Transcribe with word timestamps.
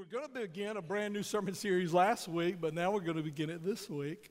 were 0.00 0.06
going 0.06 0.24
to 0.24 0.40
begin 0.40 0.78
a 0.78 0.80
brand 0.80 1.12
new 1.12 1.22
sermon 1.22 1.52
series 1.52 1.92
last 1.92 2.26
week, 2.26 2.56
but 2.58 2.72
now 2.72 2.90
we're 2.90 3.00
going 3.00 3.18
to 3.18 3.22
begin 3.22 3.50
it 3.50 3.62
this 3.62 3.90
week. 3.90 4.30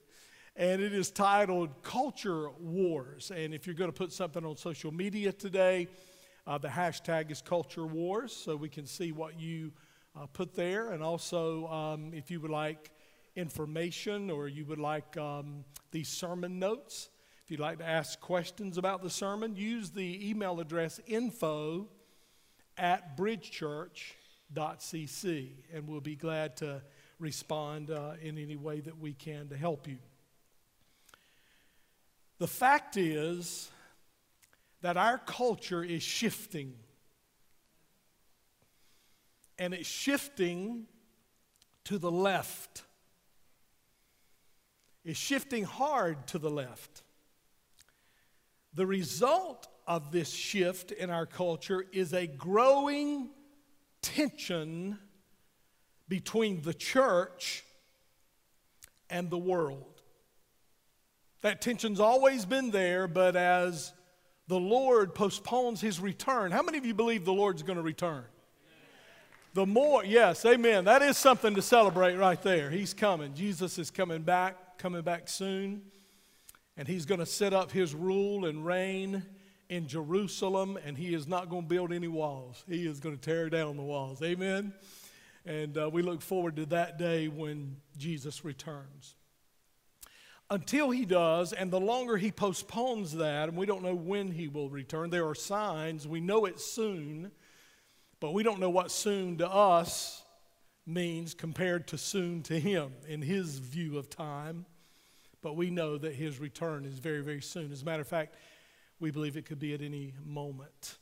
And 0.55 0.81
it 0.81 0.93
is 0.93 1.11
titled 1.11 1.83
Culture 1.83 2.49
Wars. 2.59 3.29
And 3.29 3.53
if 3.53 3.67
you're 3.67 3.75
going 3.75 3.91
to 3.91 3.95
put 3.95 4.11
something 4.11 4.43
on 4.43 4.57
social 4.57 4.91
media 4.91 5.31
today, 5.31 5.87
uh, 6.47 6.57
the 6.57 6.69
hashtag 6.69 7.29
is 7.29 7.43
Culture 7.43 7.85
Wars, 7.85 8.35
so 8.35 8.55
we 8.55 8.67
can 8.67 8.87
see 8.87 9.11
what 9.11 9.39
you 9.39 9.71
uh, 10.19 10.25
put 10.25 10.55
there. 10.55 10.89
And 10.89 11.03
also, 11.03 11.67
um, 11.67 12.13
if 12.15 12.31
you 12.31 12.39
would 12.39 12.49
like 12.49 12.89
information 13.35 14.31
or 14.31 14.47
you 14.47 14.65
would 14.65 14.79
like 14.79 15.17
um, 15.17 15.63
these 15.91 16.09
sermon 16.09 16.57
notes, 16.57 17.09
if 17.45 17.51
you'd 17.51 17.59
like 17.59 17.77
to 17.77 17.87
ask 17.87 18.19
questions 18.19 18.79
about 18.79 19.03
the 19.03 19.09
sermon, 19.11 19.55
use 19.55 19.91
the 19.91 20.31
email 20.31 20.59
address 20.61 20.99
info 21.05 21.89
at 22.75 23.15
bridgechurch.com 23.15 24.18
cc, 24.53 25.49
and 25.73 25.87
we'll 25.87 26.01
be 26.01 26.15
glad 26.15 26.57
to 26.57 26.81
respond 27.19 27.91
uh, 27.91 28.13
in 28.21 28.37
any 28.37 28.55
way 28.55 28.79
that 28.79 28.97
we 28.97 29.13
can 29.13 29.47
to 29.49 29.57
help 29.57 29.87
you. 29.87 29.97
The 32.39 32.47
fact 32.47 32.95
is 32.95 33.69
that 34.81 34.97
our 34.97 35.17
culture 35.17 35.83
is 35.83 36.01
shifting. 36.01 36.73
And 39.57 39.73
it's 39.73 39.89
shifting 39.89 40.87
to 41.85 41.97
the 41.97 42.11
left. 42.11 42.83
It's 45.03 45.19
shifting 45.19 45.65
hard 45.65 46.27
to 46.27 46.39
the 46.39 46.49
left. 46.49 47.03
The 48.73 48.85
result 48.85 49.67
of 49.85 50.11
this 50.11 50.31
shift 50.31 50.91
in 50.91 51.09
our 51.09 51.25
culture 51.25 51.83
is 51.91 52.13
a 52.13 52.27
growing 52.27 53.29
tension 54.01 54.97
between 56.07 56.61
the 56.61 56.73
church 56.73 57.63
and 59.09 59.29
the 59.29 59.37
world. 59.37 60.01
That 61.41 61.61
tension's 61.61 61.99
always 61.99 62.45
been 62.45 62.71
there, 62.71 63.07
but 63.07 63.35
as 63.35 63.93
the 64.47 64.59
Lord 64.59 65.15
postpones 65.15 65.79
his 65.79 65.99
return, 65.99 66.51
how 66.51 66.61
many 66.61 66.77
of 66.77 66.85
you 66.85 66.93
believe 66.93 67.23
the 67.23 67.33
Lord's 67.33 67.63
going 67.63 67.77
to 67.77 67.83
return? 67.83 68.25
The 69.53 69.65
more, 69.65 70.05
yes, 70.05 70.45
amen. 70.45 70.85
That 70.85 71.01
is 71.01 71.17
something 71.17 71.55
to 71.55 71.61
celebrate 71.61 72.15
right 72.15 72.41
there. 72.41 72.69
He's 72.69 72.93
coming. 72.93 73.33
Jesus 73.33 73.79
is 73.79 73.89
coming 73.89 74.21
back, 74.21 74.77
coming 74.77 75.01
back 75.01 75.27
soon. 75.27 75.81
And 76.77 76.87
he's 76.87 77.05
going 77.05 77.19
to 77.19 77.25
set 77.25 77.53
up 77.53 77.71
his 77.71 77.95
rule 77.95 78.45
and 78.45 78.65
reign 78.65 79.25
in 79.69 79.87
Jerusalem, 79.87 80.77
and 80.83 80.97
he 80.97 81.13
is 81.13 81.27
not 81.27 81.49
going 81.49 81.63
to 81.63 81.67
build 81.67 81.93
any 81.93 82.07
walls. 82.07 82.63
He 82.67 82.87
is 82.87 82.99
going 82.99 83.15
to 83.15 83.21
tear 83.21 83.49
down 83.49 83.77
the 83.77 83.83
walls. 83.83 84.21
Amen. 84.21 84.73
And 85.45 85.77
uh, 85.77 85.89
we 85.91 86.01
look 86.01 86.21
forward 86.21 86.55
to 86.57 86.65
that 86.67 86.97
day 86.97 87.27
when 87.27 87.77
Jesus 87.97 88.43
returns. 88.43 89.15
Until 90.49 90.89
he 90.89 91.05
does, 91.05 91.53
and 91.53 91.69
the 91.69 91.79
longer 91.79 92.17
he 92.17 92.31
postpones 92.31 93.13
that, 93.17 93.49
and 93.49 93.57
we 93.57 93.67
don't 93.67 93.83
know 93.83 93.93
when 93.93 94.31
he 94.31 94.47
will 94.47 94.69
return, 94.69 95.11
there 95.11 95.27
are 95.27 95.35
signs. 95.35 96.07
We 96.07 96.19
know 96.19 96.45
it's 96.45 96.65
soon, 96.65 97.31
but 98.19 98.33
we 98.33 98.41
don't 98.41 98.59
know 98.59 98.71
what 98.71 98.89
soon 98.89 99.37
to 99.37 99.47
us 99.47 100.23
means 100.87 101.35
compared 101.35 101.87
to 101.89 101.99
soon 101.99 102.41
to 102.43 102.59
him 102.59 102.91
in 103.07 103.21
his 103.21 103.59
view 103.59 103.99
of 103.99 104.09
time. 104.09 104.65
But 105.43 105.55
we 105.55 105.69
know 105.69 105.99
that 105.99 106.15
his 106.15 106.39
return 106.39 106.83
is 106.83 106.97
very, 106.97 107.21
very 107.21 107.41
soon. 107.41 107.71
As 107.71 107.83
a 107.83 107.85
matter 107.85 108.01
of 108.01 108.07
fact, 108.07 108.35
we 108.99 109.11
believe 109.11 109.37
it 109.37 109.45
could 109.45 109.59
be 109.59 109.73
at 109.73 109.81
any 109.81 110.13
moment. 110.25 110.97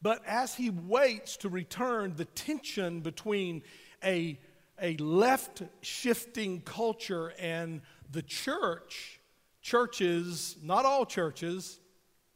But 0.00 0.22
as 0.26 0.54
he 0.54 0.70
waits 0.70 1.36
to 1.38 1.48
return, 1.48 2.14
the 2.16 2.24
tension 2.24 3.00
between 3.00 3.62
a, 4.02 4.38
a 4.80 4.96
left 4.96 5.62
shifting 5.80 6.60
culture 6.62 7.32
and 7.38 7.82
the 8.10 8.22
church, 8.22 9.20
churches, 9.60 10.56
not 10.62 10.84
all 10.84 11.06
churches, 11.06 11.78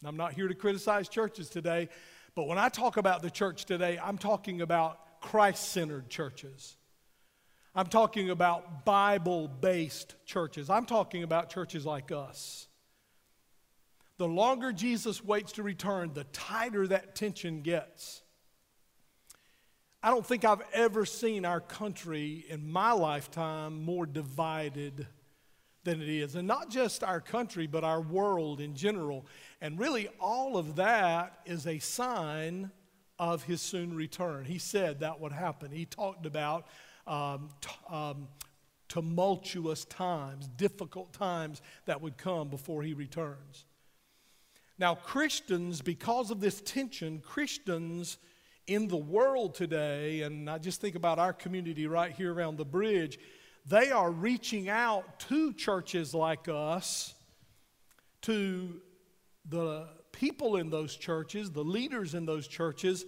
I'm 0.04 0.16
not 0.16 0.34
here 0.34 0.46
to 0.46 0.54
criticize 0.54 1.08
churches 1.08 1.48
today, 1.48 1.88
but 2.36 2.46
when 2.46 2.58
I 2.58 2.68
talk 2.68 2.96
about 2.96 3.22
the 3.22 3.30
church 3.30 3.64
today, 3.64 3.98
I'm 4.00 4.18
talking 4.18 4.60
about 4.60 5.20
Christ 5.20 5.70
centered 5.70 6.08
churches. 6.08 6.76
I'm 7.74 7.86
talking 7.86 8.30
about 8.30 8.84
Bible 8.84 9.48
based 9.48 10.14
churches. 10.24 10.70
I'm 10.70 10.86
talking 10.86 11.24
about 11.24 11.50
churches 11.50 11.84
like 11.84 12.12
us. 12.12 12.65
The 14.18 14.28
longer 14.28 14.72
Jesus 14.72 15.22
waits 15.22 15.52
to 15.52 15.62
return, 15.62 16.12
the 16.14 16.24
tighter 16.24 16.86
that 16.86 17.14
tension 17.14 17.62
gets. 17.62 18.22
I 20.02 20.10
don't 20.10 20.24
think 20.24 20.44
I've 20.44 20.62
ever 20.72 21.04
seen 21.04 21.44
our 21.44 21.60
country 21.60 22.44
in 22.48 22.70
my 22.70 22.92
lifetime 22.92 23.82
more 23.82 24.06
divided 24.06 25.06
than 25.84 26.00
it 26.00 26.08
is. 26.08 26.34
And 26.34 26.46
not 26.46 26.70
just 26.70 27.02
our 27.02 27.20
country, 27.20 27.66
but 27.66 27.84
our 27.84 28.00
world 28.00 28.60
in 28.60 28.74
general. 28.74 29.26
And 29.60 29.78
really, 29.78 30.08
all 30.20 30.56
of 30.56 30.76
that 30.76 31.40
is 31.44 31.66
a 31.66 31.78
sign 31.78 32.70
of 33.18 33.44
his 33.44 33.60
soon 33.60 33.94
return. 33.94 34.44
He 34.44 34.58
said 34.58 35.00
that 35.00 35.20
would 35.20 35.32
happen. 35.32 35.70
He 35.70 35.86
talked 35.86 36.26
about 36.26 36.66
um, 37.06 37.48
t- 37.60 37.70
um, 37.88 38.28
tumultuous 38.88 39.84
times, 39.86 40.48
difficult 40.56 41.12
times 41.12 41.62
that 41.86 42.00
would 42.00 42.16
come 42.16 42.48
before 42.48 42.82
he 42.82 42.94
returns. 42.94 43.64
Now, 44.78 44.94
Christians, 44.94 45.80
because 45.80 46.30
of 46.30 46.40
this 46.40 46.60
tension, 46.60 47.20
Christians 47.20 48.18
in 48.66 48.88
the 48.88 48.96
world 48.96 49.54
today, 49.54 50.22
and 50.22 50.50
I 50.50 50.58
just 50.58 50.80
think 50.80 50.96
about 50.96 51.18
our 51.18 51.32
community 51.32 51.86
right 51.86 52.12
here 52.12 52.32
around 52.32 52.58
the 52.58 52.64
bridge, 52.64 53.18
they 53.64 53.90
are 53.90 54.10
reaching 54.10 54.68
out 54.68 55.18
to 55.20 55.52
churches 55.52 56.14
like 56.14 56.48
us, 56.48 57.14
to 58.22 58.80
the 59.48 59.88
people 60.12 60.56
in 60.56 60.70
those 60.70 60.96
churches, 60.96 61.50
the 61.50 61.64
leaders 61.64 62.14
in 62.14 62.26
those 62.26 62.46
churches, 62.46 63.04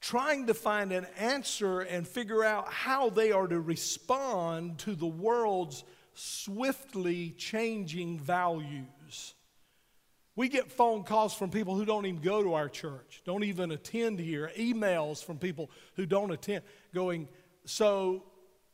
trying 0.00 0.46
to 0.46 0.54
find 0.54 0.92
an 0.92 1.06
answer 1.16 1.80
and 1.80 2.06
figure 2.06 2.44
out 2.44 2.70
how 2.70 3.08
they 3.08 3.32
are 3.32 3.46
to 3.46 3.60
respond 3.60 4.78
to 4.78 4.94
the 4.94 5.06
world's 5.06 5.82
swiftly 6.14 7.30
changing 7.30 8.18
values. 8.18 9.34
We 10.36 10.48
get 10.48 10.70
phone 10.70 11.04
calls 11.04 11.32
from 11.32 11.50
people 11.50 11.76
who 11.76 11.84
don't 11.84 12.06
even 12.06 12.20
go 12.20 12.42
to 12.42 12.54
our 12.54 12.68
church, 12.68 13.22
don't 13.24 13.44
even 13.44 13.70
attend 13.70 14.18
here, 14.18 14.50
emails 14.58 15.24
from 15.24 15.38
people 15.38 15.70
who 15.94 16.06
don't 16.06 16.32
attend, 16.32 16.64
going, 16.92 17.28
So 17.66 18.24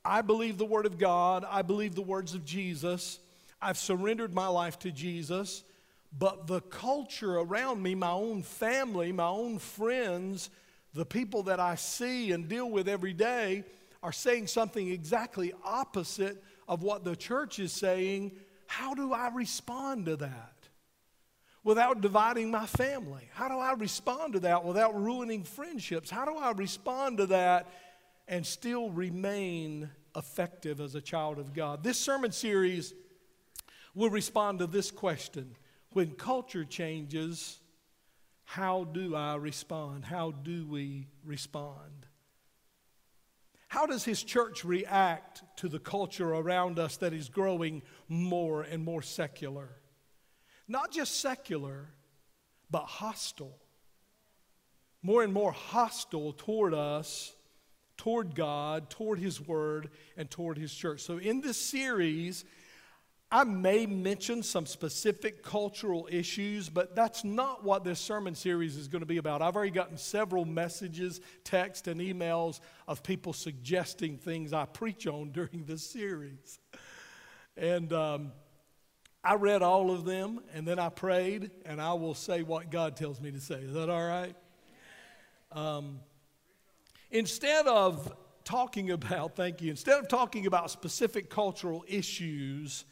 I 0.04 0.22
believe 0.22 0.56
the 0.56 0.64
Word 0.64 0.86
of 0.86 0.98
God, 0.98 1.44
I 1.48 1.62
believe 1.62 1.94
the 1.94 2.02
words 2.02 2.34
of 2.34 2.44
Jesus, 2.44 3.18
I've 3.60 3.76
surrendered 3.76 4.32
my 4.32 4.46
life 4.46 4.78
to 4.80 4.90
Jesus, 4.90 5.62
but 6.18 6.46
the 6.46 6.62
culture 6.62 7.38
around 7.38 7.82
me, 7.82 7.94
my 7.94 8.10
own 8.10 8.42
family, 8.42 9.12
my 9.12 9.28
own 9.28 9.58
friends, 9.58 10.48
the 10.94 11.04
people 11.04 11.42
that 11.44 11.60
I 11.60 11.74
see 11.74 12.32
and 12.32 12.48
deal 12.48 12.70
with 12.70 12.88
every 12.88 13.12
day, 13.12 13.64
are 14.02 14.12
saying 14.12 14.46
something 14.46 14.88
exactly 14.88 15.52
opposite 15.62 16.42
of 16.66 16.82
what 16.82 17.04
the 17.04 17.14
church 17.14 17.58
is 17.58 17.70
saying. 17.70 18.32
How 18.66 18.94
do 18.94 19.12
I 19.12 19.28
respond 19.28 20.06
to 20.06 20.16
that? 20.16 20.54
Without 21.62 22.00
dividing 22.00 22.50
my 22.50 22.66
family? 22.66 23.28
How 23.32 23.48
do 23.48 23.58
I 23.58 23.72
respond 23.72 24.34
to 24.34 24.40
that 24.40 24.64
without 24.64 25.00
ruining 25.00 25.44
friendships? 25.44 26.10
How 26.10 26.24
do 26.24 26.36
I 26.36 26.52
respond 26.52 27.18
to 27.18 27.26
that 27.26 27.68
and 28.28 28.46
still 28.46 28.90
remain 28.90 29.90
effective 30.16 30.80
as 30.80 30.94
a 30.94 31.00
child 31.00 31.38
of 31.38 31.52
God? 31.52 31.82
This 31.82 31.98
sermon 31.98 32.32
series 32.32 32.94
will 33.94 34.10
respond 34.10 34.60
to 34.60 34.66
this 34.66 34.90
question 34.90 35.56
When 35.92 36.12
culture 36.12 36.64
changes, 36.64 37.60
how 38.44 38.84
do 38.84 39.14
I 39.14 39.36
respond? 39.36 40.04
How 40.04 40.30
do 40.30 40.66
we 40.66 41.08
respond? 41.24 42.06
How 43.68 43.86
does 43.86 44.04
his 44.04 44.24
church 44.24 44.64
react 44.64 45.44
to 45.58 45.68
the 45.68 45.78
culture 45.78 46.34
around 46.34 46.80
us 46.80 46.96
that 46.96 47.12
is 47.12 47.28
growing 47.28 47.82
more 48.08 48.62
and 48.62 48.84
more 48.84 49.02
secular? 49.02 49.79
Not 50.70 50.92
just 50.92 51.20
secular, 51.20 51.88
but 52.70 52.84
hostile. 52.84 53.58
More 55.02 55.24
and 55.24 55.32
more 55.32 55.50
hostile 55.50 56.32
toward 56.32 56.74
us, 56.74 57.34
toward 57.96 58.36
God, 58.36 58.88
toward 58.88 59.18
His 59.18 59.40
Word, 59.40 59.90
and 60.16 60.30
toward 60.30 60.58
His 60.58 60.72
church. 60.72 61.00
So, 61.00 61.18
in 61.18 61.40
this 61.40 61.56
series, 61.56 62.44
I 63.32 63.44
may 63.44 63.84
mention 63.86 64.44
some 64.44 64.64
specific 64.64 65.42
cultural 65.42 66.08
issues, 66.10 66.68
but 66.68 66.94
that's 66.94 67.24
not 67.24 67.64
what 67.64 67.82
this 67.82 67.98
sermon 67.98 68.36
series 68.36 68.76
is 68.76 68.86
going 68.86 69.00
to 69.00 69.06
be 69.06 69.18
about. 69.18 69.42
I've 69.42 69.56
already 69.56 69.72
gotten 69.72 69.96
several 69.96 70.44
messages, 70.44 71.20
text, 71.42 71.88
and 71.88 72.00
emails 72.00 72.60
of 72.86 73.02
people 73.02 73.32
suggesting 73.32 74.18
things 74.18 74.52
I 74.52 74.66
preach 74.66 75.08
on 75.08 75.30
during 75.32 75.64
this 75.66 75.82
series. 75.82 76.60
And 77.56 77.92
um, 77.92 78.32
I 79.22 79.34
read 79.34 79.62
all 79.62 79.90
of 79.90 80.04
them 80.04 80.40
and 80.54 80.66
then 80.66 80.78
I 80.78 80.88
prayed, 80.88 81.50
and 81.66 81.80
I 81.80 81.92
will 81.92 82.14
say 82.14 82.42
what 82.42 82.70
God 82.70 82.96
tells 82.96 83.20
me 83.20 83.30
to 83.30 83.40
say. 83.40 83.56
Is 83.56 83.74
that 83.74 83.90
all 83.90 84.06
right? 84.06 84.34
Um, 85.52 86.00
instead 87.10 87.66
of 87.66 88.12
talking 88.44 88.90
about, 88.90 89.36
thank 89.36 89.60
you, 89.60 89.70
instead 89.70 89.98
of 89.98 90.08
talking 90.08 90.46
about 90.46 90.70
specific 90.70 91.28
cultural 91.28 91.84
issues, 91.86 92.84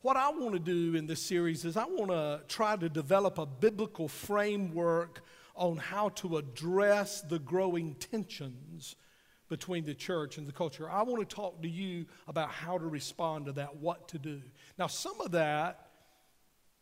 what 0.00 0.16
I 0.16 0.30
want 0.30 0.54
to 0.54 0.58
do 0.58 0.96
in 0.96 1.06
this 1.06 1.22
series 1.22 1.64
is 1.64 1.76
I 1.76 1.84
want 1.84 2.10
to 2.10 2.40
try 2.48 2.74
to 2.76 2.88
develop 2.88 3.38
a 3.38 3.46
biblical 3.46 4.08
framework 4.08 5.22
on 5.54 5.76
how 5.76 6.08
to 6.08 6.38
address 6.38 7.20
the 7.20 7.38
growing 7.38 7.94
tensions 7.94 8.96
between 9.52 9.84
the 9.84 9.92
church 9.92 10.38
and 10.38 10.46
the 10.46 10.52
culture. 10.52 10.90
I 10.90 11.02
want 11.02 11.28
to 11.28 11.36
talk 11.36 11.60
to 11.60 11.68
you 11.68 12.06
about 12.26 12.48
how 12.48 12.78
to 12.78 12.86
respond 12.86 13.44
to 13.44 13.52
that, 13.52 13.76
what 13.76 14.08
to 14.08 14.18
do. 14.18 14.40
Now, 14.78 14.86
some 14.86 15.20
of 15.20 15.32
that 15.32 15.88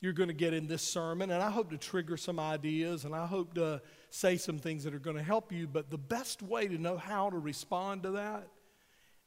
you're 0.01 0.13
going 0.13 0.29
to 0.29 0.35
get 0.35 0.55
in 0.55 0.69
this 0.69 0.81
sermon, 0.81 1.33
and 1.33 1.43
I 1.43 1.51
hope 1.51 1.71
to 1.71 1.77
trigger 1.77 2.17
some 2.17 2.39
ideas 2.39 3.05
and 3.05 3.13
I 3.13 3.27
hope 3.27 3.55
to 3.55 3.83
say 4.11 4.37
some 4.37 4.57
things 4.57 4.85
that 4.85 4.95
are 4.95 5.01
going 5.01 5.17
to 5.17 5.23
help 5.23 5.51
you. 5.51 5.67
But 5.67 5.91
the 5.91 5.99
best 5.99 6.43
way 6.43 6.69
to 6.69 6.79
know 6.79 6.97
how 6.97 7.29
to 7.29 7.39
respond 7.39 8.05
to 8.05 8.13
that 8.13 8.47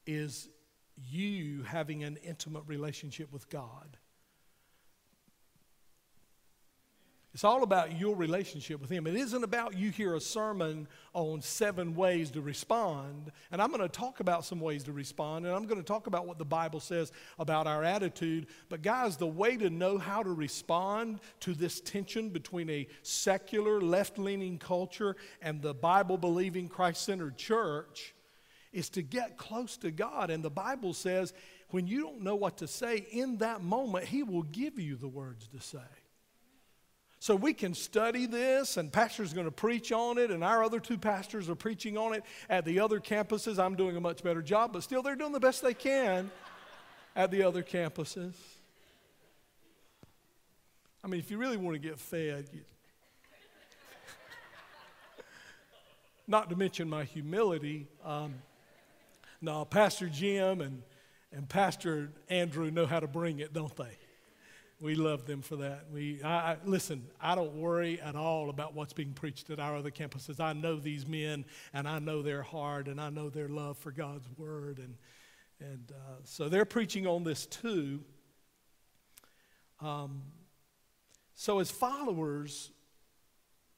is 0.07 0.47
you 0.95 1.63
having 1.63 2.05
an 2.05 2.17
intimate 2.23 2.63
relationship 2.65 3.29
with 3.33 3.49
God. 3.49 3.97
It's 7.33 7.43
all 7.43 7.63
about 7.63 7.99
your 7.99 8.15
relationship 8.15 8.79
with 8.79 8.91
Him. 8.91 9.07
It 9.07 9.15
isn't 9.15 9.43
about 9.43 9.75
you 9.75 9.89
hear 9.89 10.13
a 10.13 10.21
sermon 10.21 10.87
on 11.13 11.41
seven 11.41 11.95
ways 11.95 12.29
to 12.31 12.41
respond. 12.41 13.31
And 13.51 13.59
I'm 13.59 13.69
going 13.69 13.81
to 13.81 13.89
talk 13.89 14.19
about 14.19 14.45
some 14.45 14.59
ways 14.59 14.83
to 14.83 14.91
respond, 14.91 15.47
and 15.47 15.55
I'm 15.55 15.65
going 15.65 15.81
to 15.81 15.85
talk 15.85 16.05
about 16.05 16.27
what 16.27 16.37
the 16.37 16.45
Bible 16.45 16.79
says 16.79 17.11
about 17.39 17.65
our 17.65 17.83
attitude. 17.83 18.45
But, 18.69 18.83
guys, 18.83 19.17
the 19.17 19.25
way 19.25 19.57
to 19.57 19.71
know 19.71 19.97
how 19.97 20.21
to 20.21 20.31
respond 20.31 21.21
to 21.39 21.55
this 21.55 21.81
tension 21.81 22.29
between 22.29 22.69
a 22.69 22.87
secular, 23.01 23.81
left 23.81 24.19
leaning 24.19 24.59
culture 24.59 25.15
and 25.41 25.59
the 25.59 25.73
Bible 25.73 26.19
believing, 26.19 26.69
Christ 26.69 27.03
centered 27.03 27.35
church 27.35 28.13
is 28.71 28.89
to 28.91 29.01
get 29.01 29.37
close 29.37 29.75
to 29.77 29.89
God. 29.89 30.29
And 30.29 30.43
the 30.43 30.51
Bible 30.51 30.93
says, 30.93 31.33
when 31.69 31.87
you 31.87 32.01
don't 32.01 32.21
know 32.21 32.35
what 32.35 32.57
to 32.57 32.67
say, 32.67 33.07
in 33.09 33.37
that 33.37 33.63
moment, 33.63 34.05
He 34.05 34.21
will 34.21 34.43
give 34.43 34.77
you 34.77 34.97
the 34.97 35.07
words 35.07 35.47
to 35.47 35.59
say. 35.59 35.79
So 37.23 37.37
we 37.37 37.53
can 37.53 37.73
study 37.73 38.25
this, 38.25 38.75
and 38.75 38.91
pastor's 38.91 39.31
going 39.31 39.45
to 39.45 39.51
preach 39.51 39.93
on 39.93 40.17
it, 40.17 40.29
and 40.29 40.43
our 40.43 40.61
other 40.61 40.81
two 40.81 40.97
pastors 40.97 41.49
are 41.49 41.55
preaching 41.55 41.97
on 41.97 42.13
it 42.13 42.23
at 42.49 42.65
the 42.65 42.81
other 42.81 42.99
campuses. 42.99 43.63
I'm 43.63 43.77
doing 43.77 43.95
a 43.95 44.01
much 44.01 44.21
better 44.23 44.41
job, 44.41 44.73
but 44.73 44.83
still 44.83 45.01
they're 45.01 45.15
doing 45.15 45.31
the 45.31 45.39
best 45.39 45.61
they 45.61 45.73
can 45.73 46.29
at 47.15 47.31
the 47.31 47.43
other 47.43 47.63
campuses. 47.63 48.33
I 51.01 51.07
mean, 51.07 51.21
if 51.21 51.31
you 51.31 51.37
really 51.37 51.55
want 51.55 51.75
to 51.75 51.79
get 51.79 51.97
fed, 51.97 52.49
you, 52.51 52.59
not 56.27 56.49
to 56.49 56.57
mention 56.57 56.89
my 56.89 57.05
humility. 57.05 57.87
Um, 58.03 58.33
Pastor 59.69 60.09
Jim 60.09 60.59
and, 60.59 60.81
and 61.31 61.47
Pastor 61.47 62.11
Andrew 62.27 62.69
know 62.69 62.85
how 62.85 62.99
to 62.99 63.07
bring 63.07 63.39
it, 63.39 63.53
don't 63.53 63.73
they? 63.77 63.97
We 64.83 64.95
love 64.95 65.25
them 65.25 65.41
for 65.41 65.55
that. 65.55 65.85
We, 65.93 66.21
I, 66.21 66.27
I, 66.27 66.57
listen, 66.65 67.07
I 67.21 67.35
don't 67.35 67.53
worry 67.53 68.01
at 68.01 68.17
all 68.17 68.49
about 68.49 68.73
what's 68.73 68.91
being 68.91 69.13
preached 69.13 69.49
at 69.49 69.57
our 69.57 69.77
other 69.77 69.91
campuses. 69.91 70.41
I 70.41 70.51
know 70.51 70.75
these 70.75 71.07
men, 71.07 71.45
and 71.73 71.87
I 71.87 71.99
know 71.99 72.21
their 72.21 72.41
heart, 72.41 72.89
and 72.89 72.99
I 72.99 73.09
know 73.09 73.29
their 73.29 73.47
love 73.47 73.77
for 73.77 73.93
God's 73.93 74.27
word. 74.37 74.79
And, 74.79 74.97
and 75.61 75.93
uh, 75.93 76.15
so 76.25 76.49
they're 76.49 76.65
preaching 76.65 77.07
on 77.07 77.23
this 77.23 77.45
too. 77.45 78.01
Um, 79.79 80.23
so, 81.33 81.59
as 81.59 81.71
followers 81.71 82.69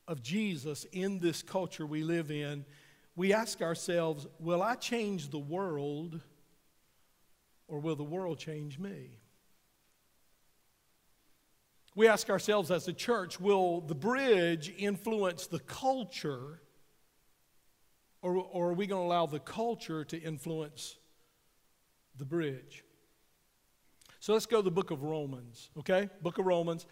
of 0.07 0.23
Jesus 0.23 0.87
in 0.91 1.19
this 1.19 1.43
culture 1.43 1.85
we 1.85 2.01
live 2.01 2.31
in, 2.31 2.65
we 3.15 3.31
ask 3.31 3.61
ourselves 3.61 4.25
will 4.39 4.63
I 4.63 4.73
change 4.73 5.29
the 5.29 5.37
world, 5.37 6.19
or 7.67 7.79
will 7.79 7.95
the 7.95 8.03
world 8.03 8.39
change 8.39 8.79
me? 8.79 9.19
We 11.95 12.09
ask 12.09 12.29
ourselves 12.29 12.71
as 12.71 12.87
a 12.87 12.93
church 12.93 13.39
will 13.39 13.81
the 13.81 13.95
bridge 13.95 14.73
influence 14.77 15.47
the 15.47 15.59
culture, 15.59 16.59
or, 18.21 18.35
or 18.35 18.69
are 18.69 18.73
we 18.73 18.85
going 18.85 19.01
to 19.01 19.05
allow 19.05 19.25
the 19.25 19.39
culture 19.39 20.03
to 20.03 20.21
influence 20.21 20.97
the 22.17 22.25
bridge? 22.25 22.83
So 24.19 24.33
let's 24.33 24.45
go 24.45 24.57
to 24.57 24.63
the 24.63 24.71
book 24.71 24.91
of 24.91 25.03
Romans, 25.03 25.69
okay? 25.77 26.09
Book 26.21 26.37
of 26.37 26.45
Romans. 26.45 26.85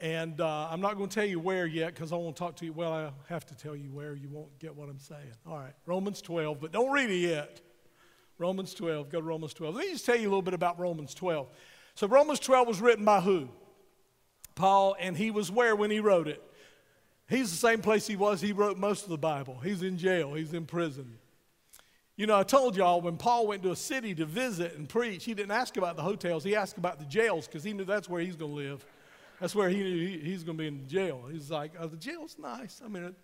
And 0.00 0.40
uh, 0.40 0.68
I'm 0.70 0.80
not 0.80 0.96
going 0.96 1.08
to 1.08 1.14
tell 1.14 1.26
you 1.26 1.40
where 1.40 1.66
yet 1.66 1.94
because 1.94 2.12
I 2.12 2.16
won't 2.16 2.36
talk 2.36 2.54
to 2.56 2.64
you. 2.64 2.72
Well, 2.72 2.92
I 2.92 3.10
have 3.28 3.44
to 3.46 3.56
tell 3.56 3.74
you 3.74 3.90
where. 3.90 4.14
You 4.14 4.28
won't 4.28 4.56
get 4.60 4.74
what 4.74 4.88
I'm 4.88 5.00
saying. 5.00 5.32
All 5.44 5.58
right, 5.58 5.74
Romans 5.86 6.22
12, 6.22 6.60
but 6.60 6.70
don't 6.70 6.92
read 6.92 7.10
it 7.10 7.16
yet. 7.16 7.60
Romans 8.38 8.72
12, 8.74 9.10
go 9.10 9.20
to 9.20 9.26
Romans 9.26 9.52
12. 9.54 9.74
Let 9.74 9.86
me 9.86 9.92
just 9.92 10.06
tell 10.06 10.14
you 10.14 10.22
a 10.22 10.30
little 10.30 10.42
bit 10.42 10.54
about 10.54 10.78
Romans 10.78 11.14
12. 11.14 11.48
So, 11.96 12.06
Romans 12.06 12.38
12 12.38 12.68
was 12.68 12.80
written 12.80 13.04
by 13.04 13.20
who? 13.20 13.48
Paul, 14.58 14.96
and 14.98 15.16
he 15.16 15.30
was 15.30 15.50
where 15.50 15.74
when 15.76 15.90
he 15.90 16.00
wrote 16.00 16.28
it? 16.28 16.42
He's 17.28 17.50
the 17.50 17.56
same 17.56 17.80
place 17.80 18.06
he 18.06 18.16
was. 18.16 18.40
He 18.40 18.52
wrote 18.52 18.76
most 18.76 19.04
of 19.04 19.10
the 19.10 19.18
Bible. 19.18 19.60
He's 19.62 19.82
in 19.82 19.96
jail, 19.96 20.34
he's 20.34 20.52
in 20.52 20.66
prison. 20.66 21.18
You 22.16 22.26
know, 22.26 22.36
I 22.36 22.42
told 22.42 22.76
y'all 22.76 23.00
when 23.00 23.16
Paul 23.16 23.46
went 23.46 23.62
to 23.62 23.70
a 23.70 23.76
city 23.76 24.12
to 24.16 24.26
visit 24.26 24.74
and 24.74 24.88
preach, 24.88 25.24
he 25.24 25.34
didn't 25.34 25.52
ask 25.52 25.76
about 25.76 25.94
the 25.94 26.02
hotels, 26.02 26.42
he 26.42 26.56
asked 26.56 26.76
about 26.76 26.98
the 26.98 27.04
jails 27.04 27.46
because 27.46 27.62
he 27.62 27.72
knew 27.72 27.84
that's 27.84 28.08
where 28.08 28.20
he's 28.20 28.34
going 28.34 28.50
to 28.50 28.56
live. 28.56 28.84
That's 29.40 29.54
where 29.54 29.68
he 29.68 29.76
knew 29.76 30.06
he, 30.06 30.18
he's 30.18 30.42
going 30.42 30.58
to 30.58 30.62
be 30.62 30.66
in 30.66 30.88
jail. 30.88 31.22
He's 31.30 31.48
like, 31.48 31.74
oh, 31.78 31.86
the 31.86 31.96
jail's 31.96 32.36
nice. 32.36 32.82
I 32.84 32.88
mean, 32.88 33.04
it, 33.04 33.14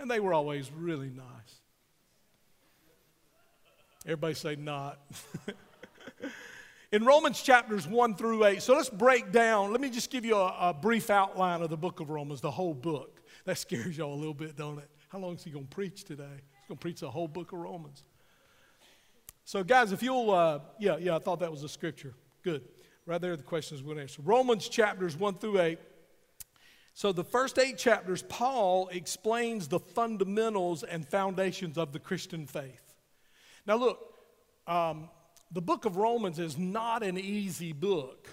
and 0.00 0.10
they 0.10 0.18
were 0.18 0.34
always 0.34 0.72
really 0.72 1.10
nice. 1.10 1.60
Everybody 4.04 4.34
say 4.34 4.56
not. 4.56 4.98
in 6.92 7.04
Romans 7.04 7.40
chapters 7.40 7.86
1 7.86 8.16
through 8.16 8.44
8. 8.44 8.62
So 8.62 8.74
let's 8.74 8.90
break 8.90 9.32
down. 9.32 9.70
Let 9.70 9.80
me 9.80 9.90
just 9.90 10.10
give 10.10 10.24
you 10.24 10.36
a, 10.36 10.54
a 10.60 10.74
brief 10.74 11.10
outline 11.10 11.62
of 11.62 11.70
the 11.70 11.76
book 11.76 12.00
of 12.00 12.10
Romans, 12.10 12.40
the 12.40 12.50
whole 12.50 12.74
book. 12.74 13.22
That 13.44 13.58
scares 13.58 13.96
y'all 13.96 14.14
a 14.14 14.16
little 14.16 14.34
bit, 14.34 14.56
don't 14.56 14.78
it? 14.78 14.88
How 15.08 15.18
long 15.18 15.36
is 15.36 15.44
he 15.44 15.50
going 15.50 15.66
to 15.66 15.74
preach 15.74 16.04
today? 16.04 16.24
He's 16.24 16.68
going 16.68 16.78
to 16.78 16.82
preach 16.82 17.00
the 17.00 17.10
whole 17.10 17.28
book 17.28 17.52
of 17.52 17.58
Romans. 17.58 18.04
So, 19.44 19.64
guys, 19.64 19.92
if 19.92 20.02
you'll, 20.02 20.30
uh, 20.30 20.60
yeah, 20.78 20.96
yeah, 20.98 21.16
I 21.16 21.18
thought 21.18 21.40
that 21.40 21.50
was 21.50 21.64
a 21.64 21.68
scripture. 21.68 22.14
Good. 22.42 22.62
Right 23.06 23.20
there, 23.20 23.36
the 23.36 23.42
questions 23.42 23.82
we're 23.82 23.94
going 23.94 23.96
to 23.96 24.02
answer. 24.02 24.22
Romans 24.22 24.68
chapters 24.68 25.16
1 25.16 25.34
through 25.34 25.60
8. 25.60 25.78
So, 26.94 27.12
the 27.12 27.24
first 27.24 27.58
eight 27.58 27.78
chapters, 27.78 28.22
Paul 28.28 28.88
explains 28.88 29.68
the 29.68 29.80
fundamentals 29.80 30.82
and 30.82 31.06
foundations 31.06 31.78
of 31.78 31.92
the 31.92 31.98
Christian 31.98 32.46
faith. 32.46 32.94
Now, 33.66 33.76
look, 33.76 34.14
um, 34.66 35.08
the 35.52 35.60
book 35.60 35.84
of 35.84 35.96
Romans 35.96 36.38
is 36.38 36.56
not 36.56 37.02
an 37.02 37.18
easy 37.18 37.72
book. 37.72 38.28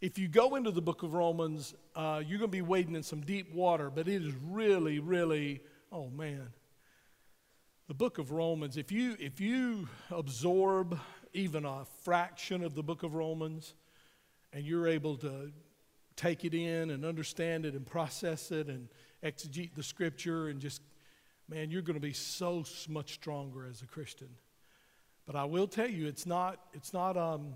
If 0.00 0.18
you 0.18 0.28
go 0.28 0.54
into 0.54 0.70
the 0.70 0.82
book 0.82 1.02
of 1.02 1.14
Romans, 1.14 1.74
uh, 1.96 2.22
you're 2.26 2.38
going 2.38 2.50
to 2.50 2.56
be 2.56 2.62
wading 2.62 2.94
in 2.94 3.02
some 3.02 3.22
deep 3.22 3.54
water, 3.54 3.88
but 3.88 4.06
it 4.06 4.22
is 4.22 4.34
really, 4.50 4.98
really, 4.98 5.62
oh 5.90 6.10
man. 6.10 6.48
The 7.88 7.94
book 7.94 8.18
of 8.18 8.30
Romans, 8.30 8.76
if 8.76 8.92
you, 8.92 9.16
if 9.18 9.40
you 9.40 9.88
absorb 10.10 10.98
even 11.32 11.64
a 11.64 11.84
fraction 12.02 12.62
of 12.62 12.74
the 12.74 12.82
book 12.82 13.02
of 13.02 13.14
Romans 13.14 13.74
and 14.52 14.64
you're 14.64 14.88
able 14.88 15.16
to 15.18 15.52
take 16.16 16.44
it 16.44 16.54
in 16.54 16.90
and 16.90 17.04
understand 17.04 17.64
it 17.64 17.74
and 17.74 17.86
process 17.86 18.50
it 18.50 18.68
and 18.68 18.88
exegete 19.22 19.74
the 19.74 19.82
scripture 19.82 20.48
and 20.48 20.60
just, 20.60 20.82
man, 21.48 21.70
you're 21.70 21.82
going 21.82 21.94
to 21.94 22.00
be 22.00 22.12
so 22.12 22.64
much 22.88 23.14
stronger 23.14 23.66
as 23.66 23.82
a 23.82 23.86
Christian. 23.86 24.28
But 25.26 25.36
I 25.36 25.44
will 25.44 25.66
tell 25.66 25.88
you, 25.88 26.06
it's 26.06 26.26
not, 26.26 26.58
it's 26.74 26.92
not, 26.92 27.16
um, 27.16 27.54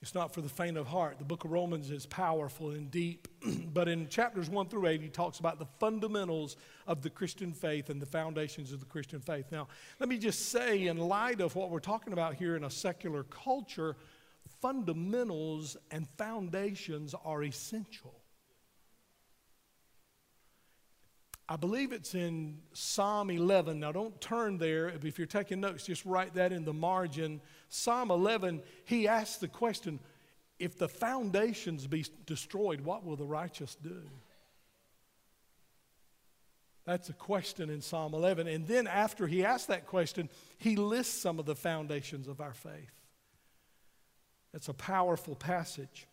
it's 0.00 0.14
not 0.14 0.32
for 0.32 0.40
the 0.40 0.48
faint 0.48 0.76
of 0.76 0.86
heart. 0.86 1.18
The 1.18 1.24
book 1.24 1.44
of 1.44 1.52
Romans 1.52 1.90
is 1.90 2.06
powerful 2.06 2.70
and 2.70 2.90
deep. 2.90 3.28
but 3.72 3.88
in 3.88 4.08
chapters 4.08 4.48
1 4.48 4.68
through 4.68 4.86
8, 4.86 5.02
he 5.02 5.08
talks 5.08 5.38
about 5.38 5.58
the 5.58 5.66
fundamentals 5.78 6.56
of 6.86 7.02
the 7.02 7.10
Christian 7.10 7.52
faith 7.52 7.90
and 7.90 8.00
the 8.00 8.06
foundations 8.06 8.72
of 8.72 8.80
the 8.80 8.86
Christian 8.86 9.20
faith. 9.20 9.46
Now, 9.52 9.68
let 10.00 10.08
me 10.08 10.18
just 10.18 10.48
say, 10.48 10.86
in 10.86 10.96
light 10.96 11.40
of 11.40 11.54
what 11.54 11.70
we're 11.70 11.78
talking 11.78 12.12
about 12.12 12.34
here 12.34 12.56
in 12.56 12.64
a 12.64 12.70
secular 12.70 13.24
culture, 13.24 13.96
fundamentals 14.60 15.76
and 15.90 16.08
foundations 16.16 17.14
are 17.24 17.44
essential. 17.44 18.21
I 21.48 21.56
believe 21.56 21.92
it's 21.92 22.14
in 22.14 22.58
Psalm 22.72 23.30
11. 23.30 23.80
Now, 23.80 23.92
don't 23.92 24.18
turn 24.20 24.58
there. 24.58 24.88
If 24.88 25.18
you're 25.18 25.26
taking 25.26 25.60
notes, 25.60 25.84
just 25.84 26.04
write 26.04 26.34
that 26.34 26.52
in 26.52 26.64
the 26.64 26.72
margin. 26.72 27.40
Psalm 27.68 28.10
11, 28.10 28.62
he 28.84 29.08
asks 29.08 29.36
the 29.36 29.48
question 29.48 29.98
if 30.58 30.78
the 30.78 30.88
foundations 30.88 31.86
be 31.88 32.06
destroyed, 32.24 32.82
what 32.82 33.04
will 33.04 33.16
the 33.16 33.26
righteous 33.26 33.74
do? 33.74 34.02
That's 36.84 37.08
a 37.08 37.14
question 37.14 37.70
in 37.70 37.80
Psalm 37.80 38.14
11. 38.14 38.46
And 38.46 38.66
then, 38.66 38.86
after 38.86 39.26
he 39.26 39.44
asks 39.44 39.66
that 39.66 39.86
question, 39.86 40.28
he 40.58 40.76
lists 40.76 41.20
some 41.20 41.38
of 41.38 41.46
the 41.46 41.54
foundations 41.54 42.28
of 42.28 42.40
our 42.40 42.54
faith. 42.54 42.92
It's 44.54 44.68
a 44.68 44.74
powerful 44.74 45.34
passage. 45.34 46.06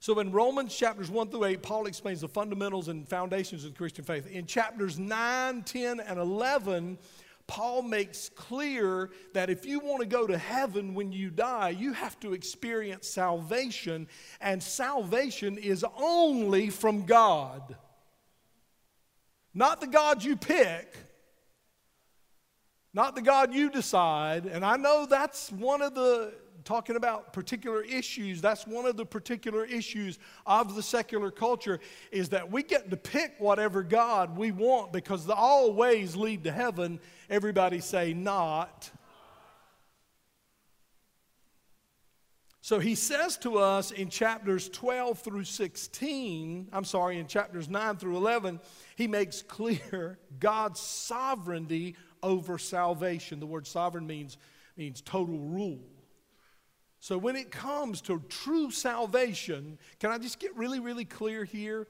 So 0.00 0.20
in 0.20 0.30
Romans 0.30 0.76
chapters 0.76 1.10
1 1.10 1.30
through 1.30 1.44
8, 1.44 1.62
Paul 1.62 1.86
explains 1.86 2.20
the 2.20 2.28
fundamentals 2.28 2.88
and 2.88 3.08
foundations 3.08 3.64
of 3.64 3.72
the 3.72 3.76
Christian 3.76 4.04
faith. 4.04 4.26
In 4.28 4.46
chapters 4.46 4.98
9, 4.98 5.62
10, 5.62 6.00
and 6.00 6.18
11, 6.18 6.98
Paul 7.48 7.82
makes 7.82 8.28
clear 8.28 9.10
that 9.32 9.50
if 9.50 9.64
you 9.66 9.80
want 9.80 10.00
to 10.00 10.06
go 10.06 10.26
to 10.26 10.38
heaven 10.38 10.94
when 10.94 11.10
you 11.10 11.30
die, 11.30 11.70
you 11.70 11.94
have 11.94 12.20
to 12.20 12.32
experience 12.32 13.08
salvation, 13.08 14.06
and 14.40 14.62
salvation 14.62 15.58
is 15.58 15.84
only 15.96 16.70
from 16.70 17.06
God. 17.06 17.74
Not 19.54 19.80
the 19.80 19.86
God 19.86 20.22
you 20.22 20.36
pick, 20.36 20.94
not 22.92 23.16
the 23.16 23.22
God 23.22 23.52
you 23.54 23.70
decide. 23.70 24.46
And 24.46 24.64
I 24.64 24.76
know 24.76 25.06
that's 25.06 25.50
one 25.50 25.82
of 25.82 25.94
the 25.94 26.34
talking 26.68 26.96
about 26.96 27.32
particular 27.32 27.80
issues, 27.82 28.42
that's 28.42 28.66
one 28.66 28.84
of 28.84 28.98
the 28.98 29.06
particular 29.06 29.64
issues 29.64 30.18
of 30.44 30.74
the 30.74 30.82
secular 30.82 31.30
culture 31.30 31.80
is 32.12 32.28
that 32.28 32.52
we 32.52 32.62
get 32.62 32.90
to 32.90 32.96
pick 32.96 33.32
whatever 33.38 33.82
God 33.82 34.36
we 34.36 34.52
want 34.52 34.92
because 34.92 35.24
the 35.24 35.34
all 35.34 35.72
ways 35.72 36.14
lead 36.14 36.44
to 36.44 36.52
heaven. 36.52 37.00
Everybody 37.30 37.80
say, 37.80 38.12
not. 38.12 38.90
So 42.60 42.78
he 42.78 42.96
says 42.96 43.38
to 43.38 43.56
us 43.56 43.90
in 43.90 44.10
chapters 44.10 44.68
12 44.68 45.20
through 45.20 45.44
16, 45.44 46.68
I'm 46.70 46.84
sorry, 46.84 47.18
in 47.18 47.26
chapters 47.26 47.70
9 47.70 47.96
through 47.96 48.18
11, 48.18 48.60
he 48.94 49.08
makes 49.08 49.40
clear 49.40 50.18
God's 50.38 50.80
sovereignty 50.80 51.96
over 52.22 52.58
salvation. 52.58 53.40
The 53.40 53.46
word 53.46 53.66
sovereign 53.66 54.06
means, 54.06 54.36
means 54.76 55.00
total 55.00 55.38
rule. 55.38 55.80
So 57.00 57.16
when 57.16 57.36
it 57.36 57.50
comes 57.50 58.00
to 58.02 58.22
true 58.28 58.70
salvation, 58.70 59.78
can 60.00 60.10
I 60.10 60.18
just 60.18 60.38
get 60.38 60.56
really, 60.56 60.80
really 60.80 61.04
clear 61.04 61.44
here? 61.44 61.86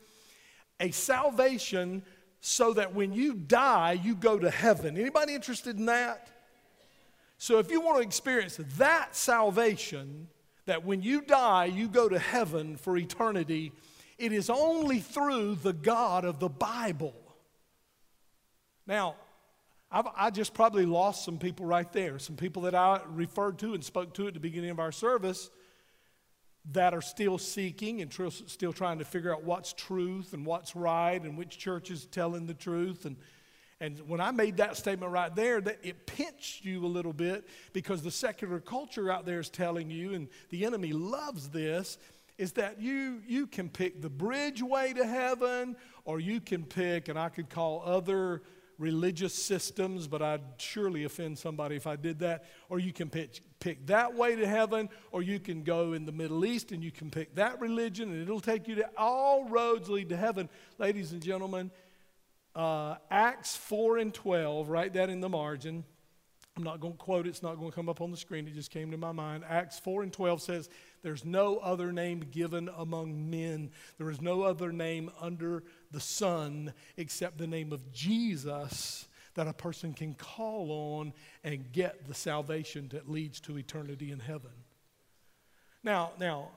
A 0.80 0.90
salvation 0.90 2.02
so 2.40 2.74
that 2.74 2.94
when 2.94 3.12
you 3.12 3.34
die, 3.34 3.92
you 3.92 4.14
go 4.14 4.38
to 4.38 4.50
heaven. 4.50 4.96
Anybody 4.96 5.34
interested 5.34 5.78
in 5.78 5.86
that? 5.86 6.28
So 7.38 7.58
if 7.58 7.70
you 7.70 7.80
want 7.80 7.98
to 7.98 8.02
experience 8.02 8.60
that 8.76 9.16
salvation, 9.16 10.28
that 10.66 10.84
when 10.84 11.02
you 11.02 11.22
die, 11.22 11.64
you 11.66 11.88
go 11.88 12.08
to 12.08 12.18
heaven 12.18 12.76
for 12.76 12.96
eternity, 12.96 13.72
it 14.18 14.32
is 14.32 14.50
only 14.50 14.98
through 14.98 15.56
the 15.56 15.72
God 15.72 16.24
of 16.24 16.40
the 16.40 16.48
Bible. 16.48 17.14
Now, 18.86 19.16
I've, 19.90 20.06
i 20.16 20.30
just 20.30 20.52
probably 20.52 20.84
lost 20.84 21.24
some 21.24 21.38
people 21.38 21.64
right 21.64 21.90
there, 21.92 22.18
some 22.18 22.36
people 22.36 22.62
that 22.62 22.74
I 22.74 23.00
referred 23.08 23.58
to 23.60 23.74
and 23.74 23.82
spoke 23.82 24.14
to 24.14 24.26
at 24.26 24.34
the 24.34 24.40
beginning 24.40 24.70
of 24.70 24.78
our 24.78 24.92
service 24.92 25.50
that 26.72 26.92
are 26.92 27.00
still 27.00 27.38
seeking 27.38 28.02
and 28.02 28.10
tr- 28.10 28.28
still 28.28 28.72
trying 28.72 28.98
to 28.98 29.04
figure 29.04 29.32
out 29.32 29.44
what's 29.44 29.72
truth 29.72 30.34
and 30.34 30.44
what's 30.44 30.76
right 30.76 31.22
and 31.22 31.38
which 31.38 31.56
church 31.56 31.90
is 31.90 32.04
telling 32.06 32.46
the 32.46 32.52
truth. 32.52 33.06
And, 33.06 33.16
and 33.80 33.98
when 34.06 34.20
I 34.20 34.30
made 34.30 34.58
that 34.58 34.76
statement 34.76 35.10
right 35.10 35.34
there, 35.34 35.62
that 35.62 35.78
it 35.82 36.06
pinched 36.06 36.66
you 36.66 36.84
a 36.84 36.86
little 36.86 37.14
bit 37.14 37.48
because 37.72 38.02
the 38.02 38.10
secular 38.10 38.60
culture 38.60 39.10
out 39.10 39.24
there 39.24 39.40
is 39.40 39.48
telling 39.48 39.90
you, 39.90 40.12
and 40.12 40.28
the 40.50 40.66
enemy 40.66 40.92
loves 40.92 41.48
this, 41.48 41.96
is 42.36 42.52
that 42.52 42.80
you, 42.80 43.22
you 43.26 43.46
can 43.46 43.70
pick 43.70 44.02
the 44.02 44.10
bridge 44.10 44.62
way 44.62 44.92
to 44.92 45.06
heaven 45.06 45.74
or 46.04 46.20
you 46.20 46.40
can 46.40 46.64
pick, 46.64 47.08
and 47.08 47.18
I 47.18 47.30
could 47.30 47.48
call 47.48 47.82
other 47.84 48.42
religious 48.78 49.34
systems, 49.34 50.06
but 50.06 50.22
I'd 50.22 50.40
surely 50.58 51.04
offend 51.04 51.38
somebody 51.38 51.76
if 51.76 51.86
I 51.86 51.96
did 51.96 52.20
that. 52.20 52.44
Or 52.68 52.78
you 52.78 52.92
can 52.92 53.10
pick, 53.10 53.40
pick 53.58 53.86
that 53.86 54.14
way 54.14 54.36
to 54.36 54.46
heaven, 54.46 54.88
or 55.10 55.22
you 55.22 55.40
can 55.40 55.64
go 55.64 55.92
in 55.92 56.06
the 56.06 56.12
Middle 56.12 56.44
East 56.44 56.72
and 56.72 56.82
you 56.82 56.92
can 56.92 57.10
pick 57.10 57.34
that 57.34 57.60
religion, 57.60 58.10
and 58.10 58.22
it'll 58.22 58.40
take 58.40 58.68
you 58.68 58.76
to 58.76 58.88
all 58.96 59.48
roads 59.48 59.88
lead 59.88 60.08
to 60.10 60.16
heaven. 60.16 60.48
Ladies 60.78 61.12
and 61.12 61.22
gentlemen, 61.22 61.70
uh, 62.54 62.96
Acts 63.10 63.56
4 63.56 63.98
and 63.98 64.14
12, 64.14 64.68
write 64.68 64.94
that 64.94 65.10
in 65.10 65.20
the 65.20 65.28
margin. 65.28 65.84
I'm 66.56 66.64
not 66.64 66.80
going 66.80 66.94
to 66.94 66.98
quote 66.98 67.26
it, 67.26 67.30
it's 67.30 67.42
not 67.42 67.54
going 67.56 67.70
to 67.70 67.74
come 67.74 67.88
up 67.88 68.00
on 68.00 68.10
the 68.10 68.16
screen, 68.16 68.48
it 68.48 68.54
just 68.54 68.72
came 68.72 68.90
to 68.90 68.96
my 68.96 69.12
mind. 69.12 69.44
Acts 69.48 69.78
4 69.78 70.02
and 70.02 70.12
12 70.12 70.42
says, 70.42 70.68
There's 71.02 71.24
no 71.24 71.58
other 71.58 71.92
name 71.92 72.24
given 72.32 72.68
among 72.76 73.30
men, 73.30 73.70
there 73.96 74.10
is 74.10 74.20
no 74.20 74.42
other 74.42 74.72
name 74.72 75.10
under 75.20 75.62
the 75.90 76.00
sun 76.00 76.72
except 76.96 77.38
the 77.38 77.46
name 77.46 77.72
of 77.72 77.92
Jesus 77.92 79.06
that 79.34 79.46
a 79.46 79.52
person 79.52 79.94
can 79.94 80.14
call 80.14 80.98
on 80.98 81.12
and 81.44 81.70
get 81.72 82.08
the 82.08 82.14
salvation 82.14 82.88
that 82.92 83.08
leads 83.08 83.40
to 83.40 83.56
eternity 83.56 84.10
in 84.10 84.18
heaven. 84.18 84.50
Now, 85.84 86.10
now, 86.18 86.48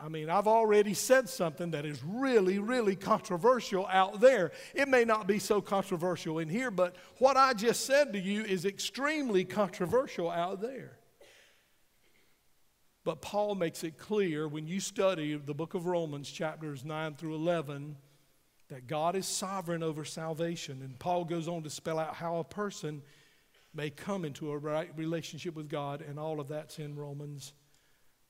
I 0.00 0.08
mean, 0.08 0.30
I've 0.30 0.46
already 0.46 0.94
said 0.94 1.28
something 1.28 1.72
that 1.72 1.84
is 1.84 2.00
really, 2.04 2.60
really 2.60 2.94
controversial 2.94 3.86
out 3.86 4.20
there. 4.20 4.52
It 4.74 4.88
may 4.88 5.04
not 5.04 5.26
be 5.26 5.40
so 5.40 5.60
controversial 5.60 6.38
in 6.38 6.48
here, 6.48 6.70
but 6.70 6.94
what 7.18 7.36
I 7.36 7.52
just 7.52 7.84
said 7.84 8.12
to 8.12 8.20
you 8.20 8.42
is 8.42 8.64
extremely 8.64 9.44
controversial 9.44 10.30
out 10.30 10.60
there. 10.60 10.98
But 13.04 13.22
Paul 13.22 13.54
makes 13.54 13.82
it 13.82 13.98
clear 13.98 14.46
when 14.46 14.68
you 14.68 14.80
study 14.80 15.34
the 15.34 15.54
book 15.54 15.74
of 15.74 15.86
Romans, 15.86 16.30
chapters 16.30 16.84
9 16.84 17.14
through 17.14 17.34
11, 17.34 17.96
that 18.68 18.86
God 18.86 19.16
is 19.16 19.26
sovereign 19.26 19.82
over 19.82 20.04
salvation. 20.04 20.82
And 20.82 20.98
Paul 20.98 21.24
goes 21.24 21.48
on 21.48 21.62
to 21.62 21.70
spell 21.70 21.98
out 21.98 22.14
how 22.14 22.36
a 22.36 22.44
person 22.44 23.02
may 23.74 23.90
come 23.90 24.24
into 24.24 24.50
a 24.50 24.58
right 24.58 24.90
relationship 24.96 25.54
with 25.54 25.68
God, 25.68 26.02
and 26.02 26.18
all 26.18 26.40
of 26.40 26.48
that's 26.48 26.78
in 26.78 26.96
Romans 26.96 27.52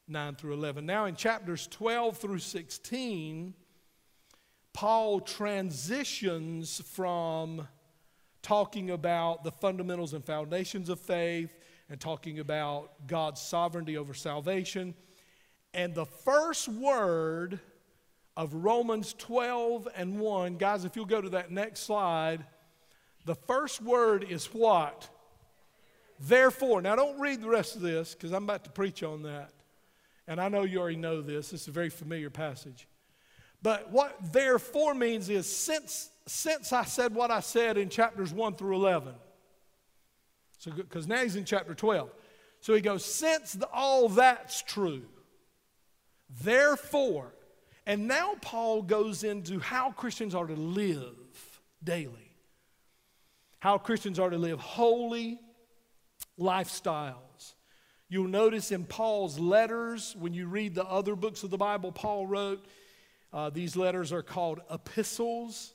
9 0.06 0.36
through 0.36 0.54
11. 0.54 0.86
Now, 0.86 1.06
in 1.06 1.16
chapters 1.16 1.66
12 1.68 2.18
through 2.18 2.38
16, 2.38 3.54
Paul 4.72 5.20
transitions 5.20 6.80
from 6.92 7.66
talking 8.42 8.90
about 8.90 9.42
the 9.42 9.50
fundamentals 9.50 10.14
and 10.14 10.24
foundations 10.24 10.88
of 10.88 11.00
faith 11.00 11.54
and 11.90 12.00
talking 12.00 12.38
about 12.38 13.06
God's 13.06 13.40
sovereignty 13.40 13.96
over 13.96 14.14
salvation. 14.14 14.94
And 15.74 15.94
the 15.94 16.06
first 16.06 16.68
word 16.68 17.60
of 18.38 18.54
Romans 18.54 19.16
12 19.18 19.88
and 19.96 20.20
1. 20.20 20.58
Guys, 20.58 20.84
if 20.84 20.94
you'll 20.94 21.06
go 21.06 21.20
to 21.20 21.30
that 21.30 21.50
next 21.50 21.80
slide, 21.80 22.46
the 23.26 23.34
first 23.34 23.82
word 23.82 24.24
is 24.30 24.46
what? 24.46 25.08
Therefore. 26.20 26.80
Now, 26.80 26.94
don't 26.94 27.18
read 27.18 27.42
the 27.42 27.48
rest 27.48 27.74
of 27.74 27.82
this 27.82 28.14
because 28.14 28.30
I'm 28.30 28.44
about 28.44 28.62
to 28.62 28.70
preach 28.70 29.02
on 29.02 29.24
that. 29.24 29.50
And 30.28 30.40
I 30.40 30.48
know 30.48 30.62
you 30.62 30.78
already 30.78 30.96
know 30.96 31.20
this, 31.20 31.52
it's 31.52 31.66
a 31.66 31.72
very 31.72 31.90
familiar 31.90 32.30
passage. 32.30 32.86
But 33.60 33.90
what 33.90 34.16
therefore 34.32 34.94
means 34.94 35.28
is 35.28 35.52
since, 35.52 36.08
since 36.26 36.72
I 36.72 36.84
said 36.84 37.12
what 37.12 37.32
I 37.32 37.40
said 37.40 37.76
in 37.76 37.88
chapters 37.88 38.32
1 38.32 38.54
through 38.54 38.76
11, 38.76 39.14
so 40.58 40.70
because 40.70 41.08
now 41.08 41.22
he's 41.22 41.34
in 41.34 41.44
chapter 41.44 41.74
12. 41.74 42.08
So 42.60 42.74
he 42.74 42.80
goes, 42.80 43.04
since 43.04 43.54
the, 43.54 43.68
all 43.72 44.08
that's 44.08 44.62
true, 44.62 45.02
therefore, 46.42 47.32
and 47.88 48.06
now 48.06 48.34
Paul 48.42 48.82
goes 48.82 49.24
into 49.24 49.58
how 49.58 49.92
Christians 49.92 50.34
are 50.34 50.46
to 50.46 50.54
live 50.54 51.16
daily, 51.82 52.36
how 53.60 53.78
Christians 53.78 54.18
are 54.18 54.28
to 54.28 54.36
live 54.36 54.60
holy 54.60 55.40
lifestyles. 56.38 57.54
You'll 58.10 58.28
notice 58.28 58.72
in 58.72 58.84
Paul's 58.84 59.38
letters, 59.38 60.14
when 60.18 60.34
you 60.34 60.48
read 60.48 60.74
the 60.74 60.84
other 60.84 61.16
books 61.16 61.42
of 61.44 61.50
the 61.50 61.56
Bible 61.56 61.90
Paul 61.90 62.26
wrote, 62.26 62.66
uh, 63.32 63.48
these 63.48 63.74
letters 63.74 64.12
are 64.12 64.22
called 64.22 64.60
epistles. 64.70 65.72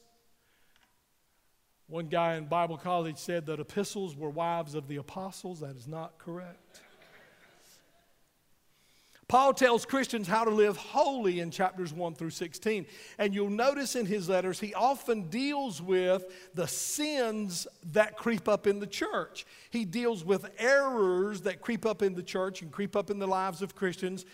One 1.88 2.10
guy 2.10 2.36
in 2.36 2.46
Bible 2.46 2.78
college 2.78 3.18
said 3.18 3.48
that 3.48 3.60
epistles 3.60 4.16
were 4.16 4.30
wives 4.30 4.76
of 4.76 4.88
the 4.88 4.98
apostles. 4.98 5.62
That 5.62 5.76
is 5.76 5.88
not 5.88 6.20
correct. 6.20 6.83
Paul 9.28 9.54
tells 9.54 9.86
Christians 9.86 10.28
how 10.28 10.44
to 10.44 10.50
live 10.50 10.78
holy 10.78 11.40
in 11.40 11.50
chapters 11.50 11.94
1 11.94 12.16
through 12.16 12.32
16. 12.32 12.86
And 13.18 13.34
you'll 13.34 13.50
notice 13.50 13.96
in 13.96 14.06
his 14.06 14.30
letters, 14.30 14.60
he 14.60 14.74
often 14.74 15.30
deals 15.30 15.82
with 15.82 16.26
the 16.54 16.68
sins 16.68 17.66
that 17.94 18.18
creep 18.18 18.48
up 18.48 18.68
in 18.68 18.80
the 18.80 18.88
church. 18.88 19.46
He 19.70 19.86
deals 19.86 20.24
with 20.26 20.46
errors 20.58 21.42
that 21.42 21.62
creep 21.62 21.86
up 21.86 22.02
in 22.02 22.14
the 22.16 22.24
church 22.24 22.62
and 22.62 22.72
creep 22.72 22.96
up 22.96 23.10
in 23.10 23.20
the 23.20 23.28
lives 23.28 23.62
of 23.62 23.76
Christians. 23.76 24.26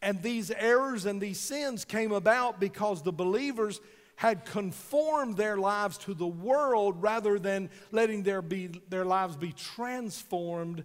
And 0.00 0.22
these 0.22 0.50
errors 0.50 1.06
and 1.06 1.20
these 1.20 1.40
sins 1.40 1.84
came 1.84 2.12
about 2.12 2.60
because 2.60 3.02
the 3.02 3.12
believers 3.12 3.80
had 4.16 4.44
conformed 4.44 5.36
their 5.36 5.58
lives 5.58 5.98
to 5.98 6.14
the 6.14 6.26
world 6.26 7.02
rather 7.02 7.38
than 7.38 7.68
letting 7.92 8.22
their, 8.22 8.40
be, 8.40 8.68
their 8.88 9.04
lives 9.04 9.36
be 9.36 9.52
transformed 9.52 10.84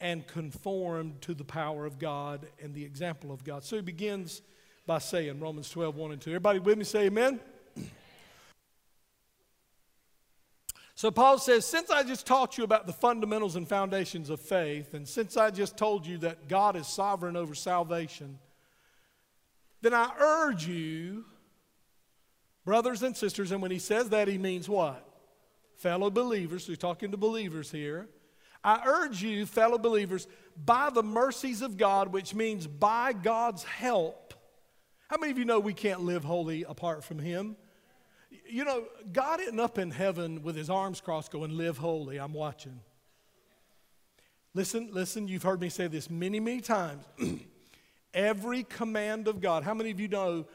and 0.00 0.26
conformed 0.26 1.20
to 1.22 1.34
the 1.34 1.44
power 1.44 1.86
of 1.86 1.98
God 1.98 2.46
and 2.62 2.74
the 2.74 2.84
example 2.84 3.32
of 3.32 3.44
God. 3.44 3.64
So 3.64 3.76
he 3.76 3.82
begins 3.82 4.42
by 4.86 4.98
saying, 4.98 5.40
Romans 5.40 5.68
12, 5.70 5.96
1 5.96 6.12
and 6.12 6.20
2. 6.20 6.30
Everybody 6.30 6.58
with 6.58 6.78
me 6.78 6.84
say 6.84 7.06
amen? 7.06 7.40
So 10.94 11.10
Paul 11.10 11.38
says, 11.38 11.64
since 11.64 11.90
I 11.90 12.02
just 12.02 12.26
taught 12.26 12.58
you 12.58 12.64
about 12.64 12.86
the 12.86 12.92
fundamentals 12.92 13.56
and 13.56 13.66
foundations 13.66 14.28
of 14.28 14.40
faith, 14.40 14.92
and 14.92 15.08
since 15.08 15.36
I 15.36 15.50
just 15.50 15.76
told 15.76 16.06
you 16.06 16.18
that 16.18 16.48
God 16.48 16.76
is 16.76 16.86
sovereign 16.86 17.36
over 17.36 17.54
salvation, 17.54 18.38
then 19.80 19.94
I 19.94 20.10
urge 20.18 20.66
you, 20.66 21.24
brothers 22.66 23.02
and 23.02 23.16
sisters, 23.16 23.50
and 23.50 23.62
when 23.62 23.70
he 23.70 23.78
says 23.78 24.10
that, 24.10 24.28
he 24.28 24.36
means 24.36 24.68
what? 24.68 25.06
fellow 25.80 26.10
believers, 26.10 26.68
we're 26.68 26.76
talking 26.76 27.10
to 27.10 27.16
believers 27.16 27.70
here. 27.70 28.06
I 28.62 28.82
urge 28.86 29.22
you, 29.22 29.46
fellow 29.46 29.78
believers, 29.78 30.26
by 30.56 30.90
the 30.90 31.02
mercies 31.02 31.62
of 31.62 31.76
God, 31.76 32.12
which 32.12 32.34
means 32.34 32.66
by 32.66 33.12
God's 33.12 33.64
help. 33.64 34.34
How 35.08 35.16
many 35.18 35.32
of 35.32 35.38
you 35.38 35.44
know 35.44 35.60
we 35.60 35.74
can't 35.74 36.02
live 36.02 36.24
holy 36.24 36.64
apart 36.64 37.02
from 37.02 37.18
Him? 37.18 37.56
You 38.48 38.64
know, 38.64 38.84
God 39.12 39.40
isn't 39.40 39.58
up 39.58 39.78
in 39.78 39.90
heaven 39.90 40.42
with 40.42 40.56
His 40.56 40.70
arms 40.70 41.00
crossed 41.00 41.32
going, 41.32 41.56
Live 41.56 41.78
holy, 41.78 42.18
I'm 42.18 42.34
watching. 42.34 42.80
Listen, 44.52 44.88
listen, 44.92 45.28
you've 45.28 45.44
heard 45.44 45.60
me 45.60 45.68
say 45.68 45.86
this 45.86 46.10
many, 46.10 46.40
many 46.40 46.60
times. 46.60 47.04
Every 48.14 48.64
command 48.64 49.28
of 49.28 49.40
God, 49.40 49.62
how 49.62 49.74
many 49.74 49.90
of 49.90 50.00
you 50.00 50.08
know 50.08 50.46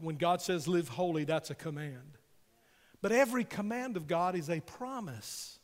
when 0.00 0.16
God 0.16 0.42
says 0.42 0.68
live 0.68 0.88
holy, 0.88 1.24
that's 1.24 1.50
a 1.50 1.54
command? 1.54 2.18
But 3.00 3.12
every 3.12 3.44
command 3.44 3.96
of 3.96 4.06
God 4.06 4.34
is 4.34 4.50
a 4.50 4.60
promise. 4.60 5.57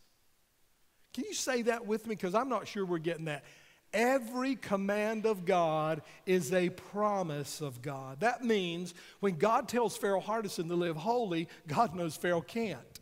Can 1.15 1.25
you 1.25 1.35
say 1.35 1.63
that 1.63 1.87
with 1.87 2.07
me? 2.07 2.17
Because 2.17 2.35
I'm 2.35 2.49
not 2.49 2.69
sure 2.69 2.85
we're 2.85 2.99
getting 2.99 3.27
that. 3.27 3.45
Every 3.93 4.57
command 4.57 5.25
of 5.25 5.45
God 5.45 6.03
is 6.27 6.53
a 6.53 6.71
promise 6.71 7.61
of 7.61 7.81
God. 7.81 8.21
That 8.21 8.45
means 8.45 8.93
when 9.21 9.37
God 9.37 9.69
tells 9.69 9.97
Farrell 9.97 10.21
Hardison 10.21 10.67
to 10.69 10.75
live 10.75 10.97
holy, 10.97 11.49
God 11.69 11.95
knows 11.95 12.17
Farrell 12.17 12.43
can't. 12.43 13.01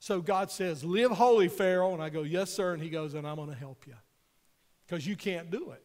So 0.00 0.22
God 0.22 0.50
says, 0.50 0.82
Live 0.82 1.10
holy, 1.10 1.48
Farrell. 1.48 1.92
And 1.92 2.02
I 2.02 2.08
go, 2.08 2.22
Yes, 2.22 2.50
sir. 2.50 2.72
And 2.72 2.82
he 2.82 2.88
goes, 2.88 3.12
And 3.12 3.26
I'm 3.26 3.36
going 3.36 3.50
to 3.50 3.54
help 3.54 3.86
you 3.86 3.94
because 4.86 5.06
you 5.06 5.16
can't 5.16 5.50
do 5.50 5.72
it. 5.72 5.82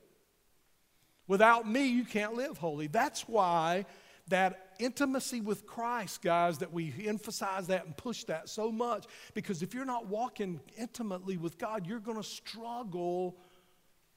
Without 1.28 1.70
me, 1.70 1.88
you 1.88 2.06
can't 2.06 2.36
live 2.36 2.58
holy. 2.58 2.88
That's 2.88 3.28
why 3.28 3.86
that 4.32 4.74
intimacy 4.80 5.40
with 5.40 5.66
Christ, 5.66 6.22
guys, 6.22 6.58
that 6.58 6.74
we 6.74 6.94
emphasize 7.06 7.68
that 7.68 7.86
and 7.86 7.96
push 7.96 8.26
that 8.26 8.50
so 8.50 8.72
much. 8.72 9.06
Because 9.34 9.62
if 9.62 9.74
you're 9.74 9.86
not 9.86 10.08
walking 10.08 10.60
intimately 10.78 11.38
with 11.38 11.58
God, 11.58 11.88
you're 11.88 12.00
going 12.00 12.18
to 12.18 12.28
struggle 12.28 13.38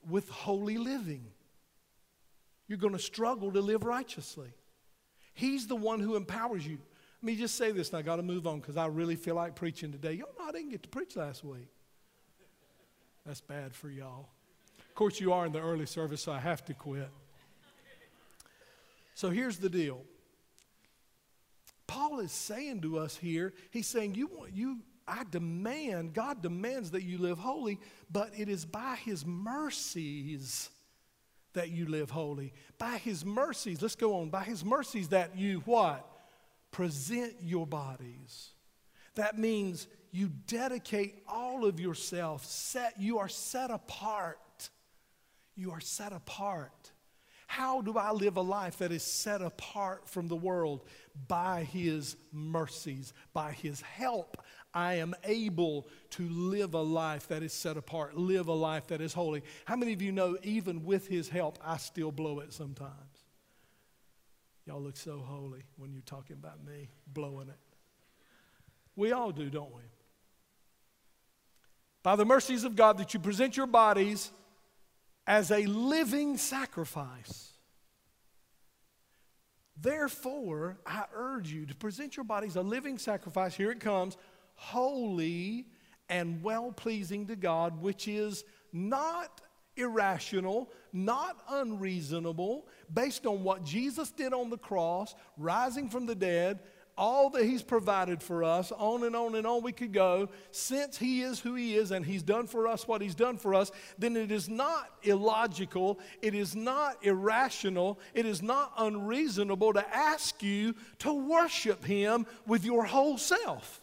with 0.08 0.28
holy 0.28 0.78
living. 0.78 1.24
You're 2.66 2.78
going 2.78 2.94
to 2.94 2.98
struggle 2.98 3.52
to 3.52 3.60
live 3.60 3.84
righteously. 3.84 4.48
He's 5.34 5.66
the 5.66 5.76
one 5.76 6.00
who 6.00 6.16
empowers 6.16 6.66
you. 6.66 6.78
Let 7.22 7.26
me 7.26 7.36
just 7.36 7.56
say 7.56 7.70
this, 7.70 7.90
and 7.90 7.98
I 7.98 8.02
got 8.02 8.16
to 8.16 8.22
move 8.22 8.46
on 8.46 8.60
because 8.60 8.76
I 8.76 8.86
really 8.86 9.16
feel 9.16 9.34
like 9.34 9.54
preaching 9.54 9.92
today. 9.92 10.12
Y'all 10.14 10.32
know 10.38 10.46
I 10.46 10.52
didn't 10.52 10.70
get 10.70 10.82
to 10.82 10.88
preach 10.88 11.16
last 11.16 11.44
week. 11.44 11.68
That's 13.26 13.40
bad 13.40 13.74
for 13.74 13.90
y'all. 13.90 14.28
Of 14.78 14.94
course, 14.94 15.20
you 15.20 15.32
are 15.32 15.46
in 15.46 15.52
the 15.52 15.60
early 15.60 15.86
service, 15.86 16.22
so 16.22 16.32
I 16.32 16.38
have 16.38 16.64
to 16.66 16.74
quit. 16.74 17.08
So 19.14 19.30
here's 19.30 19.58
the 19.58 19.70
deal. 19.70 20.02
Paul 21.86 22.20
is 22.20 22.32
saying 22.32 22.82
to 22.82 22.98
us 22.98 23.16
here, 23.16 23.52
he's 23.70 23.86
saying, 23.86 24.14
You 24.14 24.26
want 24.26 24.52
you, 24.54 24.80
I 25.06 25.24
demand, 25.30 26.14
God 26.14 26.42
demands 26.42 26.90
that 26.92 27.02
you 27.02 27.18
live 27.18 27.38
holy, 27.38 27.78
but 28.10 28.30
it 28.36 28.48
is 28.48 28.64
by 28.64 28.96
his 29.04 29.24
mercies 29.24 30.70
that 31.52 31.70
you 31.70 31.86
live 31.86 32.10
holy. 32.10 32.52
By 32.78 32.98
his 32.98 33.24
mercies, 33.24 33.80
let's 33.80 33.94
go 33.94 34.20
on, 34.20 34.30
by 34.30 34.44
his 34.44 34.64
mercies 34.64 35.08
that 35.08 35.38
you 35.38 35.60
what? 35.66 36.04
Present 36.72 37.34
your 37.40 37.66
bodies. 37.66 38.50
That 39.14 39.38
means 39.38 39.86
you 40.10 40.30
dedicate 40.46 41.22
all 41.28 41.64
of 41.64 41.78
yourself, 41.78 42.44
set, 42.44 43.00
you 43.00 43.18
are 43.18 43.28
set 43.28 43.70
apart. 43.70 44.38
You 45.54 45.70
are 45.70 45.80
set 45.80 46.12
apart. 46.12 46.90
How 47.46 47.80
do 47.82 47.96
I 47.96 48.10
live 48.10 48.36
a 48.36 48.42
life 48.42 48.78
that 48.78 48.92
is 48.92 49.02
set 49.02 49.42
apart 49.42 50.08
from 50.08 50.28
the 50.28 50.36
world? 50.36 50.82
By 51.28 51.64
His 51.64 52.16
mercies, 52.32 53.12
by 53.32 53.52
His 53.52 53.80
help. 53.80 54.38
I 54.72 54.94
am 54.94 55.14
able 55.22 55.86
to 56.10 56.28
live 56.28 56.74
a 56.74 56.82
life 56.82 57.28
that 57.28 57.42
is 57.42 57.52
set 57.52 57.76
apart, 57.76 58.16
live 58.16 58.48
a 58.48 58.52
life 58.52 58.88
that 58.88 59.00
is 59.00 59.12
holy. 59.12 59.42
How 59.66 59.76
many 59.76 59.92
of 59.92 60.02
you 60.02 60.10
know, 60.10 60.36
even 60.42 60.84
with 60.84 61.06
His 61.06 61.28
help, 61.28 61.58
I 61.64 61.76
still 61.76 62.10
blow 62.10 62.40
it 62.40 62.52
sometimes? 62.52 62.92
Y'all 64.66 64.80
look 64.82 64.96
so 64.96 65.18
holy 65.18 65.62
when 65.76 65.92
you're 65.92 66.02
talking 66.02 66.36
about 66.36 66.64
me 66.64 66.88
blowing 67.06 67.48
it. 67.48 67.58
We 68.96 69.12
all 69.12 69.30
do, 69.30 69.50
don't 69.50 69.74
we? 69.74 69.82
By 72.02 72.16
the 72.16 72.24
mercies 72.24 72.64
of 72.64 72.76
God, 72.76 72.98
that 72.98 73.14
you 73.14 73.20
present 73.20 73.56
your 73.56 73.66
bodies 73.66 74.30
as 75.26 75.50
a 75.50 75.66
living 75.66 76.36
sacrifice. 76.36 77.52
Therefore, 79.76 80.78
I 80.86 81.04
urge 81.14 81.50
you 81.50 81.66
to 81.66 81.74
present 81.74 82.16
your 82.16 82.24
bodies 82.24 82.56
a 82.56 82.62
living 82.62 82.98
sacrifice. 82.98 83.54
Here 83.54 83.70
it 83.70 83.80
comes 83.80 84.16
holy 84.54 85.66
and 86.08 86.42
well 86.42 86.72
pleasing 86.72 87.26
to 87.26 87.36
God, 87.36 87.80
which 87.80 88.06
is 88.06 88.44
not 88.72 89.40
irrational, 89.76 90.70
not 90.92 91.36
unreasonable, 91.48 92.68
based 92.92 93.26
on 93.26 93.42
what 93.42 93.64
Jesus 93.64 94.10
did 94.10 94.32
on 94.32 94.50
the 94.50 94.58
cross, 94.58 95.14
rising 95.36 95.88
from 95.88 96.06
the 96.06 96.14
dead, 96.14 96.60
all 96.96 97.30
that 97.30 97.44
He's 97.44 97.62
provided 97.62 98.22
for 98.22 98.44
us, 98.44 98.72
on 98.72 99.04
and 99.04 99.16
on 99.16 99.34
and 99.34 99.46
on 99.46 99.62
we 99.62 99.72
could 99.72 99.92
go, 99.92 100.28
since 100.50 100.96
He 100.98 101.22
is 101.22 101.40
who 101.40 101.54
He 101.54 101.74
is 101.74 101.90
and 101.90 102.04
He's 102.04 102.22
done 102.22 102.46
for 102.46 102.68
us 102.68 102.86
what 102.86 103.00
He's 103.00 103.14
done 103.14 103.36
for 103.36 103.54
us, 103.54 103.72
then 103.98 104.16
it 104.16 104.30
is 104.30 104.48
not 104.48 104.90
illogical, 105.02 105.98
it 106.22 106.34
is 106.34 106.54
not 106.54 107.04
irrational, 107.04 107.98
it 108.14 108.26
is 108.26 108.42
not 108.42 108.72
unreasonable 108.78 109.72
to 109.72 109.96
ask 109.96 110.42
you 110.42 110.74
to 111.00 111.12
worship 111.12 111.84
Him 111.84 112.26
with 112.46 112.64
your 112.64 112.84
whole 112.84 113.18
self. 113.18 113.80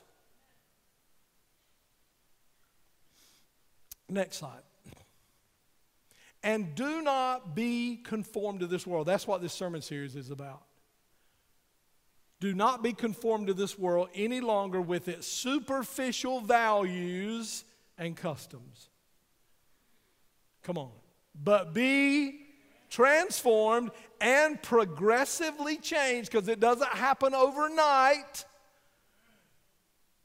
Next 4.10 4.38
slide. 4.38 4.62
And 6.44 6.74
do 6.76 7.02
not 7.02 7.56
be 7.56 7.98
conformed 7.98 8.62
to 8.62 8.68
this 8.68 8.86
world. 8.88 9.08
That's 9.08 9.28
what 9.28 9.42
this 9.42 9.54
sermon 9.54 9.82
series 9.82 10.16
is 10.16 10.32
about. 10.32 10.64
Do 12.42 12.56
not 12.56 12.82
be 12.82 12.92
conformed 12.92 13.48
to 13.48 13.54
this 13.54 13.78
world 13.78 14.10
any 14.16 14.42
longer 14.42 14.82
with 14.82 15.08
its 15.08 15.28
superficial 15.28 16.42
values 16.42 17.64
and 18.00 18.18
customs. 18.18 18.90
Come 20.64 20.76
on. 20.80 20.90
But 21.36 21.72
be 21.72 22.40
transformed 22.90 23.92
and 24.20 24.60
progressively 24.60 25.78
changed 25.78 26.32
because 26.32 26.48
it 26.48 26.60
doesn't 26.60 26.90
happen 26.90 27.36
overnight. 27.36 28.44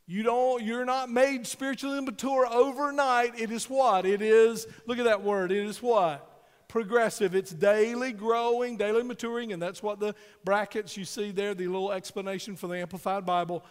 You 0.06 0.22
don't, 0.22 0.62
you're 0.62 0.86
not 0.86 1.10
made 1.10 1.46
spiritually 1.46 2.00
mature 2.00 2.46
overnight. 2.46 3.38
It 3.38 3.50
is 3.50 3.68
what? 3.68 4.06
It 4.06 4.22
is, 4.22 4.66
look 4.86 4.98
at 4.98 5.04
that 5.04 5.22
word. 5.22 5.52
It 5.52 5.66
is 5.66 5.82
what? 5.82 6.35
Progressive. 6.68 7.34
It's 7.34 7.52
daily 7.52 8.12
growing, 8.12 8.76
daily 8.76 9.02
maturing, 9.02 9.52
and 9.52 9.60
that's 9.60 9.82
what 9.82 10.00
the 10.00 10.14
brackets 10.44 10.96
you 10.96 11.04
see 11.04 11.30
there, 11.30 11.54
the 11.54 11.66
little 11.66 11.92
explanation 11.92 12.56
for 12.56 12.66
the 12.66 12.76
Amplified 12.76 13.24
Bible. 13.24 13.64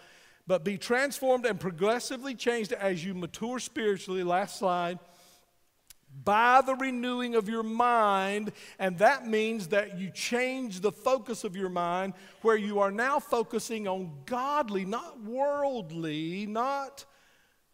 But 0.47 0.63
be 0.63 0.77
transformed 0.77 1.45
and 1.45 1.59
progressively 1.59 2.35
changed 2.35 2.71
as 2.71 3.03
you 3.03 3.13
mature 3.13 3.59
spiritually. 3.59 4.23
Last 4.23 4.59
slide. 4.59 4.99
By 6.23 6.61
the 6.61 6.75
renewing 6.75 7.35
of 7.35 7.49
your 7.49 7.63
mind, 7.63 8.53
and 8.79 8.97
that 8.99 9.27
means 9.27 9.67
that 9.69 9.99
you 9.99 10.09
change 10.11 10.79
the 10.79 10.91
focus 10.91 11.43
of 11.43 11.57
your 11.57 11.67
mind 11.67 12.13
where 12.41 12.55
you 12.55 12.79
are 12.79 12.91
now 12.91 13.19
focusing 13.19 13.85
on 13.85 14.11
godly, 14.25 14.85
not 14.85 15.19
worldly, 15.21 16.45
not, 16.45 17.03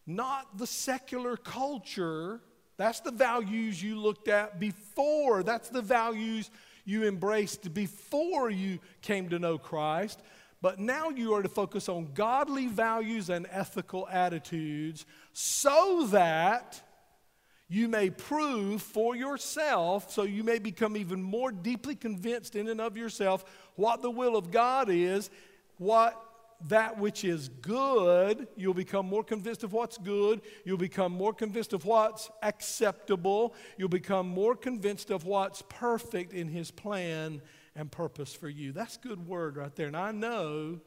not 0.07 0.57
the 0.57 0.65
secular 0.65 1.37
culture 1.37 2.41
that's 2.81 2.99
the 3.01 3.11
values 3.11 3.81
you 3.81 3.99
looked 3.99 4.27
at 4.27 4.59
before. 4.59 5.43
That's 5.43 5.69
the 5.69 5.81
values 5.81 6.49
you 6.85 7.07
embraced 7.07 7.73
before 7.73 8.49
you 8.49 8.79
came 9.01 9.29
to 9.29 9.39
know 9.39 9.57
Christ. 9.57 10.19
But 10.61 10.79
now 10.79 11.09
you 11.09 11.33
are 11.33 11.41
to 11.41 11.49
focus 11.49 11.89
on 11.89 12.13
godly 12.13 12.67
values 12.67 13.29
and 13.29 13.47
ethical 13.49 14.07
attitudes 14.09 15.05
so 15.33 16.07
that 16.11 16.81
you 17.67 17.87
may 17.87 18.09
prove 18.09 18.81
for 18.81 19.15
yourself, 19.15 20.11
so 20.11 20.23
you 20.23 20.43
may 20.43 20.59
become 20.59 20.97
even 20.97 21.23
more 21.23 21.51
deeply 21.51 21.95
convinced 21.95 22.55
in 22.55 22.67
and 22.67 22.81
of 22.81 22.97
yourself 22.97 23.45
what 23.75 24.01
the 24.01 24.11
will 24.11 24.35
of 24.35 24.51
God 24.51 24.89
is, 24.89 25.29
what 25.77 26.21
that 26.67 26.97
which 26.97 27.23
is 27.23 27.49
good, 27.49 28.47
you'll 28.55 28.73
become 28.73 29.05
more 29.05 29.23
convinced 29.23 29.63
of 29.63 29.73
what's 29.73 29.97
good. 29.97 30.41
You'll 30.65 30.77
become 30.77 31.11
more 31.11 31.33
convinced 31.33 31.73
of 31.73 31.85
what's 31.85 32.29
acceptable. 32.41 33.55
You'll 33.77 33.89
become 33.89 34.27
more 34.27 34.55
convinced 34.55 35.09
of 35.09 35.25
what's 35.25 35.63
perfect 35.69 36.33
in 36.33 36.47
His 36.47 36.71
plan 36.71 37.41
and 37.75 37.91
purpose 37.91 38.33
for 38.33 38.49
you. 38.49 38.71
That's 38.71 38.97
good 38.97 39.25
word 39.27 39.57
right 39.57 39.75
there. 39.75 39.87
And 39.87 39.97
I 39.97 40.11
know 40.11 40.79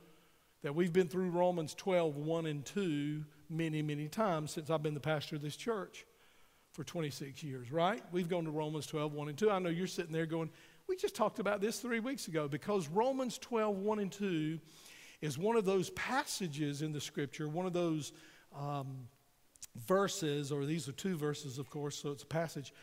that 0.63 0.75
we've 0.75 0.93
been 0.93 1.09
through 1.09 1.31
Romans 1.31 1.75
12, 1.75 2.17
1 2.17 2.47
and 2.47 2.65
2 2.65 3.25
many, 3.51 3.83
many 3.83 4.09
times 4.09 4.51
since 4.53 4.71
I've 4.71 4.83
been 4.83 4.95
the 4.95 5.01
pastor 5.01 5.37
of 5.37 5.43
this 5.43 5.57
church 5.57 6.07
for 6.73 6.85
26 6.85 7.43
years, 7.43 7.71
right? 7.71 8.03
We've 8.13 8.29
gone 8.29 8.45
to 8.45 8.51
Romans 8.51 8.87
12, 8.87 9.13
1 9.13 9.29
and 9.29 9.39
2. 9.39 9.51
I 9.51 9.59
know 9.59 9.69
you're 9.69 9.87
sitting 9.87 10.13
there 10.13 10.27
going, 10.27 10.51
we 10.89 10.97
just 10.97 11.15
talked 11.15 11.39
about 11.39 11.61
this 11.61 11.79
three 11.79 12.01
weeks 12.01 12.29
ago 12.29 12.49
because 12.49 12.89
Romans 12.89 13.39
12, 13.39 13.77
1 13.77 13.99
and 14.01 14.13
2 14.13 14.59
is 15.25 15.39
one 15.39 15.57
of 15.57 15.65
those 15.65 15.89
passages 15.91 16.83
in 16.83 16.93
the 16.93 17.01
scripture, 17.01 17.49
one 17.49 17.65
of 17.65 17.73
those 17.73 18.13
um, 18.55 19.09
verses, 19.87 20.53
or 20.53 20.67
these 20.67 20.87
are 20.87 20.93
two 20.93 21.17
verses, 21.17 21.59
of 21.59 21.71
course, 21.71 21.97
so 21.97 22.11
it's 22.11 22.25
a 22.25 22.27
passage 22.27 22.75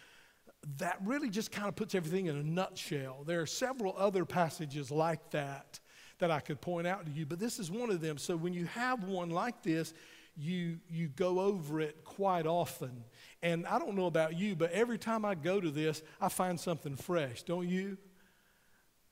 that 0.77 0.97
really 1.05 1.29
just 1.29 1.51
kind 1.51 1.67
of 1.67 1.75
puts 1.75 1.93
everything 1.93 2.25
in 2.25 2.35
a 2.35 2.43
nutshell. 2.43 3.23
There 3.27 3.41
are 3.41 3.45
several 3.45 3.95
other 3.95 4.25
passages 4.25 4.89
like 4.89 5.29
that 5.31 5.79
that 6.17 6.31
I 6.31 6.39
could 6.39 6.59
point 6.61 6.87
out 6.87 7.05
to 7.05 7.11
you, 7.11 7.27
but 7.27 7.39
this 7.39 7.59
is 7.59 7.69
one 7.69 7.91
of 7.91 8.01
them. 8.01 8.17
So 8.17 8.35
when 8.35 8.53
you 8.53 8.65
have 8.65 9.03
one 9.03 9.29
like 9.29 9.61
this, 9.61 9.93
you, 10.35 10.79
you 10.89 11.09
go 11.09 11.41
over 11.41 11.79
it 11.79 12.03
quite 12.03 12.47
often. 12.47 13.03
And 13.43 13.67
I 13.67 13.77
don't 13.77 13.95
know 13.95 14.07
about 14.07 14.35
you, 14.35 14.55
but 14.55 14.71
every 14.71 14.97
time 14.97 15.25
I 15.25 15.35
go 15.35 15.61
to 15.61 15.69
this, 15.69 16.01
I 16.19 16.29
find 16.29 16.59
something 16.59 16.95
fresh, 16.95 17.43
don't 17.43 17.67
you? 17.67 17.97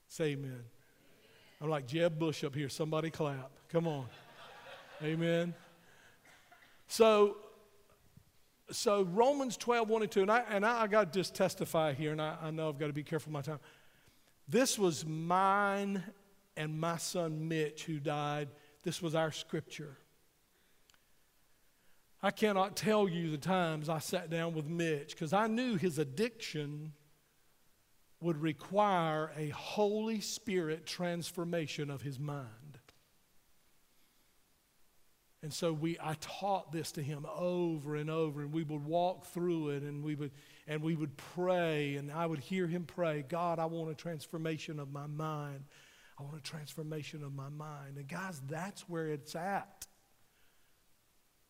Say 0.08 0.32
amen. 0.32 0.64
I'm 1.62 1.70
like 1.70 1.88
Jeb 1.88 2.18
Bush 2.18 2.44
up 2.44 2.56
here. 2.56 2.70
Somebody 2.70 3.10
clap. 3.10 3.52
Come 3.70 3.88
on. 3.88 4.06
amen. 5.04 5.54
So 6.88 7.38
so 8.72 9.04
Romans 9.04 9.58
12, 9.58 9.90
1 9.90 10.02
and 10.04 10.12
2, 10.12 10.22
and 10.22 10.32
I, 10.32 10.44
and 10.50 10.66
I, 10.66 10.84
I 10.84 10.88
got 10.88 11.12
to 11.12 11.20
just 11.20 11.34
testify 11.34 11.94
here, 11.94 12.12
and 12.12 12.22
I, 12.22 12.38
I 12.42 12.52
know 12.52 12.70
I've 12.70 12.78
got 12.78 12.88
to 12.88 12.94
be 12.94 13.04
careful 13.04 13.32
my 13.32 13.42
time. 13.42 13.60
This 14.48 14.78
was 14.78 15.06
mine 15.06 16.04
and 16.56 16.80
my 16.80 16.98
son 16.98 17.48
Mitch 17.48 17.86
who 17.86 18.00
died. 18.00 18.50
This 18.84 19.02
was 19.02 19.16
our 19.16 19.32
scripture. 19.32 19.98
I 22.22 22.32
cannot 22.32 22.76
tell 22.76 23.08
you 23.08 23.32
the 23.32 23.38
times 23.38 23.88
I 23.88 24.00
sat 24.00 24.30
down 24.30 24.54
with 24.54 24.66
Mitch 24.66 25.12
because 25.12 25.34
I 25.34 25.48
knew 25.48 25.78
his 25.78 26.00
addiction 26.00 26.94
would 28.22 28.42
require 28.42 29.32
a 29.38 29.50
Holy 29.50 30.20
Spirit 30.20 30.86
transformation 30.86 31.90
of 31.90 32.02
his 32.02 32.20
mind. 32.20 32.46
And 35.42 35.54
so 35.54 35.72
we, 35.72 35.98
I 36.02 36.16
taught 36.20 36.74
this 36.74 36.92
to 36.94 37.02
him 37.02 37.26
over 37.34 37.96
and 37.96 38.10
over, 38.10 38.42
and 38.42 38.52
we 38.52 38.64
would 38.64 38.84
walk 38.84 39.28
through 39.28 39.70
it, 39.70 39.84
and 39.84 40.04
we 40.04 40.16
would, 40.16 40.32
and 40.68 40.82
we 40.82 40.96
would 40.96 41.16
pray, 41.16 41.96
and 41.96 42.12
I 42.12 42.26
would 42.26 42.40
hear 42.40 42.68
him 42.68 42.84
pray, 42.84 43.24
God, 43.28 43.58
I 43.58 43.66
want 43.66 43.90
a 43.90 43.96
transformation 43.96 44.80
of 44.80 44.92
my 44.92 45.08
mind. 45.08 45.64
I 46.20 46.24
want 46.24 46.36
a 46.36 46.42
transformation 46.42 47.24
of 47.24 47.34
my 47.34 47.48
mind. 47.48 47.96
And 47.96 48.08
guys, 48.08 48.42
that's 48.50 48.82
where 48.90 49.08
it's 49.08 49.34
at. 49.34 49.88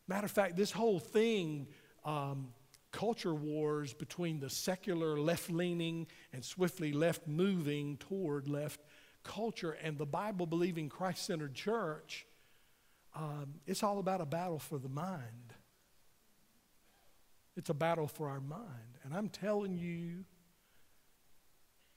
Matter 0.06 0.26
of 0.26 0.30
fact, 0.30 0.56
this 0.56 0.70
whole 0.70 1.00
thing, 1.00 1.66
um, 2.04 2.48
culture 2.92 3.34
wars 3.34 3.92
between 3.92 4.40
the 4.40 4.50
secular 4.50 5.18
left 5.18 5.50
leaning 5.50 6.06
and 6.32 6.44
swiftly 6.44 6.92
left 6.92 7.26
moving 7.26 7.96
toward 7.98 8.48
left 8.48 8.80
culture 9.22 9.72
and 9.72 9.98
the 9.98 10.06
Bible 10.06 10.46
believing 10.46 10.88
Christ 10.88 11.26
centered 11.26 11.54
church 11.54 12.26
um, 13.14 13.54
it's 13.66 13.82
all 13.82 13.98
about 13.98 14.20
a 14.20 14.26
battle 14.26 14.58
for 14.58 14.78
the 14.78 14.88
mind. 14.88 15.54
It's 17.56 17.70
a 17.70 17.74
battle 17.74 18.06
for 18.06 18.28
our 18.28 18.40
mind. 18.40 18.98
And 19.02 19.14
I'm 19.14 19.28
telling 19.28 19.76
you, 19.76 20.24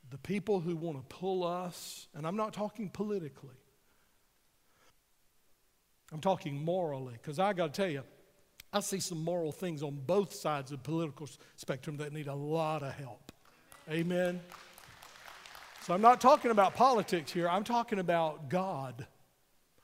the 0.10 0.18
people 0.18 0.60
who 0.60 0.76
want 0.76 0.98
to 0.98 1.16
pull 1.16 1.44
us, 1.44 2.08
and 2.14 2.26
I'm 2.26 2.36
not 2.36 2.54
talking 2.54 2.90
politically, 2.90 3.56
I'm 6.12 6.22
talking 6.22 6.64
morally, 6.64 7.14
because 7.14 7.40
I 7.40 7.54
got 7.54 7.74
to 7.74 7.82
tell 7.82 7.90
you, 7.90 8.04
I 8.74 8.80
see 8.80 9.00
some 9.00 9.24
moral 9.24 9.52
things 9.52 9.84
on 9.84 10.02
both 10.08 10.34
sides 10.34 10.72
of 10.72 10.80
the 10.80 10.84
political 10.84 11.30
spectrum 11.56 11.98
that 11.98 12.12
need 12.12 12.28
a 12.28 12.34
lot 12.34 12.82
of 12.82 12.94
help. 12.94 13.32
Amen. 13.90 14.42
So 15.82 15.94
I'm 15.94 16.02
not 16.02 16.20
talking 16.20 16.50
about 16.50 16.76
politics 16.76 17.32
here, 17.32 17.48
I'm 17.48 17.64
talking 17.64 18.00
about 18.00 18.50
God. 18.50 19.06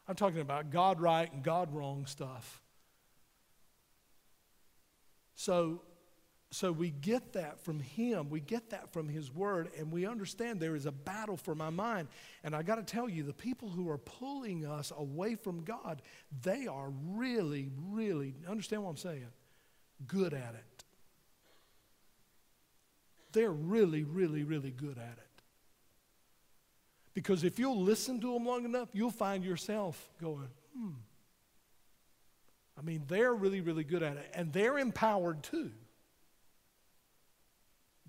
I'm 0.07 0.15
talking 0.15 0.39
about 0.39 0.71
God 0.71 0.99
right 0.99 1.31
and 1.31 1.43
God 1.43 1.71
wrong 1.71 2.07
stuff. 2.07 2.61
So, 5.35 5.81
so 6.51 6.71
we 6.71 6.89
get 6.89 7.33
that 7.33 7.63
from 7.63 7.79
Him. 7.79 8.29
We 8.29 8.39
get 8.39 8.71
that 8.71 8.91
from 8.91 9.07
His 9.07 9.31
Word, 9.31 9.69
and 9.77 9.91
we 9.91 10.07
understand 10.07 10.59
there 10.59 10.75
is 10.75 10.87
a 10.87 10.91
battle 10.91 11.37
for 11.37 11.53
my 11.53 11.69
mind. 11.69 12.07
And 12.43 12.55
I 12.55 12.63
got 12.63 12.75
to 12.75 12.83
tell 12.83 13.07
you, 13.07 13.23
the 13.23 13.33
people 13.33 13.69
who 13.69 13.87
are 13.89 13.99
pulling 13.99 14.65
us 14.65 14.91
away 14.97 15.35
from 15.35 15.63
God, 15.63 16.01
they 16.41 16.65
are 16.65 16.89
really, 17.05 17.69
really, 17.89 18.33
understand 18.47 18.83
what 18.83 18.89
I'm 18.89 18.97
saying? 18.97 19.27
Good 20.07 20.33
at 20.33 20.55
it. 20.55 20.83
They're 23.31 23.51
really, 23.51 24.03
really, 24.03 24.43
really 24.43 24.71
good 24.71 24.97
at 24.97 25.17
it. 25.17 25.43
Because 27.13 27.43
if 27.43 27.59
you'll 27.59 27.81
listen 27.81 28.19
to 28.21 28.33
them 28.33 28.45
long 28.45 28.65
enough, 28.65 28.89
you'll 28.93 29.11
find 29.11 29.43
yourself 29.43 30.09
going, 30.19 30.47
hmm. 30.75 30.93
I 32.75 32.81
mean, 32.81 33.03
they're 33.07 33.35
really, 33.35 33.61
really 33.61 33.83
good 33.83 34.01
at 34.01 34.17
it. 34.17 34.31
And 34.33 34.51
they're 34.51 34.79
empowered 34.79 35.43
too. 35.43 35.71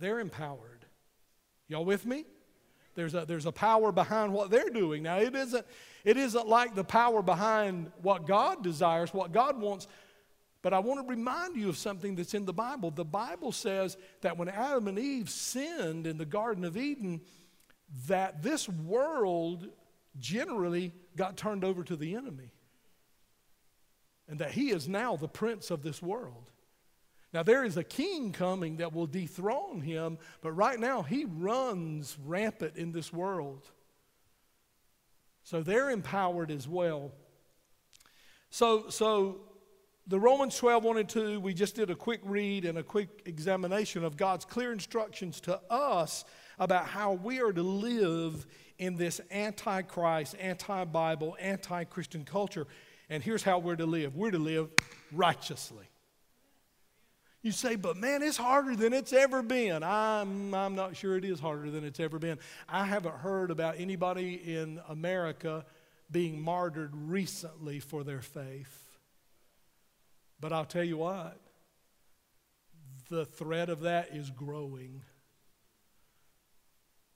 They're 0.00 0.18
empowered. 0.18 0.84
Y'all 1.68 1.84
with 1.84 2.04
me? 2.04 2.24
There's 2.94 3.14
a, 3.14 3.24
there's 3.24 3.46
a 3.46 3.52
power 3.52 3.92
behind 3.92 4.32
what 4.32 4.50
they're 4.50 4.70
doing. 4.70 5.04
Now, 5.04 5.18
it 5.18 5.34
isn't, 5.34 5.64
it 6.04 6.16
isn't 6.16 6.48
like 6.48 6.74
the 6.74 6.84
power 6.84 7.22
behind 7.22 7.92
what 8.02 8.26
God 8.26 8.64
desires, 8.64 9.14
what 9.14 9.32
God 9.32 9.60
wants. 9.60 9.86
But 10.62 10.74
I 10.74 10.80
want 10.80 11.06
to 11.06 11.08
remind 11.08 11.56
you 11.56 11.68
of 11.68 11.78
something 11.78 12.16
that's 12.16 12.34
in 12.34 12.44
the 12.44 12.52
Bible. 12.52 12.90
The 12.90 13.04
Bible 13.04 13.52
says 13.52 13.96
that 14.22 14.36
when 14.36 14.48
Adam 14.48 14.88
and 14.88 14.98
Eve 14.98 15.30
sinned 15.30 16.06
in 16.06 16.18
the 16.18 16.26
Garden 16.26 16.64
of 16.64 16.76
Eden, 16.76 17.20
that 18.08 18.42
this 18.42 18.68
world 18.68 19.68
generally 20.18 20.92
got 21.16 21.36
turned 21.36 21.64
over 21.64 21.84
to 21.84 21.96
the 21.96 22.16
enemy. 22.16 22.50
And 24.28 24.40
that 24.40 24.52
he 24.52 24.70
is 24.70 24.88
now 24.88 25.16
the 25.16 25.28
prince 25.28 25.70
of 25.70 25.82
this 25.82 26.02
world. 26.02 26.49
Now, 27.32 27.44
there 27.44 27.64
is 27.64 27.76
a 27.76 27.84
king 27.84 28.32
coming 28.32 28.78
that 28.78 28.92
will 28.92 29.06
dethrone 29.06 29.80
him, 29.82 30.18
but 30.40 30.52
right 30.52 30.78
now 30.78 31.02
he 31.02 31.24
runs 31.24 32.16
rampant 32.24 32.76
in 32.76 32.90
this 32.90 33.12
world. 33.12 33.70
So 35.44 35.62
they're 35.62 35.90
empowered 35.90 36.50
as 36.50 36.66
well. 36.66 37.12
So, 38.50 38.88
so 38.88 39.42
the 40.08 40.18
Romans 40.18 40.56
12, 40.56 40.82
1 40.82 40.96
and 40.98 41.08
2, 41.08 41.40
we 41.40 41.54
just 41.54 41.76
did 41.76 41.88
a 41.88 41.94
quick 41.94 42.20
read 42.24 42.64
and 42.64 42.78
a 42.78 42.82
quick 42.82 43.22
examination 43.26 44.02
of 44.04 44.16
God's 44.16 44.44
clear 44.44 44.72
instructions 44.72 45.40
to 45.42 45.60
us 45.70 46.24
about 46.58 46.86
how 46.86 47.12
we 47.12 47.40
are 47.40 47.52
to 47.52 47.62
live 47.62 48.44
in 48.78 48.96
this 48.96 49.20
anti 49.30 49.82
Christ, 49.82 50.34
anti 50.40 50.84
Bible, 50.84 51.36
anti 51.38 51.84
Christian 51.84 52.24
culture. 52.24 52.66
And 53.08 53.22
here's 53.22 53.42
how 53.42 53.60
we're 53.60 53.76
to 53.76 53.86
live 53.86 54.16
we're 54.16 54.32
to 54.32 54.38
live 54.38 54.70
righteously. 55.12 55.89
You 57.42 57.52
say, 57.52 57.76
but 57.76 57.96
man, 57.96 58.22
it's 58.22 58.36
harder 58.36 58.76
than 58.76 58.92
it's 58.92 59.12
ever 59.12 59.42
been. 59.42 59.82
I'm, 59.82 60.52
I'm 60.52 60.74
not 60.74 60.96
sure 60.96 61.16
it 61.16 61.24
is 61.24 61.40
harder 61.40 61.70
than 61.70 61.84
it's 61.84 62.00
ever 62.00 62.18
been. 62.18 62.38
I 62.68 62.84
haven't 62.84 63.14
heard 63.16 63.50
about 63.50 63.76
anybody 63.78 64.34
in 64.34 64.80
America 64.88 65.64
being 66.10 66.40
martyred 66.40 66.90
recently 66.94 67.80
for 67.80 68.04
their 68.04 68.20
faith. 68.20 68.76
But 70.38 70.52
I'll 70.52 70.64
tell 70.66 70.84
you 70.84 70.98
what, 70.98 71.40
the 73.08 73.24
threat 73.24 73.70
of 73.70 73.80
that 73.80 74.10
is 74.12 74.30
growing 74.30 75.02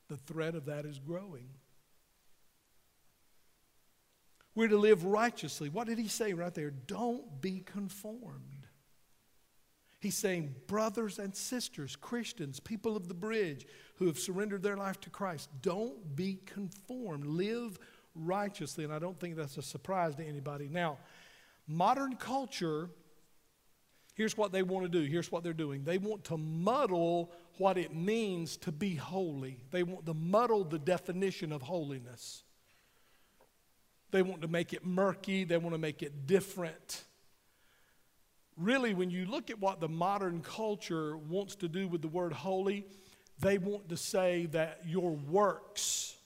the 0.09 0.17
threat 0.33 0.55
of 0.55 0.67
that 0.67 0.85
is 0.85 0.99
growing. 0.99 1.49
We're 4.55 4.69
to 4.69 4.77
live 4.77 5.05
righteously. 5.05 5.69
What 5.69 5.89
did 5.89 5.99
he 5.99 6.09
say 6.09 6.33
right 6.33 6.55
there? 6.55 6.71
Don't 6.71 7.41
be 7.41 7.61
conformed. 7.61 8.54
He's 10.05 10.19
saying, 10.19 10.55
brothers 10.67 11.19
and 11.19 11.35
sisters, 11.35 11.97
Christians, 11.97 12.61
people 12.61 12.95
of 12.95 13.09
the 13.09 13.15
bridge 13.15 13.67
who 13.95 14.05
have 14.05 14.19
surrendered 14.19 14.63
their 14.63 14.77
life 14.77 15.01
to 15.01 15.09
Christ, 15.09 15.49
don't 15.63 16.15
be 16.15 16.41
conformed. 16.45 17.25
Live 17.25 17.79
righteously. 18.15 18.85
And 18.85 18.93
I 18.93 18.99
don't 18.99 19.19
think 19.19 19.35
that's 19.35 19.57
a 19.57 19.63
surprise 19.63 20.15
to 20.17 20.23
anybody. 20.23 20.69
Now, 20.71 20.99
modern 21.67 22.17
culture, 22.17 22.91
here's 24.13 24.37
what 24.37 24.53
they 24.53 24.63
want 24.63 24.85
to 24.85 24.91
do. 24.91 25.11
Here's 25.11 25.33
what 25.33 25.43
they're 25.43 25.55
doing. 25.55 25.85
They 25.85 25.97
want 25.97 26.25
to 26.25 26.37
muddle 26.37 27.33
what 27.57 27.79
it 27.79 27.95
means 27.95 28.59
to 28.59 28.73
be 28.73 28.97
holy. 28.97 29.59
They 29.71 29.85
want 29.85 30.05
to 30.05 30.13
muddle 30.13 30.65
the 30.65 30.79
definition 30.79 31.51
of 31.51 31.63
holiness. 31.63 32.43
They 34.11 34.21
want 34.21 34.43
to 34.43 34.49
make 34.49 34.75
it 34.75 34.85
murky, 34.85 35.45
they 35.45 35.57
want 35.57 35.75
to 35.75 35.81
make 35.81 36.03
it 36.03 36.27
different. 36.27 37.05
Really, 38.57 38.95
when 38.95 39.11
you 39.11 39.27
look 39.27 39.51
at 39.51 39.59
what 39.59 39.81
the 39.81 39.89
modern 39.89 40.41
culture 40.41 41.17
wants 41.17 41.57
to 41.57 41.69
do 41.69 41.89
with 41.89 42.03
the 42.03 42.09
word 42.09 42.33
holy, 42.33 42.87
they 43.41 43.59
want 43.59 43.89
to 43.89 43.97
say 43.97 44.47
that 44.47 44.83
your 44.87 45.11
works 45.11 46.17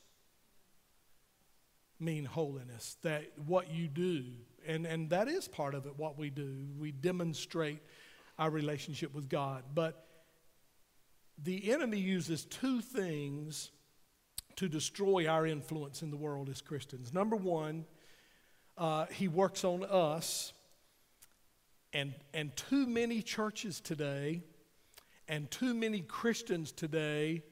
mean 1.98 2.24
holiness, 2.24 2.96
that 3.02 3.24
what 3.46 3.72
you 3.72 3.88
do, 3.88 4.24
and, 4.66 4.86
and 4.86 5.10
that 5.10 5.28
is 5.28 5.48
part 5.48 5.74
of 5.74 5.86
it, 5.86 5.98
what 5.98 6.18
we 6.18 6.28
do. 6.30 6.66
We 6.78 6.92
demonstrate 6.92 7.80
our 8.38 8.50
relationship 8.50 9.14
with 9.14 9.28
God. 9.28 9.64
But 9.74 10.06
the 11.42 11.72
enemy 11.72 11.98
uses 11.98 12.44
two 12.44 12.80
things 12.80 13.70
to 14.56 14.68
destroy 14.68 15.26
our 15.26 15.46
influence 15.46 16.02
in 16.02 16.10
the 16.10 16.16
world 16.16 16.48
as 16.48 16.60
Christians. 16.60 17.12
Number 17.12 17.36
one, 17.36 17.86
uh, 18.76 19.06
he 19.06 19.28
works 19.28 19.64
on 19.64 19.84
us 19.84 20.52
And, 21.92 22.14
and 22.34 22.54
too 22.56 22.86
many 22.86 23.22
churches 23.22 23.80
today 23.80 24.42
and 25.26 25.50
too 25.50 25.74
many 25.74 26.00
Christians 26.00 26.72
today 26.72 27.42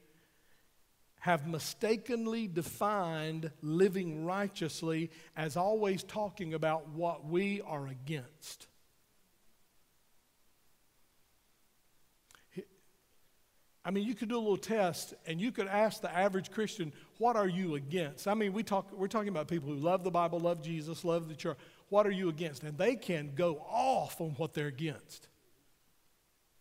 have 1.21 1.47
mistakenly 1.47 2.47
defined 2.47 3.51
living 3.61 4.25
righteously 4.25 5.11
as 5.37 5.57
always 5.57 6.03
talking 6.05 6.55
about 6.55 6.89
what 6.91 7.27
we 7.27 7.61
are 7.63 7.89
against. 7.89 8.69
I 13.85 13.93
mean, 13.93 14.05
you 14.05 14.15
could 14.15 14.29
do 14.29 14.37
a 14.37 14.39
little 14.39 14.57
test 14.57 15.15
and 15.27 15.41
you 15.41 15.53
could 15.53 15.69
ask 15.69 16.01
the 16.01 16.13
average 16.13 16.51
Christian, 16.51 16.93
what 17.19 17.37
are 17.37 17.47
you 17.47 17.77
against? 17.77 18.27
I 18.27 18.35
mean, 18.35 18.53
we 18.53 18.65
talk, 18.65 18.93
we're 18.93 19.07
talking 19.07 19.29
about 19.29 19.47
people 19.47 19.69
who 19.69 19.77
love 19.77 20.03
the 20.03 20.11
Bible, 20.11 20.41
love 20.41 20.61
Jesus, 20.61 21.05
love 21.05 21.29
the 21.29 21.37
church. 21.37 21.57
What 21.89 22.07
are 22.07 22.11
you 22.11 22.29
against? 22.29 22.63
And 22.63 22.77
they 22.77 22.97
can 22.97 23.33
go 23.35 23.57
off 23.71 24.21
on 24.21 24.31
what 24.31 24.55
they're 24.55 24.67
against. 24.67 25.29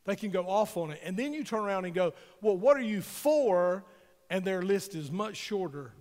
They 0.06 0.16
can 0.16 0.30
go 0.30 0.48
off 0.48 0.78
on 0.78 0.92
it. 0.92 1.02
And 1.04 1.18
then 1.18 1.34
you 1.34 1.44
turn 1.44 1.62
around 1.62 1.86
and 1.86 1.94
go, 1.94 2.14
well, 2.42 2.56
what 2.56 2.78
are 2.78 2.82
you 2.82 3.02
for? 3.02 3.84
And 4.30 4.46
their 4.46 4.62
list 4.62 4.94
is 4.94 5.12
much 5.12 5.36
shorter. 5.36 5.92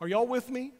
Are 0.00 0.08
y'all 0.08 0.26
with 0.26 0.50
me? 0.50 0.72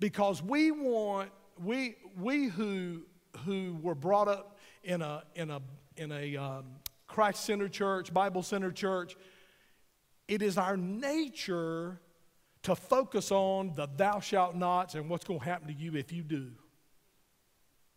Because 0.00 0.42
we 0.42 0.70
want, 0.70 1.30
we, 1.62 1.96
we 2.18 2.46
who, 2.46 3.02
who 3.44 3.76
were 3.82 3.94
brought 3.94 4.28
up 4.28 4.58
in 4.84 5.02
a, 5.02 5.22
in 5.34 5.50
a, 5.50 5.60
in 5.96 6.12
a 6.12 6.36
um, 6.36 6.64
Christ 7.06 7.44
centered 7.44 7.72
church, 7.72 8.12
Bible 8.12 8.42
centered 8.42 8.76
church, 8.76 9.16
it 10.28 10.42
is 10.42 10.58
our 10.58 10.76
nature 10.76 12.00
to 12.66 12.74
focus 12.74 13.30
on 13.30 13.72
the 13.76 13.88
thou 13.96 14.18
shalt 14.18 14.56
nots 14.56 14.96
and 14.96 15.08
what's 15.08 15.24
going 15.24 15.38
to 15.38 15.44
happen 15.44 15.68
to 15.68 15.72
you 15.72 15.94
if 15.94 16.12
you 16.12 16.24
do. 16.24 16.50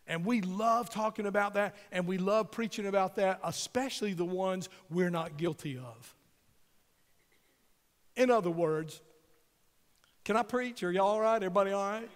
And 0.05 0.23
we 0.23 0.41
love 0.41 0.91
talking 0.91 1.25
about 1.25 1.55
that 1.55 1.75
and 1.91 2.05
we 2.05 2.19
love 2.19 2.51
preaching 2.51 2.85
about 2.85 3.15
that, 3.15 3.39
especially 3.43 4.13
the 4.13 4.25
ones 4.25 4.69
we're 4.91 5.09
not 5.09 5.37
guilty 5.37 5.77
of. 5.77 6.15
In 8.15 8.29
other 8.29 8.51
words, 8.51 9.01
can 10.23 10.37
I 10.37 10.43
preach? 10.43 10.83
Are 10.83 10.91
y'all 10.91 11.07
all 11.07 11.21
right? 11.21 11.37
Everybody 11.37 11.71
all 11.71 11.89
right? 11.89 12.09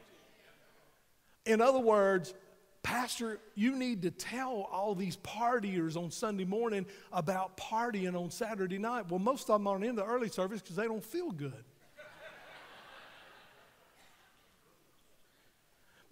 In 1.48 1.60
other 1.60 1.80
words, 1.80 2.36
Pastor, 2.84 3.39
you 3.56 3.76
need 3.76 4.04
to 4.04 4.12
tell 4.12 4.70
all 4.72 4.94
these 4.94 5.18
partiers 5.18 5.98
on 5.98 6.12
Sunday 6.12 6.46
morning 6.46 6.86
about 7.12 7.58
partying 7.58 8.16
on 8.16 8.30
Saturday 8.30 8.78
night. 8.78 9.10
Well, 9.10 9.20
most 9.20 9.50
of 9.50 9.60
them 9.60 9.66
aren't 9.66 9.86
in 9.86 9.96
the 9.96 10.06
early 10.06 10.30
service 10.30 10.62
because 10.62 10.76
they 10.76 10.86
don't 10.86 11.04
feel 11.04 11.32
good. 11.32 11.63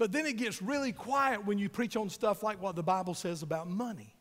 But 0.01 0.11
then 0.11 0.25
it 0.25 0.37
gets 0.37 0.63
really 0.63 0.93
quiet 0.93 1.45
when 1.45 1.59
you 1.59 1.69
preach 1.69 1.95
on 1.95 2.09
stuff 2.09 2.41
like 2.41 2.59
what 2.59 2.75
the 2.75 2.81
Bible 2.81 3.13
says 3.13 3.43
about 3.43 3.69
money. 3.69 4.15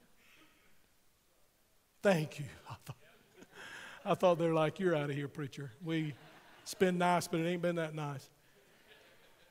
Thank 2.03 2.39
you. 2.39 2.45
I 2.71 2.75
thought, 2.85 2.97
I 4.05 4.15
thought 4.15 4.39
they're 4.39 4.53
like, 4.53 4.79
you're 4.79 4.95
out 4.95 5.09
of 5.09 5.17
here, 5.17 5.27
preacher. 5.27 5.73
We, 5.83 6.13
been 6.79 6.99
nice, 6.99 7.29
but 7.29 7.41
it 7.41 7.49
ain't 7.49 7.63
been 7.63 7.77
that 7.77 7.95
nice. 7.95 8.29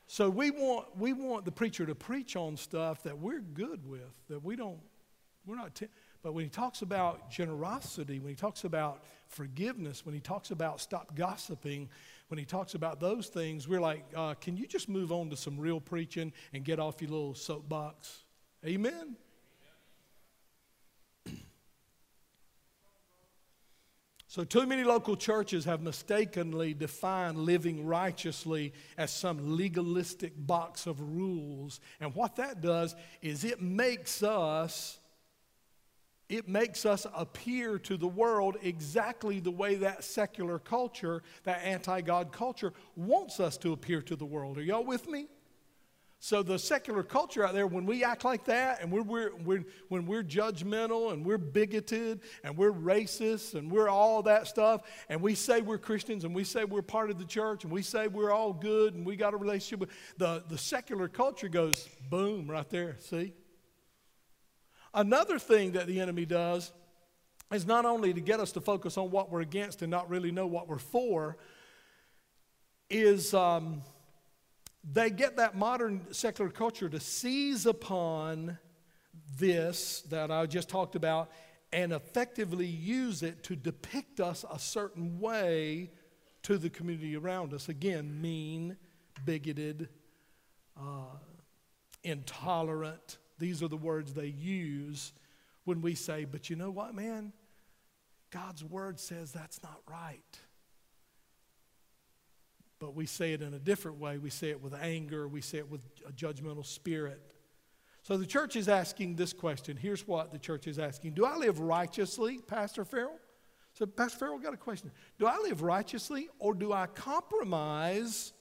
So 0.06 0.30
we 0.30 0.52
want, 0.52 0.96
we 0.96 1.14
want 1.14 1.46
the 1.46 1.50
preacher 1.50 1.84
to 1.84 1.96
preach 1.96 2.36
on 2.36 2.56
stuff 2.56 3.02
that 3.02 3.18
we're 3.18 3.40
good 3.40 3.84
with, 3.84 4.14
that 4.28 4.44
we 4.44 4.54
don't, 4.54 4.78
we're 5.44 5.56
not, 5.56 5.74
t- 5.74 5.88
but 6.22 6.32
when 6.32 6.44
he 6.44 6.50
talks 6.50 6.82
about 6.82 7.30
generosity, 7.30 8.18
when 8.18 8.28
he 8.28 8.34
talks 8.34 8.64
about 8.64 9.04
forgiveness, 9.26 10.04
when 10.04 10.14
he 10.14 10.20
talks 10.20 10.50
about 10.50 10.80
stop 10.80 11.14
gossiping, 11.14 11.88
when 12.28 12.38
he 12.38 12.44
talks 12.44 12.74
about 12.74 13.00
those 13.00 13.28
things, 13.28 13.66
we're 13.66 13.80
like, 13.80 14.04
uh, 14.14 14.34
can 14.34 14.56
you 14.56 14.66
just 14.66 14.88
move 14.88 15.12
on 15.12 15.30
to 15.30 15.36
some 15.36 15.58
real 15.58 15.80
preaching 15.80 16.32
and 16.52 16.64
get 16.64 16.78
off 16.78 17.00
your 17.00 17.10
little 17.10 17.34
soapbox? 17.34 18.24
Amen? 18.64 19.16
So, 24.28 24.44
too 24.44 24.64
many 24.64 24.84
local 24.84 25.16
churches 25.16 25.64
have 25.64 25.82
mistakenly 25.82 26.72
defined 26.72 27.36
living 27.36 27.84
righteously 27.84 28.72
as 28.96 29.10
some 29.10 29.56
legalistic 29.56 30.34
box 30.36 30.86
of 30.86 31.00
rules. 31.00 31.80
And 31.98 32.14
what 32.14 32.36
that 32.36 32.60
does 32.60 32.94
is 33.22 33.42
it 33.42 33.60
makes 33.60 34.22
us 34.22 34.99
it 36.30 36.48
makes 36.48 36.86
us 36.86 37.06
appear 37.12 37.78
to 37.80 37.96
the 37.96 38.06
world 38.06 38.56
exactly 38.62 39.40
the 39.40 39.50
way 39.50 39.74
that 39.74 40.04
secular 40.04 40.60
culture, 40.60 41.22
that 41.42 41.60
anti 41.64 42.00
God 42.00 42.32
culture, 42.32 42.72
wants 42.94 43.40
us 43.40 43.58
to 43.58 43.72
appear 43.72 44.00
to 44.02 44.14
the 44.14 44.24
world. 44.24 44.56
Are 44.56 44.62
y'all 44.62 44.84
with 44.84 45.08
me? 45.08 45.26
So, 46.22 46.42
the 46.42 46.58
secular 46.58 47.02
culture 47.02 47.46
out 47.46 47.54
there, 47.54 47.66
when 47.66 47.86
we 47.86 48.04
act 48.04 48.24
like 48.24 48.44
that 48.44 48.82
and 48.82 48.92
we're, 48.92 49.02
we're, 49.02 49.34
we're, 49.36 49.64
when 49.88 50.04
we're 50.04 50.22
judgmental 50.22 51.12
and 51.12 51.24
we're 51.24 51.38
bigoted 51.38 52.20
and 52.44 52.56
we're 52.56 52.72
racist 52.72 53.54
and 53.54 53.72
we're 53.72 53.88
all 53.88 54.22
that 54.24 54.46
stuff, 54.46 54.82
and 55.08 55.20
we 55.22 55.34
say 55.34 55.62
we're 55.62 55.78
Christians 55.78 56.24
and 56.24 56.34
we 56.34 56.44
say 56.44 56.64
we're 56.64 56.82
part 56.82 57.10
of 57.10 57.18
the 57.18 57.24
church 57.24 57.64
and 57.64 57.72
we 57.72 57.80
say 57.80 58.06
we're 58.06 58.32
all 58.32 58.52
good 58.52 58.94
and 58.94 59.04
we 59.04 59.16
got 59.16 59.32
a 59.32 59.36
relationship 59.38 59.80
with 59.80 59.90
the, 60.18 60.44
the 60.48 60.58
secular 60.58 61.08
culture 61.08 61.48
goes 61.48 61.88
boom 62.10 62.50
right 62.50 62.68
there. 62.68 62.96
See? 63.00 63.32
Another 64.92 65.38
thing 65.38 65.72
that 65.72 65.86
the 65.86 66.00
enemy 66.00 66.26
does 66.26 66.72
is 67.52 67.66
not 67.66 67.84
only 67.84 68.12
to 68.12 68.20
get 68.20 68.40
us 68.40 68.52
to 68.52 68.60
focus 68.60 68.96
on 68.96 69.10
what 69.10 69.30
we're 69.30 69.40
against 69.40 69.82
and 69.82 69.90
not 69.90 70.08
really 70.08 70.30
know 70.30 70.46
what 70.46 70.68
we're 70.68 70.78
for, 70.78 71.36
is 72.88 73.34
um, 73.34 73.82
they 74.92 75.10
get 75.10 75.36
that 75.36 75.56
modern 75.56 76.12
secular 76.12 76.50
culture 76.50 76.88
to 76.88 77.00
seize 77.00 77.66
upon 77.66 78.58
this 79.38 80.02
that 80.10 80.30
I 80.30 80.46
just 80.46 80.68
talked 80.68 80.96
about 80.96 81.30
and 81.72 81.92
effectively 81.92 82.66
use 82.66 83.22
it 83.22 83.44
to 83.44 83.54
depict 83.54 84.20
us 84.20 84.44
a 84.50 84.58
certain 84.58 85.20
way 85.20 85.90
to 86.42 86.58
the 86.58 86.70
community 86.70 87.16
around 87.16 87.52
us. 87.52 87.68
Again, 87.68 88.20
mean, 88.20 88.76
bigoted, 89.24 89.88
uh, 90.76 91.16
intolerant, 92.02 93.18
these 93.40 93.62
are 93.62 93.68
the 93.68 93.76
words 93.76 94.14
they 94.14 94.26
use 94.26 95.12
when 95.64 95.80
we 95.80 95.94
say, 95.94 96.24
but 96.24 96.48
you 96.48 96.56
know 96.56 96.70
what, 96.70 96.94
man? 96.94 97.32
God's 98.30 98.62
word 98.62 99.00
says 99.00 99.32
that's 99.32 99.60
not 99.62 99.80
right. 99.90 100.38
But 102.78 102.94
we 102.94 103.06
say 103.06 103.32
it 103.32 103.42
in 103.42 103.52
a 103.52 103.58
different 103.58 103.98
way. 103.98 104.18
We 104.18 104.30
say 104.30 104.50
it 104.50 104.62
with 104.62 104.74
anger, 104.74 105.26
we 105.26 105.40
say 105.40 105.58
it 105.58 105.70
with 105.70 105.84
a 106.08 106.12
judgmental 106.12 106.64
spirit. 106.64 107.32
So 108.02 108.16
the 108.16 108.26
church 108.26 108.56
is 108.56 108.68
asking 108.68 109.16
this 109.16 109.32
question. 109.32 109.76
Here's 109.76 110.06
what 110.06 110.32
the 110.32 110.38
church 110.38 110.66
is 110.66 110.78
asking 110.78 111.14
Do 111.14 111.24
I 111.24 111.36
live 111.36 111.60
righteously, 111.60 112.38
Pastor 112.46 112.84
Farrell? 112.84 113.18
So, 113.74 113.86
Pastor 113.86 114.18
Farrell 114.18 114.38
got 114.38 114.54
a 114.54 114.56
question. 114.56 114.90
Do 115.18 115.26
I 115.26 115.38
live 115.38 115.62
righteously 115.62 116.28
or 116.38 116.54
do 116.54 116.72
I 116.72 116.86
compromise 116.86 118.32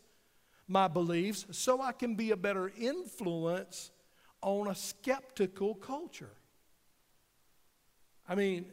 my 0.67 0.87
beliefs 0.87 1.45
so 1.51 1.81
I 1.81 1.91
can 1.91 2.15
be 2.15 2.31
a 2.31 2.37
better 2.37 2.71
influence 2.79 3.91
on 4.41 4.67
a 4.67 4.75
skeptical 4.75 5.75
culture. 5.75 6.31
I 8.27 8.35
mean, 8.35 8.65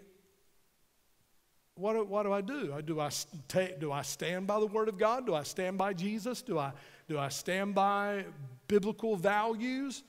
what 1.74 1.92
do, 1.92 2.04
what 2.04 2.22
do 2.22 2.32
I 2.32 2.40
do? 2.40 2.80
Do 2.82 3.00
I, 3.00 3.10
take, 3.48 3.80
do 3.80 3.92
I 3.92 4.02
stand 4.02 4.46
by 4.46 4.60
the 4.60 4.66
Word 4.66 4.88
of 4.88 4.96
God? 4.96 5.26
Do 5.26 5.34
I 5.34 5.42
stand 5.42 5.76
by 5.76 5.92
Jesus? 5.92 6.40
Do 6.42 6.58
I, 6.58 6.72
do 7.08 7.18
I 7.18 7.28
stand 7.28 7.74
by 7.74 8.24
biblical 8.66 9.16
values? 9.16 10.02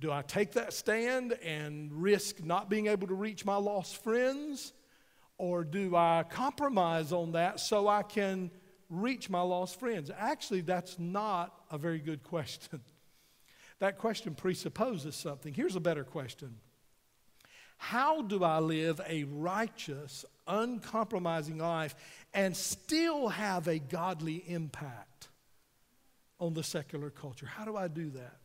Do 0.00 0.10
I 0.10 0.22
take 0.22 0.52
that 0.52 0.72
stand 0.72 1.34
and 1.44 1.92
risk 1.92 2.42
not 2.42 2.70
being 2.70 2.86
able 2.86 3.06
to 3.06 3.14
reach 3.14 3.44
my 3.44 3.56
lost 3.56 4.02
friends? 4.02 4.72
Or 5.36 5.62
do 5.62 5.94
I 5.94 6.24
compromise 6.28 7.12
on 7.12 7.32
that 7.32 7.60
so 7.60 7.86
I 7.86 8.02
can 8.02 8.50
reach 8.88 9.28
my 9.28 9.42
lost 9.42 9.78
friends? 9.78 10.10
Actually, 10.18 10.62
that's 10.62 10.98
not 10.98 11.54
a 11.70 11.76
very 11.76 11.98
good 11.98 12.22
question. 12.24 12.80
That 13.80 13.98
question 13.98 14.34
presupposes 14.34 15.16
something. 15.16 15.54
Here's 15.54 15.74
a 15.74 15.80
better 15.80 16.04
question 16.04 16.56
How 17.78 18.22
do 18.22 18.44
I 18.44 18.58
live 18.60 19.00
a 19.08 19.24
righteous, 19.24 20.24
uncompromising 20.46 21.58
life 21.58 21.94
and 22.32 22.56
still 22.56 23.28
have 23.28 23.66
a 23.66 23.78
godly 23.78 24.44
impact 24.46 25.28
on 26.38 26.54
the 26.54 26.62
secular 26.62 27.10
culture? 27.10 27.46
How 27.46 27.64
do 27.64 27.76
I 27.76 27.88
do 27.88 28.10
that? 28.10 28.36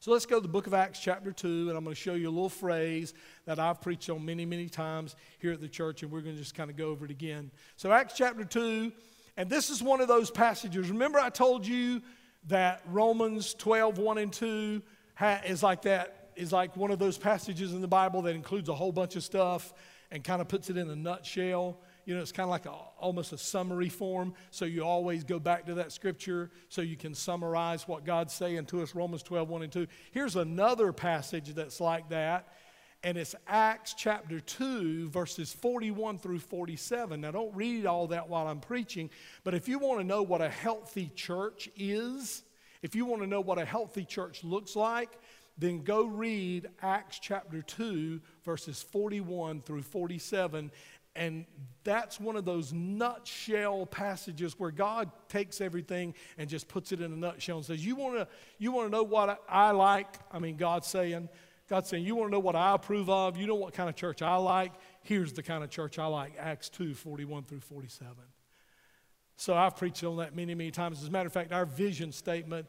So 0.00 0.12
let's 0.12 0.26
go 0.26 0.36
to 0.36 0.42
the 0.42 0.48
book 0.48 0.66
of 0.66 0.74
Acts, 0.74 1.00
chapter 1.00 1.32
2, 1.32 1.68
and 1.68 1.76
I'm 1.76 1.82
going 1.82 1.94
to 1.94 2.00
show 2.00 2.14
you 2.14 2.28
a 2.28 2.30
little 2.30 2.48
phrase 2.48 3.12
that 3.44 3.58
I've 3.58 3.80
preached 3.80 4.08
on 4.08 4.24
many, 4.24 4.44
many 4.44 4.68
times 4.68 5.16
here 5.38 5.52
at 5.52 5.60
the 5.60 5.68
church, 5.68 6.02
and 6.02 6.12
we're 6.12 6.20
going 6.20 6.36
to 6.36 6.40
just 6.40 6.54
kind 6.54 6.70
of 6.70 6.76
go 6.76 6.88
over 6.88 7.06
it 7.06 7.10
again. 7.10 7.50
So, 7.76 7.90
Acts 7.90 8.14
chapter 8.14 8.44
2, 8.44 8.92
and 9.36 9.50
this 9.50 9.68
is 9.68 9.82
one 9.82 10.00
of 10.00 10.06
those 10.06 10.30
passages. 10.30 10.90
Remember, 10.90 11.18
I 11.18 11.30
told 11.30 11.66
you 11.66 12.02
that 12.48 12.82
Romans 12.86 13.54
12, 13.54 13.98
1 13.98 14.18
and 14.18 14.32
2 14.32 14.82
ha- 15.14 15.40
is 15.46 15.62
like 15.62 15.82
that, 15.82 16.30
is 16.36 16.52
like 16.52 16.76
one 16.76 16.90
of 16.90 16.98
those 16.98 17.18
passages 17.18 17.72
in 17.72 17.80
the 17.80 17.88
Bible 17.88 18.22
that 18.22 18.34
includes 18.34 18.68
a 18.68 18.74
whole 18.74 18.92
bunch 18.92 19.16
of 19.16 19.24
stuff 19.24 19.72
and 20.10 20.22
kind 20.22 20.40
of 20.40 20.48
puts 20.48 20.70
it 20.70 20.76
in 20.76 20.88
a 20.88 20.96
nutshell. 20.96 21.80
you 22.04 22.14
know, 22.14 22.20
it's 22.20 22.30
kind 22.30 22.44
of 22.44 22.50
like 22.50 22.66
a, 22.66 22.74
almost 23.00 23.32
a 23.32 23.38
summary 23.38 23.88
form. 23.88 24.32
So 24.52 24.64
you 24.64 24.84
always 24.84 25.24
go 25.24 25.40
back 25.40 25.66
to 25.66 25.74
that 25.74 25.90
scripture 25.90 26.50
so 26.68 26.82
you 26.82 26.96
can 26.96 27.14
summarize 27.14 27.88
what 27.88 28.04
God's 28.04 28.32
saying 28.32 28.66
to 28.66 28.82
us, 28.82 28.94
Romans 28.94 29.24
12, 29.24 29.48
1 29.48 29.62
and 29.62 29.72
2. 29.72 29.86
Here's 30.12 30.36
another 30.36 30.92
passage 30.92 31.52
that's 31.54 31.80
like 31.80 32.08
that, 32.10 32.48
and 33.06 33.16
it's 33.16 33.36
Acts 33.46 33.94
chapter 33.94 34.40
2, 34.40 35.10
verses 35.10 35.52
41 35.52 36.18
through 36.18 36.40
47. 36.40 37.20
Now, 37.20 37.30
don't 37.30 37.54
read 37.54 37.86
all 37.86 38.08
that 38.08 38.28
while 38.28 38.48
I'm 38.48 38.58
preaching, 38.58 39.10
but 39.44 39.54
if 39.54 39.68
you 39.68 39.78
want 39.78 40.00
to 40.00 40.04
know 40.04 40.24
what 40.24 40.42
a 40.42 40.48
healthy 40.48 41.12
church 41.14 41.68
is, 41.76 42.42
if 42.82 42.96
you 42.96 43.06
want 43.06 43.22
to 43.22 43.28
know 43.28 43.40
what 43.40 43.58
a 43.58 43.64
healthy 43.64 44.04
church 44.04 44.42
looks 44.42 44.74
like, 44.74 45.20
then 45.56 45.84
go 45.84 46.04
read 46.04 46.68
Acts 46.82 47.20
chapter 47.20 47.62
2, 47.62 48.20
verses 48.44 48.82
41 48.82 49.62
through 49.62 49.82
47. 49.82 50.72
And 51.14 51.46
that's 51.84 52.18
one 52.18 52.34
of 52.34 52.44
those 52.44 52.72
nutshell 52.72 53.86
passages 53.86 54.58
where 54.58 54.72
God 54.72 55.12
takes 55.28 55.60
everything 55.60 56.12
and 56.38 56.50
just 56.50 56.66
puts 56.66 56.90
it 56.90 57.00
in 57.00 57.12
a 57.12 57.16
nutshell 57.16 57.58
and 57.58 57.64
says, 57.64 57.86
You 57.86 57.94
want 57.94 58.16
to 58.16 58.26
you 58.58 58.72
wanna 58.72 58.88
know 58.88 59.04
what 59.04 59.40
I 59.48 59.70
like? 59.70 60.18
I 60.32 60.40
mean, 60.40 60.56
God's 60.56 60.88
saying, 60.88 61.28
God's 61.68 61.88
saying, 61.88 62.04
You 62.04 62.16
want 62.16 62.28
to 62.28 62.32
know 62.32 62.40
what 62.40 62.56
I 62.56 62.74
approve 62.74 63.08
of? 63.10 63.36
You 63.36 63.46
know 63.46 63.54
what 63.54 63.74
kind 63.74 63.88
of 63.88 63.96
church 63.96 64.22
I 64.22 64.36
like? 64.36 64.72
Here's 65.02 65.32
the 65.32 65.42
kind 65.42 65.64
of 65.64 65.70
church 65.70 65.98
I 65.98 66.06
like 66.06 66.34
Acts 66.38 66.68
2, 66.70 66.94
41 66.94 67.44
through 67.44 67.60
47. 67.60 68.14
So 69.36 69.54
I've 69.54 69.76
preached 69.76 70.02
on 70.04 70.16
that 70.16 70.34
many, 70.34 70.54
many 70.54 70.70
times. 70.70 71.02
As 71.02 71.08
a 71.08 71.10
matter 71.10 71.26
of 71.26 71.32
fact, 71.32 71.52
our 71.52 71.66
vision 71.66 72.12
statement 72.12 72.66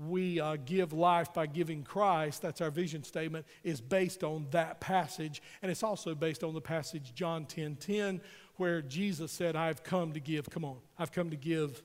we 0.00 0.40
uh, 0.40 0.56
give 0.64 0.92
life 0.92 1.32
by 1.32 1.46
giving 1.46 1.82
Christ, 1.82 2.42
that's 2.42 2.60
our 2.60 2.70
vision 2.70 3.04
statement, 3.04 3.46
is 3.62 3.80
based 3.80 4.24
on 4.24 4.46
that 4.50 4.80
passage. 4.80 5.42
And 5.62 5.70
it's 5.70 5.82
also 5.82 6.14
based 6.14 6.42
on 6.42 6.54
the 6.54 6.60
passage 6.60 7.14
John 7.14 7.44
10 7.46 7.76
10, 7.76 8.20
where 8.56 8.82
Jesus 8.82 9.32
said, 9.32 9.56
I've 9.56 9.82
come 9.82 10.12
to 10.12 10.20
give, 10.20 10.48
come 10.50 10.64
on, 10.64 10.78
I've 10.98 11.12
come 11.12 11.30
to 11.30 11.36
give, 11.36 11.82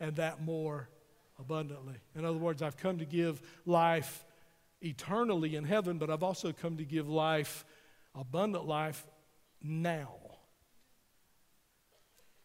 and 0.00 0.16
that 0.16 0.42
more 0.42 0.88
abundantly. 1.38 1.96
In 2.14 2.24
other 2.24 2.38
words, 2.38 2.62
I've 2.62 2.76
come 2.76 2.98
to 2.98 3.04
give 3.04 3.42
life 3.66 4.24
eternally 4.84 5.56
in 5.56 5.64
heaven, 5.64 5.98
but 5.98 6.10
I've 6.10 6.22
also 6.22 6.52
come 6.52 6.76
to 6.76 6.84
give 6.84 7.08
life, 7.08 7.64
abundant 8.14 8.66
life, 8.66 9.06
now. 9.62 10.14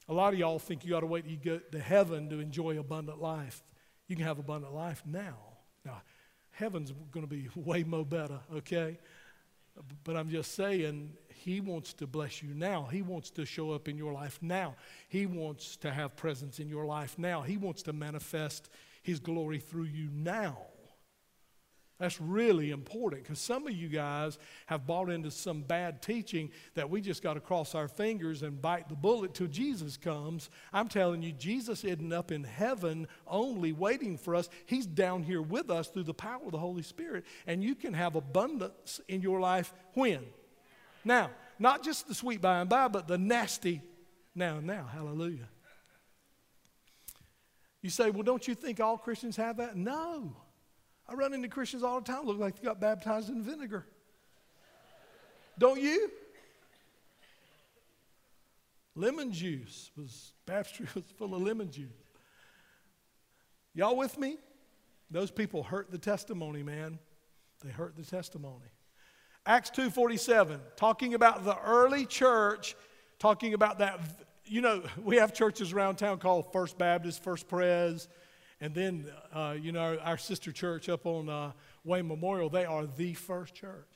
A 0.08 0.14
lot 0.14 0.34
of 0.34 0.40
y'all 0.40 0.58
think 0.58 0.86
you 0.86 0.96
ought 0.96 1.02
to 1.02 1.06
wait 1.06 1.24
till 1.24 1.34
you 1.34 1.38
get 1.38 1.72
to 1.72 1.80
heaven 1.80 2.30
to 2.30 2.40
enjoy 2.40 2.80
abundant 2.80 3.22
life. 3.22 3.64
You 4.08 4.16
can 4.16 4.26
have 4.26 4.40
abundant 4.40 4.74
life 4.74 5.04
now. 5.06 5.38
Now, 5.86 6.02
heaven's 6.52 6.92
going 7.12 7.28
to 7.28 7.30
be 7.30 7.48
way 7.56 7.84
more 7.84 8.06
better, 8.06 8.40
okay? 8.56 8.98
But 10.04 10.18
I'm 10.18 10.30
just 10.30 10.56
saying, 10.56 11.14
He 11.30 11.62
wants 11.62 11.94
to 11.94 12.08
bless 12.08 12.42
you 12.42 12.54
now. 12.54 12.86
He 12.92 13.02
wants 13.02 13.30
to 13.32 13.46
show 13.46 13.72
up 13.72 13.88
in 13.88 13.98
your 13.98 14.12
life 14.12 14.40
now. 14.42 14.76
He 15.08 15.26
wants 15.26 15.78
to 15.78 15.92
have 15.92 16.16
presence 16.16 16.60
in 16.60 16.70
your 16.70 16.86
life 16.86 17.18
now. 17.18 17.42
He 17.42 17.58
wants 17.58 17.84
to 17.84 17.94
manifest 17.94 18.70
His 19.04 19.20
glory 19.20 19.60
through 19.60 19.86
you 19.86 20.10
now. 20.12 20.58
That's 22.00 22.22
really 22.22 22.72
important 22.72 23.24
because 23.24 23.40
some 23.40 23.68
of 23.68 23.74
you 23.74 23.90
guys 23.90 24.40
have 24.68 24.88
bought 24.88 25.10
into 25.10 25.30
some 25.30 25.62
bad 25.62 26.02
teaching 26.02 26.50
that 26.76 26.90
we 26.90 27.02
just 27.02 27.22
got 27.22 27.34
to 27.34 27.42
cross 27.42 27.76
our 27.76 27.90
fingers 27.90 28.42
and 28.42 28.62
bite 28.62 28.88
the 28.88 28.96
bullet 28.96 29.34
till 29.34 29.48
Jesus 29.48 29.98
comes. 29.98 30.50
I'm 30.72 30.88
telling 30.88 31.22
you, 31.22 31.34
Jesus 31.34 31.84
isn't 31.84 32.14
up 32.14 32.32
in 32.32 32.46
heaven 32.46 33.06
only 33.28 33.74
waiting 33.74 34.18
for 34.18 34.34
us. 34.34 34.48
He's 34.66 34.86
down 34.86 35.24
here 35.24 35.42
with 35.42 35.70
us 35.70 35.90
through 35.90 36.04
the 36.04 36.14
power 36.14 36.46
of 36.46 36.54
the 36.54 36.58
Holy 36.58 36.84
Spirit. 36.84 37.26
And 37.46 37.62
you 37.62 37.76
can 37.76 37.94
have 37.94 38.16
abundance 38.16 39.02
in 39.10 39.22
your 39.22 39.42
life 39.42 39.74
when? 39.94 40.26
Now, 41.04 41.32
not 41.60 41.84
just 41.84 42.08
the 42.08 42.16
sweet 42.16 42.40
by 42.40 42.62
and 42.62 42.70
by, 42.70 42.88
but 42.88 43.10
the 43.10 43.18
nasty 43.18 43.82
now 44.34 44.60
and 44.60 44.68
now. 44.68 44.88
Hallelujah. 44.90 45.50
You 47.82 47.90
say, 47.90 48.10
well, 48.10 48.24
don't 48.24 48.48
you 48.48 48.56
think 48.56 48.80
all 48.80 48.98
Christians 48.98 49.36
have 49.36 49.58
that? 49.58 49.76
No. 49.76 50.38
I 51.10 51.14
run 51.16 51.34
into 51.34 51.48
Christians 51.48 51.84
all 51.84 52.00
the 52.00 52.12
time, 52.12 52.26
look 52.26 52.38
like 52.38 52.56
they 52.60 52.64
got 52.64 52.80
baptized 52.80 53.30
in 53.30 53.42
vinegar. 53.42 53.86
Don't 55.58 55.82
you? 55.82 56.12
Lemon 58.96 59.32
juice 59.32 59.92
was 59.98 60.34
baptistry 60.46 60.88
was 60.96 61.06
full 61.18 61.34
of 61.34 61.42
lemon 61.42 61.72
juice. 61.72 61.88
Y'all 63.74 63.96
with 63.96 64.18
me? 64.18 64.38
Those 65.10 65.32
people 65.32 65.64
hurt 65.64 65.90
the 65.90 65.98
testimony, 65.98 66.64
man. 66.64 67.00
They 67.64 67.72
hurt 67.72 67.96
the 67.96 68.04
testimony. 68.04 68.68
Acts 69.46 69.72
2:47, 69.72 70.60
talking 70.76 71.14
about 71.14 71.44
the 71.44 71.58
early 71.60 72.06
church, 72.06 72.76
talking 73.18 73.54
about 73.54 73.80
that 73.80 74.00
you 74.50 74.62
know, 74.62 74.84
we 75.04 75.18
have 75.18 75.34
churches 75.34 75.74
around 75.74 75.98
town 75.98 76.18
called 76.18 76.52
First 76.52 76.78
Baptist, 76.78 77.24
First 77.24 77.48
Pres, 77.48 78.08
and 78.62 78.74
then, 78.76 79.06
uh, 79.34 79.56
you 79.60 79.72
know, 79.72 79.98
our, 80.04 80.18
sister 80.18 80.52
church 80.52 80.90
up 80.90 81.06
on 81.06 81.30
uh, 81.30 81.52
Wayne 81.86 82.08
Memorial, 82.08 82.50
they 82.50 82.66
are 82.66 82.86
the 82.86 83.14
first 83.14 83.54
church. 83.54 83.88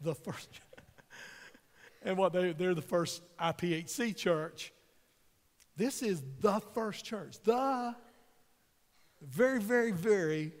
The 0.00 0.14
first. 0.14 0.48
and 2.02 2.16
what 2.16 2.32
they, 2.32 2.52
they're 2.52 2.74
the 2.74 2.82
first 2.82 3.22
IPHC 3.38 4.16
church. 4.16 4.72
This 5.76 6.02
is 6.02 6.22
the 6.40 6.60
first 6.74 7.04
church. 7.04 7.36
The 7.44 7.94
very, 9.22 9.60
very, 9.60 9.92
very, 9.92 10.52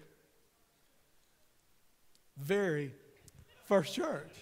very 2.38 2.94
first 3.64 3.94
church. 3.94 4.32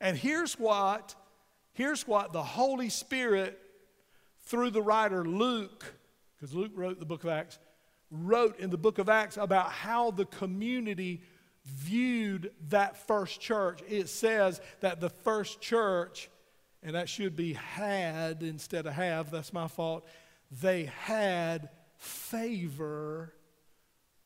And 0.00 0.16
here's 0.16 0.58
what, 0.58 1.14
here's 1.72 2.06
what 2.06 2.32
the 2.32 2.42
Holy 2.42 2.88
Spirit, 2.88 3.60
through 4.42 4.70
the 4.70 4.80
writer 4.80 5.24
Luke, 5.24 5.97
because 6.38 6.54
Luke 6.54 6.72
wrote 6.74 6.98
the 6.98 7.06
book 7.06 7.24
of 7.24 7.30
Acts, 7.30 7.58
wrote 8.10 8.58
in 8.60 8.70
the 8.70 8.78
book 8.78 8.98
of 8.98 9.08
Acts 9.08 9.36
about 9.36 9.70
how 9.70 10.10
the 10.10 10.24
community 10.24 11.22
viewed 11.64 12.52
that 12.68 12.96
first 13.06 13.40
church. 13.40 13.80
It 13.88 14.08
says 14.08 14.60
that 14.80 15.00
the 15.00 15.10
first 15.10 15.60
church, 15.60 16.30
and 16.82 16.94
that 16.94 17.08
should 17.08 17.36
be 17.36 17.54
had 17.54 18.42
instead 18.42 18.86
of 18.86 18.94
have, 18.94 19.30
that's 19.30 19.52
my 19.52 19.68
fault, 19.68 20.06
they 20.62 20.84
had 20.84 21.68
favor 21.96 23.34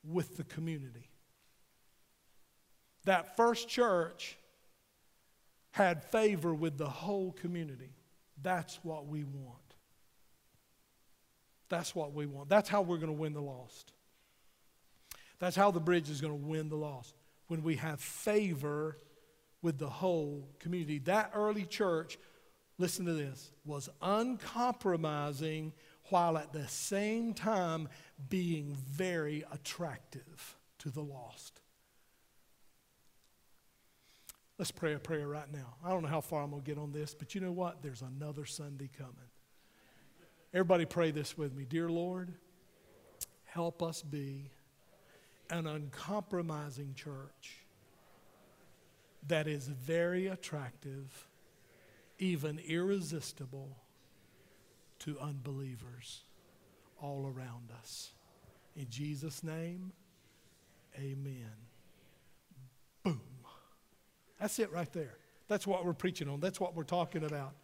with 0.05 0.37
the 0.37 0.45
community. 0.45 1.09
That 3.05 3.37
first 3.37 3.69
church 3.69 4.37
had 5.73 6.05
favor 6.05 6.55
with 6.55 6.77
the 6.77 6.89
whole 6.89 7.33
community. 7.33 7.97
That's 8.41 8.79
what 8.83 9.07
we 9.07 9.25
want. 9.25 9.62
That's 11.73 11.95
what 11.95 12.13
we 12.13 12.27
want. 12.27 12.51
That's 12.51 12.69
how 12.69 12.83
we're 12.83 12.99
going 12.99 13.07
to 13.07 13.19
win 13.19 13.33
the 13.33 13.41
lost. 13.41 13.95
That's 15.39 15.57
how 15.57 15.71
the 15.71 15.81
bridge 15.81 16.11
is 16.11 16.21
going 16.21 16.39
to 16.39 16.47
win 16.47 16.69
the 16.69 16.77
lost. 16.77 17.15
When 17.47 17.63
we 17.63 17.77
have 17.77 17.99
favor 17.99 18.99
with 19.63 19.79
the 19.79 19.89
whole 19.89 20.51
community. 20.59 20.99
That 20.99 21.31
early 21.35 21.65
church, 21.65 22.19
listen 22.77 23.07
to 23.07 23.15
this, 23.15 23.53
was 23.65 23.89
uncompromising 24.03 25.73
while 26.11 26.37
at 26.37 26.53
the 26.53 26.69
same 26.69 27.33
time 27.33 27.89
being 28.29 28.77
very 28.87 29.43
attractive 29.51 30.59
to 30.81 30.91
the 30.91 31.01
lost. 31.01 31.63
Let's 34.59 34.73
pray 34.73 34.93
a 34.93 34.99
prayer 34.99 35.27
right 35.27 35.51
now. 35.51 35.77
I 35.83 35.89
don't 35.89 36.03
know 36.03 36.09
how 36.09 36.21
far 36.21 36.43
I'm 36.43 36.51
going 36.51 36.63
to 36.63 36.71
get 36.71 36.77
on 36.77 36.93
this, 36.93 37.15
but 37.15 37.35
you 37.35 37.41
know 37.41 37.53
what? 37.53 37.81
There's 37.81 38.03
another 38.03 38.45
Sunday 38.45 38.91
coming. 38.95 39.32
Everybody 40.55 40.85
pray 40.85 41.11
this 41.11 41.39
with 41.39 41.55
me. 41.55 41.65
Dear 41.65 41.89
Lord, 41.89 42.35
help 43.45 43.83
us 43.83 44.03
be 44.03 44.51
an 45.49 45.67
uncompromising 45.67 46.95
church 46.95 47.65
that 49.29 49.47
is 49.47 49.67
very 49.69 50.27
attractive, 50.27 51.29
even 52.19 52.59
irresistible 52.59 53.77
to 54.99 55.19
unbelievers 55.21 56.23
all 57.01 57.27
around 57.27 57.71
us. 57.81 58.11
In 58.77 58.87
Jesus' 58.91 59.43
name, 59.43 59.93
amen. 60.99 61.53
Boom. 63.03 63.21
That's 64.39 64.59
it 64.59 64.71
right 64.71 64.93
there. 64.93 65.17
That's 65.49 65.67
what 65.67 65.85
we're 65.85 65.93
preaching 65.93 66.29
on. 66.29 66.41
That's 66.41 66.61
what 66.61 66.75
we're 66.75 66.85
talking 66.85 67.25
about. 67.25 67.55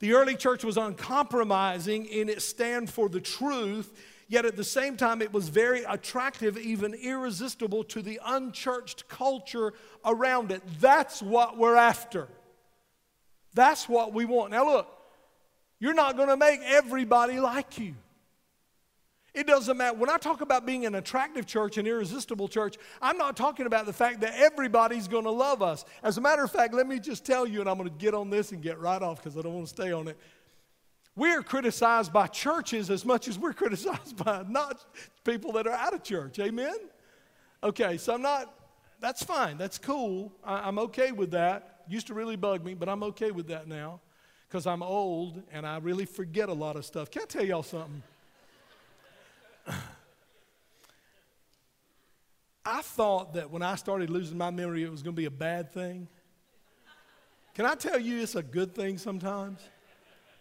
The 0.00 0.14
early 0.14 0.34
church 0.34 0.64
was 0.64 0.76
uncompromising 0.76 2.06
in 2.06 2.28
its 2.28 2.44
stand 2.44 2.90
for 2.90 3.08
the 3.08 3.20
truth, 3.20 3.92
yet 4.28 4.46
at 4.46 4.56
the 4.56 4.64
same 4.64 4.96
time, 4.96 5.20
it 5.20 5.32
was 5.32 5.50
very 5.50 5.84
attractive, 5.84 6.56
even 6.56 6.94
irresistible 6.94 7.84
to 7.84 8.02
the 8.02 8.18
unchurched 8.24 9.08
culture 9.08 9.74
around 10.04 10.52
it. 10.52 10.62
That's 10.80 11.22
what 11.22 11.58
we're 11.58 11.76
after. 11.76 12.28
That's 13.52 13.88
what 13.88 14.14
we 14.14 14.24
want. 14.24 14.52
Now, 14.52 14.64
look, 14.66 14.88
you're 15.78 15.94
not 15.94 16.16
going 16.16 16.28
to 16.28 16.36
make 16.36 16.60
everybody 16.62 17.38
like 17.38 17.78
you. 17.78 17.94
It 19.32 19.46
doesn't 19.46 19.76
matter. 19.76 19.96
When 19.96 20.10
I 20.10 20.18
talk 20.18 20.40
about 20.40 20.66
being 20.66 20.86
an 20.86 20.96
attractive 20.96 21.46
church, 21.46 21.78
an 21.78 21.86
irresistible 21.86 22.48
church, 22.48 22.76
I'm 23.00 23.16
not 23.16 23.36
talking 23.36 23.66
about 23.66 23.86
the 23.86 23.92
fact 23.92 24.20
that 24.22 24.34
everybody's 24.34 25.06
going 25.06 25.24
to 25.24 25.30
love 25.30 25.62
us. 25.62 25.84
As 26.02 26.18
a 26.18 26.20
matter 26.20 26.42
of 26.42 26.50
fact, 26.50 26.74
let 26.74 26.86
me 26.86 26.98
just 26.98 27.24
tell 27.24 27.46
you, 27.46 27.60
and 27.60 27.70
I'm 27.70 27.78
going 27.78 27.88
to 27.88 27.94
get 27.96 28.12
on 28.12 28.28
this 28.30 28.50
and 28.50 28.60
get 28.60 28.80
right 28.80 29.00
off 29.00 29.18
because 29.22 29.36
I 29.36 29.42
don't 29.42 29.54
want 29.54 29.66
to 29.68 29.72
stay 29.72 29.92
on 29.92 30.08
it. 30.08 30.18
We're 31.14 31.42
criticized 31.42 32.12
by 32.12 32.26
churches 32.26 32.90
as 32.90 33.04
much 33.04 33.28
as 33.28 33.38
we're 33.38 33.52
criticized 33.62 34.16
by 34.16 34.44
not 34.48 34.84
people 35.24 35.52
that 35.52 35.66
are 35.66 35.74
out 35.74 35.94
of 35.94 36.02
church. 36.02 36.38
Amen? 36.38 36.76
Okay, 37.62 37.98
so 37.98 38.14
I'm 38.14 38.22
not, 38.22 38.52
that's 39.00 39.22
fine. 39.22 39.58
That's 39.58 39.78
cool. 39.78 40.32
I, 40.42 40.66
am 40.66 40.78
okay 40.78 41.12
with 41.12 41.30
that. 41.32 41.82
Used 41.88 42.08
to 42.08 42.14
really 42.14 42.36
bug 42.36 42.64
me, 42.64 42.74
but 42.74 42.88
I'm 42.88 43.02
okay 43.04 43.30
with 43.30 43.48
that 43.48 43.68
now 43.68 44.00
because 44.48 44.66
I'm 44.66 44.82
old 44.82 45.42
and 45.52 45.66
I 45.66 45.78
really 45.78 46.06
forget 46.06 46.48
a 46.48 46.52
lot 46.52 46.74
of 46.76 46.84
stuff. 46.84 47.10
Can 47.10 47.22
I 47.22 47.26
tell 47.26 47.44
y'all 47.44 47.62
something? 47.62 48.02
I 52.64 52.82
thought 52.82 53.34
that 53.34 53.50
when 53.50 53.62
I 53.62 53.76
started 53.76 54.10
losing 54.10 54.36
my 54.36 54.50
memory, 54.50 54.84
it 54.84 54.90
was 54.90 55.02
going 55.02 55.14
to 55.14 55.20
be 55.20 55.26
a 55.26 55.30
bad 55.30 55.72
thing. 55.72 56.08
Can 57.54 57.64
I 57.64 57.74
tell 57.74 57.98
you 57.98 58.20
it's 58.20 58.34
a 58.34 58.42
good 58.42 58.74
thing 58.74 58.98
sometimes? 58.98 59.60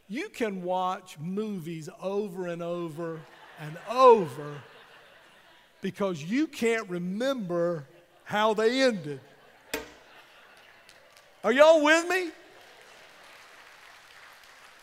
You 0.08 0.30
can 0.30 0.64
watch 0.64 1.18
movies 1.20 1.90
over 2.02 2.48
and 2.48 2.62
over 2.62 3.22
and 3.60 3.78
over 3.90 4.62
because 5.82 6.24
you 6.24 6.48
can't 6.48 6.90
remember 6.90 7.86
how 8.24 8.54
they 8.54 8.82
ended. 8.82 9.22
Are 11.44 11.54
y'all 11.54 11.84
with 11.84 12.08
me? 12.10 12.32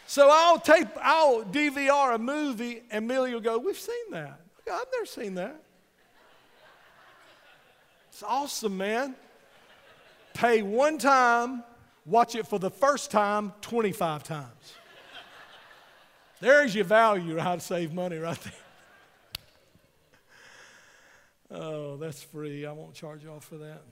So 0.06 0.28
I'll 0.30 0.58
tape, 0.58 0.88
I'll 1.02 1.42
DVR 1.42 2.14
a 2.14 2.18
movie, 2.18 2.82
and 2.90 3.06
Millie 3.06 3.34
will 3.34 3.40
go, 3.40 3.58
We've 3.58 3.78
seen 3.78 4.10
that. 4.12 4.40
I've 4.72 4.86
never 4.92 5.06
seen 5.06 5.34
that. 5.34 5.60
It's 8.16 8.22
awesome, 8.22 8.78
man. 8.78 9.14
Pay 10.32 10.62
one 10.62 10.96
time, 10.96 11.62
watch 12.06 12.34
it 12.34 12.46
for 12.46 12.58
the 12.58 12.70
first 12.70 13.10
time 13.10 13.52
25 13.60 14.22
times. 14.22 14.72
There's 16.40 16.74
your 16.74 16.86
value 16.86 17.36
how 17.36 17.56
to 17.56 17.60
save 17.60 17.92
money 17.92 18.16
right 18.16 18.38
there. 21.50 21.60
Oh, 21.60 21.98
that's 21.98 22.22
free. 22.22 22.64
I 22.64 22.72
won't 22.72 22.94
charge 22.94 23.26
off 23.26 23.44
for 23.44 23.58
that. 23.58 23.82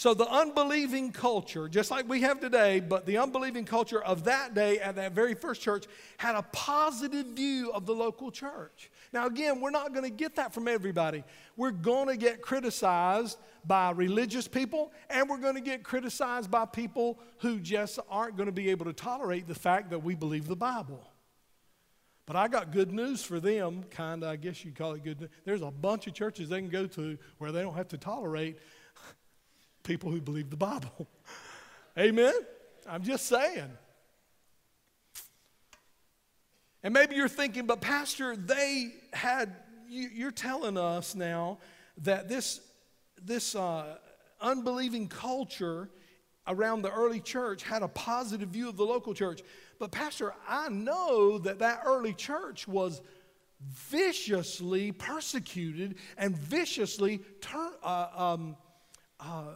So, 0.00 0.14
the 0.14 0.26
unbelieving 0.30 1.12
culture, 1.12 1.68
just 1.68 1.90
like 1.90 2.08
we 2.08 2.22
have 2.22 2.40
today, 2.40 2.80
but 2.80 3.04
the 3.04 3.18
unbelieving 3.18 3.66
culture 3.66 4.02
of 4.02 4.24
that 4.24 4.54
day 4.54 4.78
at 4.78 4.96
that 4.96 5.12
very 5.12 5.34
first 5.34 5.60
church 5.60 5.84
had 6.16 6.36
a 6.36 6.42
positive 6.52 7.26
view 7.26 7.70
of 7.72 7.84
the 7.84 7.92
local 7.92 8.30
church. 8.30 8.90
Now, 9.12 9.26
again, 9.26 9.60
we're 9.60 9.68
not 9.68 9.92
going 9.92 10.04
to 10.04 10.16
get 10.16 10.36
that 10.36 10.54
from 10.54 10.68
everybody. 10.68 11.22
We're 11.54 11.70
going 11.70 12.08
to 12.08 12.16
get 12.16 12.40
criticized 12.40 13.36
by 13.66 13.90
religious 13.90 14.48
people, 14.48 14.90
and 15.10 15.28
we're 15.28 15.36
going 15.36 15.56
to 15.56 15.60
get 15.60 15.82
criticized 15.82 16.50
by 16.50 16.64
people 16.64 17.18
who 17.40 17.60
just 17.60 17.98
aren't 18.08 18.38
going 18.38 18.48
to 18.48 18.52
be 18.52 18.70
able 18.70 18.86
to 18.86 18.94
tolerate 18.94 19.48
the 19.48 19.54
fact 19.54 19.90
that 19.90 19.98
we 19.98 20.14
believe 20.14 20.46
the 20.46 20.56
Bible. 20.56 21.06
But 22.24 22.36
I 22.36 22.48
got 22.48 22.72
good 22.72 22.90
news 22.90 23.22
for 23.22 23.38
them, 23.38 23.84
kind 23.90 24.22
of, 24.22 24.30
I 24.30 24.36
guess 24.36 24.64
you'd 24.64 24.76
call 24.76 24.92
it 24.92 25.04
good 25.04 25.20
news. 25.20 25.30
There's 25.44 25.60
a 25.60 25.70
bunch 25.70 26.06
of 26.06 26.14
churches 26.14 26.48
they 26.48 26.60
can 26.60 26.70
go 26.70 26.86
to 26.86 27.18
where 27.36 27.52
they 27.52 27.60
don't 27.60 27.74
have 27.74 27.88
to 27.88 27.98
tolerate 27.98 28.56
people 29.82 30.10
who 30.10 30.20
believe 30.20 30.50
the 30.50 30.56
Bible. 30.56 31.08
Amen? 31.98 32.34
I'm 32.88 33.02
just 33.02 33.26
saying. 33.26 33.70
And 36.82 36.94
maybe 36.94 37.14
you're 37.14 37.28
thinking, 37.28 37.66
but 37.66 37.80
Pastor, 37.80 38.36
they 38.36 38.92
had, 39.12 39.54
you, 39.88 40.28
are 40.28 40.32
telling 40.32 40.78
us 40.78 41.14
now 41.14 41.58
that 41.98 42.28
this, 42.28 42.60
this 43.22 43.54
uh, 43.54 43.96
unbelieving 44.40 45.08
culture 45.08 45.90
around 46.46 46.82
the 46.82 46.90
early 46.90 47.20
church 47.20 47.62
had 47.62 47.82
a 47.82 47.88
positive 47.88 48.48
view 48.48 48.68
of 48.68 48.76
the 48.76 48.84
local 48.84 49.12
church. 49.12 49.42
But, 49.78 49.90
Pastor, 49.90 50.32
I 50.48 50.68
know 50.68 51.38
that 51.38 51.58
that 51.58 51.82
early 51.84 52.14
church 52.14 52.66
was 52.66 53.02
viciously 53.60 54.92
persecuted 54.92 55.96
and 56.16 56.36
viciously 56.36 57.20
turn, 57.40 57.72
uh, 57.82 58.06
um, 58.14 58.56
uh, 59.18 59.54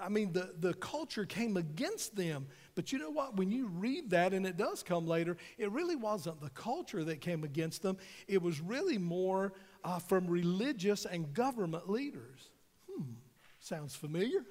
I 0.00 0.08
mean, 0.08 0.32
the, 0.32 0.54
the 0.58 0.74
culture 0.74 1.24
came 1.24 1.56
against 1.56 2.16
them. 2.16 2.46
But 2.74 2.92
you 2.92 2.98
know 2.98 3.10
what? 3.10 3.36
When 3.36 3.50
you 3.50 3.68
read 3.68 4.10
that, 4.10 4.32
and 4.32 4.46
it 4.46 4.56
does 4.56 4.82
come 4.82 5.06
later, 5.06 5.36
it 5.58 5.70
really 5.70 5.96
wasn't 5.96 6.40
the 6.40 6.50
culture 6.50 7.04
that 7.04 7.20
came 7.20 7.44
against 7.44 7.82
them. 7.82 7.96
It 8.26 8.42
was 8.42 8.60
really 8.60 8.98
more 8.98 9.52
uh, 9.84 9.98
from 9.98 10.26
religious 10.26 11.04
and 11.04 11.32
government 11.32 11.88
leaders. 11.88 12.50
Hmm, 12.90 13.12
sounds 13.60 13.94
familiar. 13.94 14.44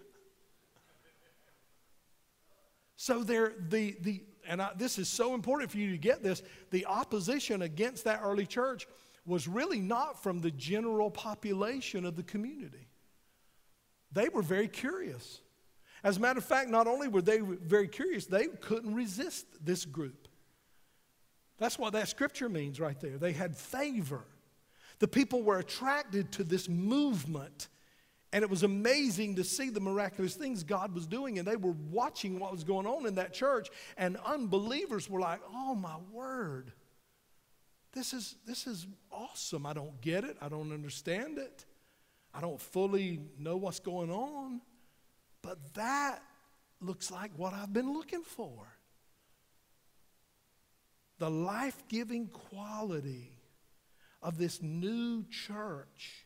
So 2.95 3.23
there, 3.23 3.53
the, 3.69 3.97
the, 4.01 4.23
and 4.47 4.61
I, 4.61 4.71
this 4.77 4.97
is 4.97 5.09
so 5.09 5.33
important 5.33 5.71
for 5.71 5.77
you 5.77 5.91
to 5.91 5.97
get 5.97 6.23
this, 6.23 6.41
the 6.71 6.85
opposition 6.85 7.63
against 7.63 8.05
that 8.05 8.21
early 8.23 8.45
church 8.45 8.87
was 9.25 9.47
really 9.47 9.79
not 9.79 10.21
from 10.21 10.39
the 10.39 10.51
general 10.51 11.09
population 11.09 12.05
of 12.05 12.15
the 12.15 12.23
community. 12.23 12.87
They 14.13 14.29
were 14.29 14.41
very 14.41 14.67
curious. 14.67 15.41
As 16.03 16.17
a 16.17 16.19
matter 16.19 16.39
of 16.39 16.45
fact, 16.45 16.69
not 16.69 16.87
only 16.87 17.07
were 17.07 17.21
they 17.21 17.39
very 17.39 17.87
curious, 17.87 18.25
they 18.25 18.47
couldn't 18.47 18.93
resist 18.93 19.45
this 19.63 19.85
group. 19.85 20.27
That's 21.57 21.79
what 21.79 21.93
that 21.93 22.09
scripture 22.09 22.49
means 22.49 22.79
right 22.79 22.99
there. 22.99 23.17
They 23.17 23.31
had 23.31 23.55
favor. 23.55 24.25
The 24.99 25.07
people 25.07 25.43
were 25.43 25.59
attracted 25.59 26.31
to 26.33 26.43
this 26.43 26.67
movement. 26.67 27.69
And 28.33 28.43
it 28.43 28.49
was 28.49 28.63
amazing 28.63 29.35
to 29.35 29.43
see 29.43 29.69
the 29.69 29.79
miraculous 29.79 30.33
things 30.33 30.63
God 30.63 30.93
was 30.93 31.05
doing. 31.05 31.39
And 31.39 31.47
they 31.47 31.55
were 31.55 31.75
watching 31.91 32.39
what 32.39 32.51
was 32.51 32.63
going 32.63 32.87
on 32.87 33.05
in 33.05 33.15
that 33.15 33.33
church. 33.33 33.69
And 33.95 34.17
unbelievers 34.25 35.09
were 35.09 35.19
like, 35.19 35.39
oh 35.53 35.75
my 35.75 35.95
word. 36.11 36.73
This 37.93 38.11
is, 38.11 38.35
this 38.45 38.65
is 38.65 38.87
awesome. 39.11 39.65
I 39.65 39.73
don't 39.73 40.01
get 40.01 40.23
it. 40.23 40.35
I 40.41 40.49
don't 40.49 40.73
understand 40.73 41.37
it. 41.37 41.65
I 42.33 42.41
don't 42.41 42.59
fully 42.59 43.21
know 43.37 43.57
what's 43.57 43.79
going 43.79 44.09
on, 44.09 44.61
but 45.41 45.73
that 45.75 46.23
looks 46.81 47.11
like 47.11 47.31
what 47.37 47.53
I've 47.53 47.71
been 47.71 47.93
looking 47.93 48.23
for. 48.23 48.67
The 51.19 51.29
life 51.29 51.83
giving 51.87 52.27
quality 52.27 53.31
of 54.21 54.37
this 54.37 54.61
new 54.61 55.25
church 55.29 56.25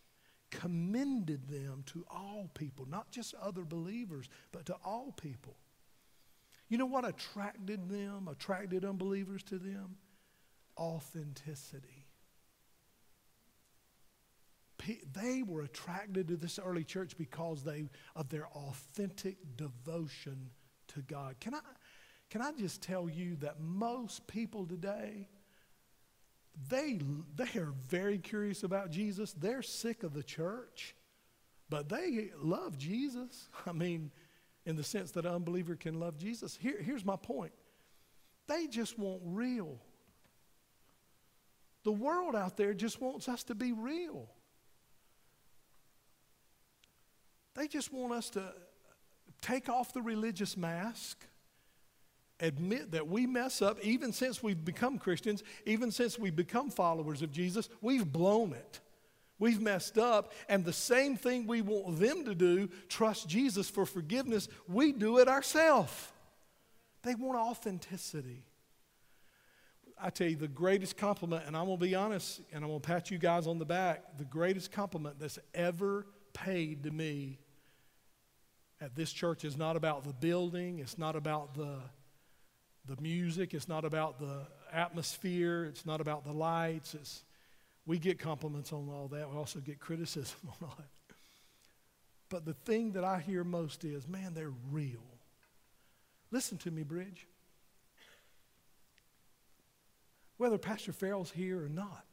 commended 0.50 1.50
them 1.50 1.84
to 1.88 2.06
all 2.10 2.50
people, 2.54 2.88
not 2.90 3.12
just 3.12 3.36
other 3.36 3.66
believers, 3.66 4.30
but 4.52 4.66
to 4.68 4.76
all 4.86 5.12
people. 5.12 5.58
You 6.70 6.78
know 6.78 6.86
what 6.86 7.08
attracted 7.08 7.90
them, 7.90 8.28
attracted 8.30 8.86
unbelievers 8.86 9.44
to 9.44 9.58
them? 9.58 9.98
Authenticity 10.78 11.97
they 15.14 15.44
were 15.44 15.62
attracted 15.62 16.28
to 16.30 16.38
this 16.38 16.60
early 16.60 16.84
church 16.84 17.18
because 17.18 17.64
they 17.64 17.90
of 18.16 18.30
their 18.30 18.48
authentic 18.48 19.38
devotion 19.56 20.50
to 20.90 21.02
God. 21.02 21.36
Can 21.40 21.56
I 21.56 21.60
can 22.30 22.42
I 22.42 22.52
just 22.52 22.82
tell 22.82 23.10
you 23.10 23.36
that 23.38 23.60
most 23.60 24.28
people 24.28 24.66
today 24.66 25.30
they 26.70 27.00
they 27.36 27.60
are 27.60 27.74
very 27.88 28.18
curious 28.18 28.64
about 28.64 28.90
Jesus. 28.90 29.34
They're 29.34 29.62
sick 29.62 30.04
of 30.04 30.14
the 30.14 30.24
church, 30.24 30.96
but 31.70 31.90
they 31.90 32.32
love 32.42 32.78
Jesus. 32.78 33.50
I 33.66 33.72
mean, 33.74 34.12
in 34.66 34.76
the 34.76 34.84
sense 34.84 35.12
that 35.12 35.26
an 35.26 35.34
unbeliever 35.34 35.76
can 35.76 36.00
love 36.00 36.18
Jesus. 36.18 36.58
Here, 36.60 36.82
here's 36.82 37.06
my 37.06 37.16
point. 37.16 37.54
They 38.48 38.68
just 38.68 38.98
want 38.98 39.22
real. 39.24 39.80
The 41.84 41.92
world 41.92 42.36
out 42.36 42.58
there 42.58 42.74
just 42.74 43.00
wants 43.00 43.30
us 43.30 43.44
to 43.46 43.56
be 43.56 43.72
real. 43.72 44.30
They 47.58 47.68
just 47.68 47.92
want 47.92 48.14
us 48.14 48.30
to 48.32 48.54
take 49.42 49.68
off 49.68 49.92
the 49.92 50.02
religious 50.02 50.56
mask, 50.56 51.26
admit 52.40 52.92
that 52.92 53.08
we 53.08 53.26
mess 53.26 53.64
up, 53.64 53.84
even 53.84 54.14
since 54.14 54.44
we've 54.44 54.64
become 54.64 55.00
Christians, 55.00 55.44
even 55.66 55.90
since 55.90 56.20
we've 56.20 56.36
become 56.36 56.70
followers 56.70 57.24
of 57.24 57.32
Jesus, 57.32 57.68
we've 57.82 58.10
blown 58.14 58.54
it. 58.54 58.80
We've 59.40 59.60
messed 59.60 59.98
up, 59.98 60.34
and 60.48 60.64
the 60.64 60.74
same 60.74 61.18
thing 61.18 61.48
we 61.48 61.64
want 61.64 62.00
them 62.00 62.26
to 62.26 62.36
do, 62.36 62.70
trust 62.90 63.28
Jesus 63.28 63.68
for 63.68 63.88
forgiveness, 63.88 64.48
we 64.68 64.92
do 64.92 65.18
it 65.18 65.28
ourselves. 65.28 66.12
They 67.02 67.16
want 67.16 67.40
authenticity. 67.40 68.44
I 70.00 70.12
tell 70.12 70.28
you, 70.28 70.36
the 70.36 70.48
greatest 70.48 70.96
compliment, 70.96 71.46
and 71.48 71.58
I'm 71.58 71.66
going 71.66 71.80
to 71.80 71.86
be 71.86 71.96
honest, 71.96 72.40
and 72.52 72.64
I'm 72.64 72.70
going 72.70 72.82
to 72.82 72.88
pat 72.88 73.10
you 73.10 73.18
guys 73.18 73.48
on 73.48 73.58
the 73.58 73.66
back, 73.66 74.18
the 74.20 74.26
greatest 74.26 74.72
compliment 74.72 75.20
that's 75.20 75.40
ever 75.56 76.06
paid 76.34 76.84
to 76.84 76.92
me 76.92 77.40
at 78.80 78.96
this 78.96 79.12
church 79.12 79.44
is 79.44 79.58
not 79.58 79.76
about 79.76 80.04
the 80.04 80.14
building, 80.14 80.80
it's 80.80 80.98
not 80.98 81.16
about 81.16 81.56
the, 81.56 81.80
the 82.86 83.02
music, 83.02 83.54
it's 83.54 83.68
not 83.68 83.86
about 83.86 84.20
the 84.20 84.46
atmosphere, 84.72 85.66
it's 85.66 85.86
not 85.86 86.02
about 86.02 86.24
the 86.24 86.32
lights. 86.32 86.94
It's, 86.94 87.24
we 87.86 87.98
get 87.98 88.20
compliments 88.20 88.74
on 88.74 88.90
all 88.90 89.08
that, 89.10 89.30
we 89.30 89.38
also 89.38 89.60
get 89.60 89.80
criticism 89.80 90.38
on 90.48 90.70
all 90.70 90.76
that. 90.78 91.16
But 92.30 92.46
the 92.46 92.54
thing 92.54 92.92
that 92.92 93.04
I 93.04 93.20
hear 93.20 93.44
most 93.44 93.86
is, 93.86 94.08
man, 94.08 94.34
they're 94.34 94.54
real. 94.72 95.04
Listen 96.30 96.58
to 96.60 96.72
me, 96.72 96.84
Bridge. 96.84 97.26
Whether 100.36 100.58
Pastor 100.58 100.92
Farrell's 100.92 101.32
here 101.32 101.64
or 101.64 101.70
not, 101.70 102.06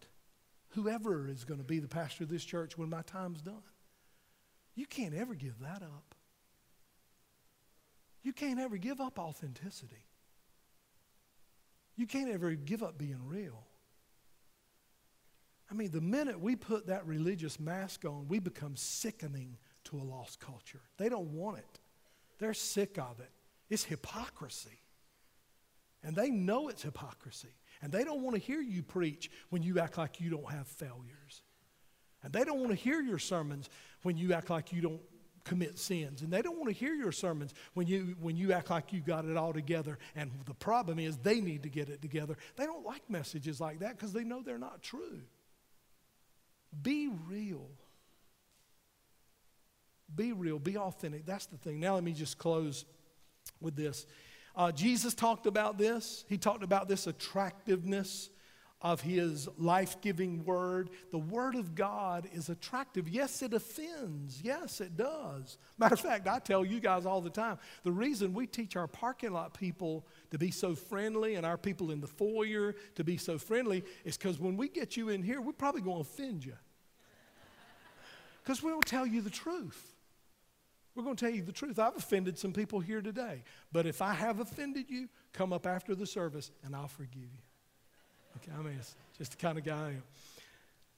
whoever 0.69 1.29
is 1.29 1.45
going 1.45 1.59
to 1.59 1.65
be 1.65 1.79
the 1.79 1.89
pastor 1.89 2.25
of 2.25 2.31
this 2.31 2.45
church 2.45 2.79
when 2.79 2.89
my 2.89 3.03
time's 3.03 3.43
done, 3.43 3.63
you 4.75 4.87
can't 4.87 5.15
ever 5.15 5.35
give 5.35 5.59
that 5.61 5.83
up. 5.83 6.14
You 8.25 8.33
can't 8.33 8.59
ever 8.59 8.77
give 8.79 9.01
up 9.01 9.19
authenticity. 9.19 10.07
You 11.97 12.07
can't 12.07 12.31
ever 12.31 12.53
give 12.55 12.83
up 12.83 12.99
being 12.99 13.21
real. 13.25 13.63
I 15.71 15.75
mean, 15.75 15.91
the 15.93 16.01
minute 16.01 16.41
we 16.41 16.57
put 16.57 16.89
that 16.89 17.07
religious 17.07 17.61
mask 17.61 18.05
on, 18.05 18.27
we 18.27 18.39
become 18.39 18.77
sickening 18.77 19.57
to 19.85 19.97
a 19.99 20.03
lost 20.03 20.41
culture. 20.41 20.81
They 20.97 21.09
don't 21.09 21.29
want 21.29 21.59
it, 21.59 21.81
they're 22.39 22.55
sick 22.55 22.99
of 22.99 23.21
it. 23.21 23.31
It's 23.71 23.85
hypocrisy. 23.85 24.81
And 26.03 26.15
they 26.15 26.31
know 26.31 26.69
it's 26.69 26.83
hypocrisy. 26.83 27.55
And 27.81 27.91
they 27.91 28.05
don't 28.05 28.23
want 28.23 28.37
to 28.37 28.41
hear 28.41 28.61
you 28.61 28.83
preach 28.83 29.31
when 29.49 29.63
you 29.63 29.79
act 29.79 29.97
like 29.97 30.21
you 30.21 30.29
don't 30.29 30.51
have 30.51 30.67
failures. 30.67 31.43
And 32.23 32.33
they 32.33 32.45
don't 32.45 32.59
want 32.59 32.71
to 32.71 32.77
hear 32.77 33.01
your 33.01 33.19
sermons 33.19 33.71
when 34.03 34.17
you 34.19 34.35
act 34.35 34.51
like 34.51 34.73
you 34.73 34.83
don't 34.83 35.01
commit 35.45 35.79
sins. 35.79 36.23
And 36.23 36.33
they 36.33 36.43
don't 36.43 36.57
want 36.57 36.69
to 36.69 36.75
hear 36.75 36.95
your 36.95 37.13
sermons 37.13 37.55
when 37.75 37.87
you, 37.87 38.17
when 38.21 38.37
you 38.37 38.53
act 38.53 38.71
like 38.71 38.93
you 38.93 39.01
got 39.01 39.25
it 39.25 39.37
all 39.37 39.53
together. 39.53 39.99
And 40.17 40.31
the 40.47 40.55
problem 40.55 40.99
is 40.99 41.17
they 41.19 41.41
need 41.41 41.63
to 41.63 41.69
get 41.69 41.89
it 41.89 42.03
together. 42.03 42.37
They 42.57 42.65
don't 42.65 42.85
like 42.85 43.09
messages 43.09 43.61
like 43.61 43.81
that 43.81 43.97
because 43.97 44.13
they 44.13 44.25
know 44.25 44.43
they're 44.43 44.59
not 44.59 44.83
true. 44.83 45.21
Be 46.83 47.11
real. 47.29 47.69
Be 50.15 50.33
real. 50.33 50.59
Be 50.59 50.77
authentic. 50.77 51.27
That's 51.27 51.47
the 51.47 51.57
thing. 51.57 51.81
Now, 51.81 51.95
let 51.95 52.05
me 52.05 52.13
just 52.13 52.39
close 52.39 52.85
with 53.61 53.77
this. 53.77 54.07
Uh, 54.57 54.71
Jesus 54.73 55.15
talked 55.15 55.47
about 55.47 55.79
this. 55.79 56.25
He 56.29 56.39
talked 56.39 56.63
about 56.63 56.89
this 56.89 57.07
attractiveness 57.07 58.31
of 58.85 59.01
his 59.01 59.49
life 59.57 59.99
giving 60.03 60.45
word. 60.45 60.91
The 61.11 61.19
word 61.19 61.55
of 61.55 61.75
God 61.75 62.29
is 62.35 62.51
attractive. 62.51 63.09
Yes, 63.09 63.41
it 63.41 63.55
offends. 63.55 64.43
Yes, 64.45 64.83
it 64.83 64.95
does. 64.95 65.57
Matter 65.79 65.95
of 65.95 66.01
fact, 66.01 66.29
I 66.29 66.39
tell 66.39 66.67
you 66.67 66.81
guys 66.81 67.07
all 67.07 67.23
the 67.23 67.31
time 67.31 67.57
the 67.83 67.91
reason 67.91 68.35
we 68.35 68.47
teach 68.47 68.77
our 68.77 68.87
parking 68.87 69.33
lot 69.33 69.55
people 69.55 70.07
to 70.31 70.39
be 70.39 70.51
so 70.51 70.75
friendly 70.75 71.37
and 71.37 71.47
our 71.47 71.57
people 71.57 71.91
in 71.91 72.03
the 72.03 72.07
foyer 72.07 72.77
to 72.97 73.03
be 73.03 73.17
so 73.17 73.39
friendly 73.39 73.83
is 74.05 74.19
because 74.19 74.39
when 74.39 74.55
we 74.55 74.69
get 74.69 74.99
you 74.99 75.09
in 75.09 75.23
here, 75.23 75.41
we're 75.41 75.53
probably 75.55 75.81
going 75.81 76.05
to 76.05 76.09
offend 76.09 76.45
you. 76.45 76.55
Because 78.43 78.63
we 78.63 78.71
don't 78.71 78.87
tell 78.87 79.07
you 79.07 79.23
the 79.23 79.31
truth. 79.31 79.95
We're 80.95 81.05
going 81.05 81.17
to 81.17 81.25
tell 81.25 81.35
you 81.35 81.43
the 81.43 81.53
truth. 81.53 81.79
I've 81.79 81.97
offended 81.97 82.39
some 82.39 82.53
people 82.53 82.81
here 82.81 83.01
today. 83.01 83.45
But 83.73 83.87
if 83.87 84.03
I 84.03 84.13
have 84.13 84.41
offended 84.41 84.91
you, 84.91 85.09
come 85.33 85.55
up 85.55 85.67
after 85.67 85.95
the 85.95 86.07
service 86.07 86.51
and 86.63 86.77
I'll 86.77 86.87
forgive 86.87 87.23
you. 87.23 87.54
Okay, 88.37 88.53
I 88.59 88.63
mean, 88.63 88.77
it's 88.79 88.95
just 89.19 89.33
the 89.33 89.37
kind 89.37 89.59
of 89.59 89.65
guy 89.65 89.79
I 89.79 89.89
am. 89.89 90.03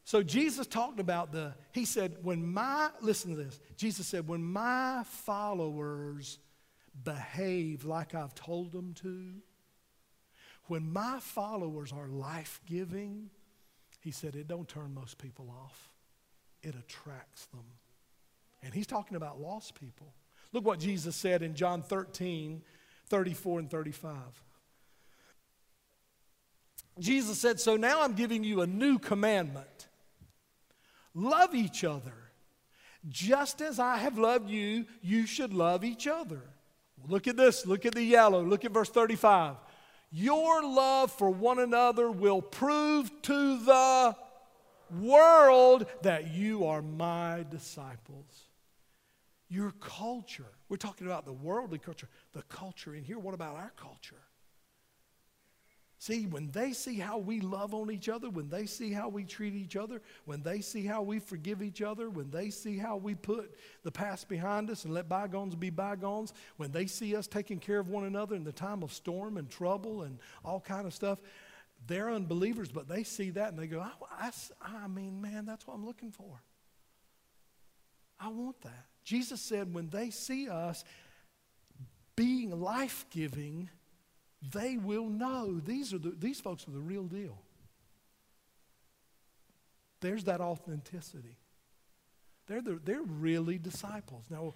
So 0.04 0.22
Jesus 0.22 0.68
talked 0.68 1.00
about 1.00 1.32
the, 1.32 1.52
he 1.72 1.84
said, 1.84 2.18
when 2.22 2.52
my, 2.52 2.90
listen 3.00 3.34
to 3.34 3.42
this. 3.42 3.58
Jesus 3.76 4.06
said, 4.06 4.28
when 4.28 4.42
my 4.42 5.02
followers 5.04 6.38
behave 7.02 7.84
like 7.84 8.14
I've 8.14 8.34
told 8.34 8.70
them 8.70 8.94
to, 9.02 9.32
when 10.66 10.92
my 10.92 11.18
followers 11.20 11.92
are 11.92 12.06
life 12.06 12.60
giving, 12.66 13.30
he 14.00 14.12
said, 14.12 14.36
it 14.36 14.46
don't 14.46 14.68
turn 14.68 14.94
most 14.94 15.18
people 15.18 15.52
off, 15.64 15.92
it 16.62 16.76
attracts 16.76 17.46
them. 17.46 17.64
And 18.62 18.72
he's 18.72 18.86
talking 18.86 19.16
about 19.16 19.40
lost 19.40 19.74
people. 19.74 20.12
Look 20.52 20.64
what 20.64 20.78
Jesus 20.78 21.16
said 21.16 21.42
in 21.42 21.54
John 21.54 21.82
13, 21.82 22.62
34 23.08 23.58
and 23.58 23.70
35. 23.70 24.12
Jesus 26.98 27.38
said, 27.38 27.60
So 27.60 27.76
now 27.76 28.02
I'm 28.02 28.14
giving 28.14 28.44
you 28.44 28.62
a 28.62 28.66
new 28.66 28.98
commandment 28.98 29.88
love 31.16 31.54
each 31.54 31.82
other. 31.82 32.12
Just 33.08 33.60
as 33.60 33.78
I 33.78 33.96
have 33.96 34.18
loved 34.18 34.50
you, 34.50 34.84
you 35.00 35.26
should 35.26 35.54
love 35.54 35.84
each 35.84 36.06
other. 36.06 36.42
Look 37.08 37.26
at 37.26 37.36
this. 37.36 37.66
Look 37.66 37.86
at 37.86 37.94
the 37.94 38.02
yellow. 38.02 38.42
Look 38.42 38.64
at 38.64 38.72
verse 38.72 38.90
35. 38.90 39.56
Your 40.10 40.62
love 40.62 41.10
for 41.12 41.30
one 41.30 41.58
another 41.58 42.10
will 42.10 42.42
prove 42.42 43.10
to 43.22 43.58
the 43.64 44.16
world 45.00 45.86
that 46.02 46.32
you 46.32 46.66
are 46.66 46.82
my 46.82 47.44
disciples. 47.50 48.44
Your 49.48 49.72
culture. 49.80 50.46
We're 50.68 50.76
talking 50.76 51.06
about 51.06 51.24
the 51.24 51.32
worldly 51.32 51.78
culture, 51.78 52.08
the 52.32 52.42
culture 52.42 52.94
in 52.94 53.04
here. 53.04 53.18
What 53.18 53.34
about 53.34 53.56
our 53.56 53.72
culture? 53.76 54.16
See, 55.98 56.26
when 56.26 56.50
they 56.50 56.72
see 56.72 56.98
how 56.98 57.16
we 57.16 57.40
love 57.40 57.72
on 57.72 57.90
each 57.90 58.10
other, 58.10 58.28
when 58.28 58.50
they 58.50 58.66
see 58.66 58.92
how 58.92 59.08
we 59.08 59.24
treat 59.24 59.54
each 59.54 59.76
other, 59.76 60.02
when 60.26 60.42
they 60.42 60.60
see 60.60 60.84
how 60.84 61.00
we 61.00 61.18
forgive 61.18 61.62
each 61.62 61.80
other, 61.80 62.10
when 62.10 62.30
they 62.30 62.50
see 62.50 62.76
how 62.76 62.96
we 62.96 63.14
put 63.14 63.56
the 63.82 63.90
past 63.90 64.28
behind 64.28 64.68
us 64.68 64.84
and 64.84 64.92
let 64.92 65.08
bygones 65.08 65.54
be 65.54 65.70
bygones, 65.70 66.34
when 66.58 66.70
they 66.70 66.86
see 66.86 67.16
us 67.16 67.26
taking 67.26 67.58
care 67.58 67.78
of 67.78 67.88
one 67.88 68.04
another 68.04 68.36
in 68.36 68.44
the 68.44 68.52
time 68.52 68.82
of 68.82 68.92
storm 68.92 69.38
and 69.38 69.48
trouble 69.48 70.02
and 70.02 70.18
all 70.44 70.60
kind 70.60 70.86
of 70.86 70.92
stuff, 70.92 71.18
they're 71.86 72.10
unbelievers, 72.10 72.70
but 72.70 72.88
they 72.88 73.02
see 73.02 73.30
that 73.30 73.50
and 73.50 73.58
they 73.58 73.66
go, 73.66 73.80
I, 73.80 74.30
I, 74.60 74.84
I 74.84 74.88
mean, 74.88 75.22
man, 75.22 75.46
that's 75.46 75.66
what 75.66 75.74
I'm 75.74 75.86
looking 75.86 76.10
for. 76.10 76.42
I 78.20 78.28
want 78.28 78.60
that. 78.62 78.86
Jesus 79.02 79.40
said, 79.40 79.72
when 79.72 79.88
they 79.88 80.10
see 80.10 80.48
us 80.48 80.84
being 82.16 82.60
life 82.60 83.06
giving, 83.10 83.70
they 84.52 84.76
will 84.76 85.08
know 85.08 85.60
these, 85.60 85.92
are 85.92 85.98
the, 85.98 86.14
these 86.18 86.40
folks 86.40 86.66
are 86.68 86.72
the 86.72 86.80
real 86.80 87.04
deal. 87.04 87.38
There's 90.00 90.24
that 90.24 90.40
authenticity. 90.40 91.38
They're, 92.46 92.62
the, 92.62 92.80
they're 92.84 93.02
really 93.02 93.58
disciples. 93.58 94.24
Now, 94.30 94.54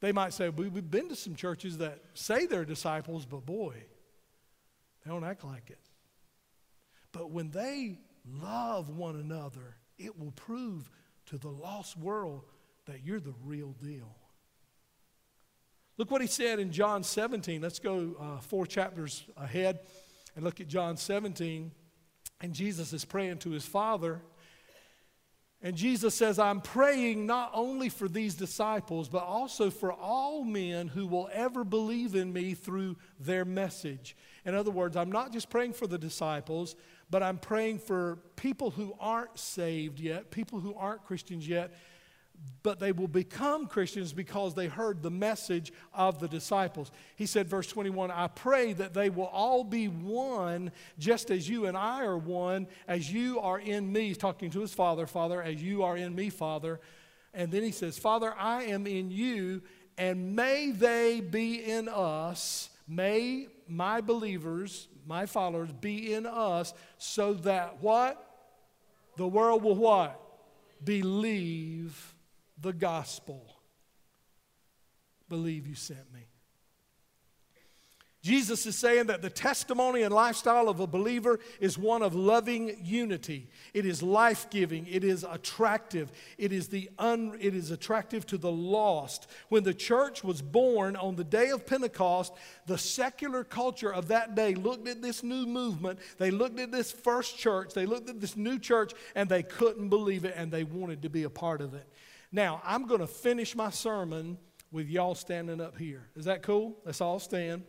they 0.00 0.12
might 0.12 0.32
say, 0.32 0.48
We've 0.48 0.90
been 0.90 1.08
to 1.08 1.16
some 1.16 1.34
churches 1.34 1.78
that 1.78 2.00
say 2.14 2.46
they're 2.46 2.64
disciples, 2.64 3.26
but 3.26 3.44
boy, 3.44 3.74
they 5.04 5.10
don't 5.10 5.24
act 5.24 5.44
like 5.44 5.70
it. 5.70 5.80
But 7.12 7.30
when 7.30 7.50
they 7.50 7.98
love 8.40 8.90
one 8.90 9.16
another, 9.16 9.76
it 9.98 10.18
will 10.18 10.32
prove 10.32 10.88
to 11.26 11.38
the 11.38 11.48
lost 11.48 11.96
world 11.96 12.44
that 12.86 13.04
you're 13.04 13.20
the 13.20 13.34
real 13.44 13.74
deal. 13.82 14.14
Look 15.98 16.12
what 16.12 16.20
he 16.20 16.28
said 16.28 16.60
in 16.60 16.70
John 16.70 17.02
17. 17.02 17.60
Let's 17.60 17.80
go 17.80 18.14
uh, 18.20 18.40
four 18.40 18.66
chapters 18.66 19.24
ahead 19.36 19.80
and 20.36 20.44
look 20.44 20.60
at 20.60 20.68
John 20.68 20.96
17. 20.96 21.72
And 22.40 22.54
Jesus 22.54 22.92
is 22.92 23.04
praying 23.04 23.38
to 23.38 23.50
his 23.50 23.66
Father. 23.66 24.22
And 25.60 25.74
Jesus 25.74 26.14
says, 26.14 26.38
I'm 26.38 26.60
praying 26.60 27.26
not 27.26 27.50
only 27.52 27.88
for 27.88 28.08
these 28.08 28.36
disciples, 28.36 29.08
but 29.08 29.24
also 29.24 29.70
for 29.70 29.92
all 29.92 30.44
men 30.44 30.86
who 30.86 31.04
will 31.04 31.28
ever 31.32 31.64
believe 31.64 32.14
in 32.14 32.32
me 32.32 32.54
through 32.54 32.96
their 33.18 33.44
message. 33.44 34.16
In 34.44 34.54
other 34.54 34.70
words, 34.70 34.96
I'm 34.96 35.10
not 35.10 35.32
just 35.32 35.50
praying 35.50 35.72
for 35.72 35.88
the 35.88 35.98
disciples, 35.98 36.76
but 37.10 37.24
I'm 37.24 37.38
praying 37.38 37.80
for 37.80 38.20
people 38.36 38.70
who 38.70 38.94
aren't 39.00 39.36
saved 39.36 39.98
yet, 39.98 40.30
people 40.30 40.60
who 40.60 40.76
aren't 40.76 41.04
Christians 41.04 41.48
yet, 41.48 41.72
but 42.62 42.80
they 42.80 42.92
will 42.92 43.08
become 43.08 43.66
Christians 43.66 44.12
because 44.12 44.54
they 44.54 44.66
heard 44.66 45.02
the 45.02 45.10
message 45.10 45.72
of 45.94 46.20
the 46.20 46.28
disciples. 46.28 46.90
He 47.16 47.26
said, 47.26 47.48
verse 47.48 47.66
21, 47.66 48.10
I 48.10 48.28
pray 48.28 48.72
that 48.74 48.94
they 48.94 49.10
will 49.10 49.26
all 49.26 49.64
be 49.64 49.88
one, 49.88 50.72
just 50.98 51.30
as 51.30 51.48
you 51.48 51.66
and 51.66 51.76
I 51.76 52.04
are 52.04 52.18
one, 52.18 52.66
as 52.86 53.12
you 53.12 53.40
are 53.40 53.58
in 53.58 53.90
me. 53.90 54.08
He's 54.08 54.18
talking 54.18 54.50
to 54.50 54.60
his 54.60 54.74
father, 54.74 55.06
Father, 55.06 55.42
as 55.42 55.62
you 55.62 55.82
are 55.82 55.96
in 55.96 56.14
me, 56.14 56.30
Father. 56.30 56.80
And 57.32 57.50
then 57.50 57.62
he 57.62 57.70
says, 57.70 57.98
Father, 57.98 58.34
I 58.36 58.64
am 58.64 58.86
in 58.86 59.10
you, 59.10 59.62
and 59.96 60.34
may 60.34 60.70
they 60.70 61.20
be 61.20 61.64
in 61.64 61.88
us. 61.88 62.70
May 62.86 63.48
my 63.68 64.00
believers, 64.00 64.88
my 65.06 65.26
followers, 65.26 65.70
be 65.72 66.12
in 66.12 66.26
us, 66.26 66.74
so 66.98 67.34
that 67.34 67.82
what? 67.82 68.24
The 69.16 69.26
world 69.26 69.62
will 69.62 69.74
what? 69.76 70.20
Believe 70.84 72.14
the 72.60 72.72
gospel. 72.72 73.56
Believe 75.28 75.66
you 75.66 75.74
sent 75.74 76.12
me. 76.12 76.28
Jesus 78.20 78.66
is 78.66 78.76
saying 78.76 79.06
that 79.06 79.22
the 79.22 79.30
testimony 79.30 80.02
and 80.02 80.12
lifestyle 80.12 80.68
of 80.68 80.80
a 80.80 80.88
believer 80.88 81.38
is 81.60 81.78
one 81.78 82.02
of 82.02 82.16
loving 82.16 82.76
unity. 82.82 83.48
It 83.72 83.86
is 83.86 84.02
life 84.02 84.50
giving. 84.50 84.86
It 84.86 85.04
is 85.04 85.24
attractive. 85.24 86.10
It 86.36 86.52
is, 86.52 86.66
the 86.66 86.90
un, 86.98 87.38
it 87.40 87.54
is 87.54 87.70
attractive 87.70 88.26
to 88.26 88.36
the 88.36 88.50
lost. 88.50 89.30
When 89.50 89.62
the 89.62 89.72
church 89.72 90.24
was 90.24 90.42
born 90.42 90.96
on 90.96 91.14
the 91.14 91.22
day 91.22 91.50
of 91.50 91.64
Pentecost, 91.64 92.32
the 92.66 92.76
secular 92.76 93.44
culture 93.44 93.92
of 93.94 94.08
that 94.08 94.34
day 94.34 94.54
looked 94.54 94.88
at 94.88 95.00
this 95.00 95.22
new 95.22 95.46
movement. 95.46 96.00
They 96.18 96.32
looked 96.32 96.58
at 96.58 96.72
this 96.72 96.90
first 96.90 97.38
church. 97.38 97.72
They 97.72 97.86
looked 97.86 98.10
at 98.10 98.20
this 98.20 98.36
new 98.36 98.58
church 98.58 98.94
and 99.14 99.28
they 99.28 99.44
couldn't 99.44 99.90
believe 99.90 100.24
it 100.24 100.34
and 100.36 100.50
they 100.50 100.64
wanted 100.64 101.02
to 101.02 101.08
be 101.08 101.22
a 101.22 101.30
part 101.30 101.60
of 101.60 101.72
it. 101.72 101.86
Now, 102.30 102.60
I'm 102.64 102.86
going 102.86 103.00
to 103.00 103.06
finish 103.06 103.56
my 103.56 103.70
sermon 103.70 104.38
with 104.70 104.88
y'all 104.88 105.14
standing 105.14 105.60
up 105.60 105.78
here. 105.78 106.08
Is 106.14 106.26
that 106.26 106.42
cool? 106.42 106.76
Let's 106.84 107.00
all 107.00 107.18
stand. 107.18 107.62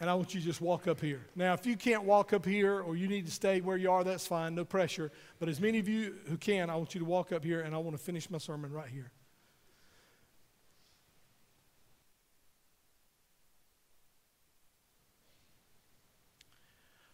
and 0.00 0.08
I 0.08 0.14
want 0.14 0.32
you 0.32 0.40
to 0.40 0.46
just 0.46 0.62
walk 0.62 0.88
up 0.88 0.98
here. 0.98 1.26
Now, 1.36 1.52
if 1.52 1.66
you 1.66 1.76
can't 1.76 2.04
walk 2.04 2.32
up 2.32 2.46
here 2.46 2.80
or 2.80 2.96
you 2.96 3.06
need 3.06 3.26
to 3.26 3.32
stay 3.32 3.60
where 3.60 3.76
you 3.76 3.90
are, 3.90 4.02
that's 4.02 4.26
fine, 4.26 4.54
no 4.54 4.64
pressure. 4.64 5.12
But 5.38 5.50
as 5.50 5.60
many 5.60 5.78
of 5.78 5.88
you 5.88 6.16
who 6.26 6.38
can, 6.38 6.70
I 6.70 6.76
want 6.76 6.94
you 6.94 7.00
to 7.00 7.04
walk 7.04 7.32
up 7.32 7.44
here 7.44 7.60
and 7.60 7.74
I 7.74 7.78
want 7.78 7.96
to 7.96 8.02
finish 8.02 8.30
my 8.30 8.38
sermon 8.38 8.72
right 8.72 8.88
here. 8.88 9.12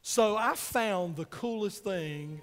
So 0.01 0.37
I 0.37 0.55
found 0.55 1.17
the 1.17 1.25
coolest 1.25 1.83
thing. 1.83 2.41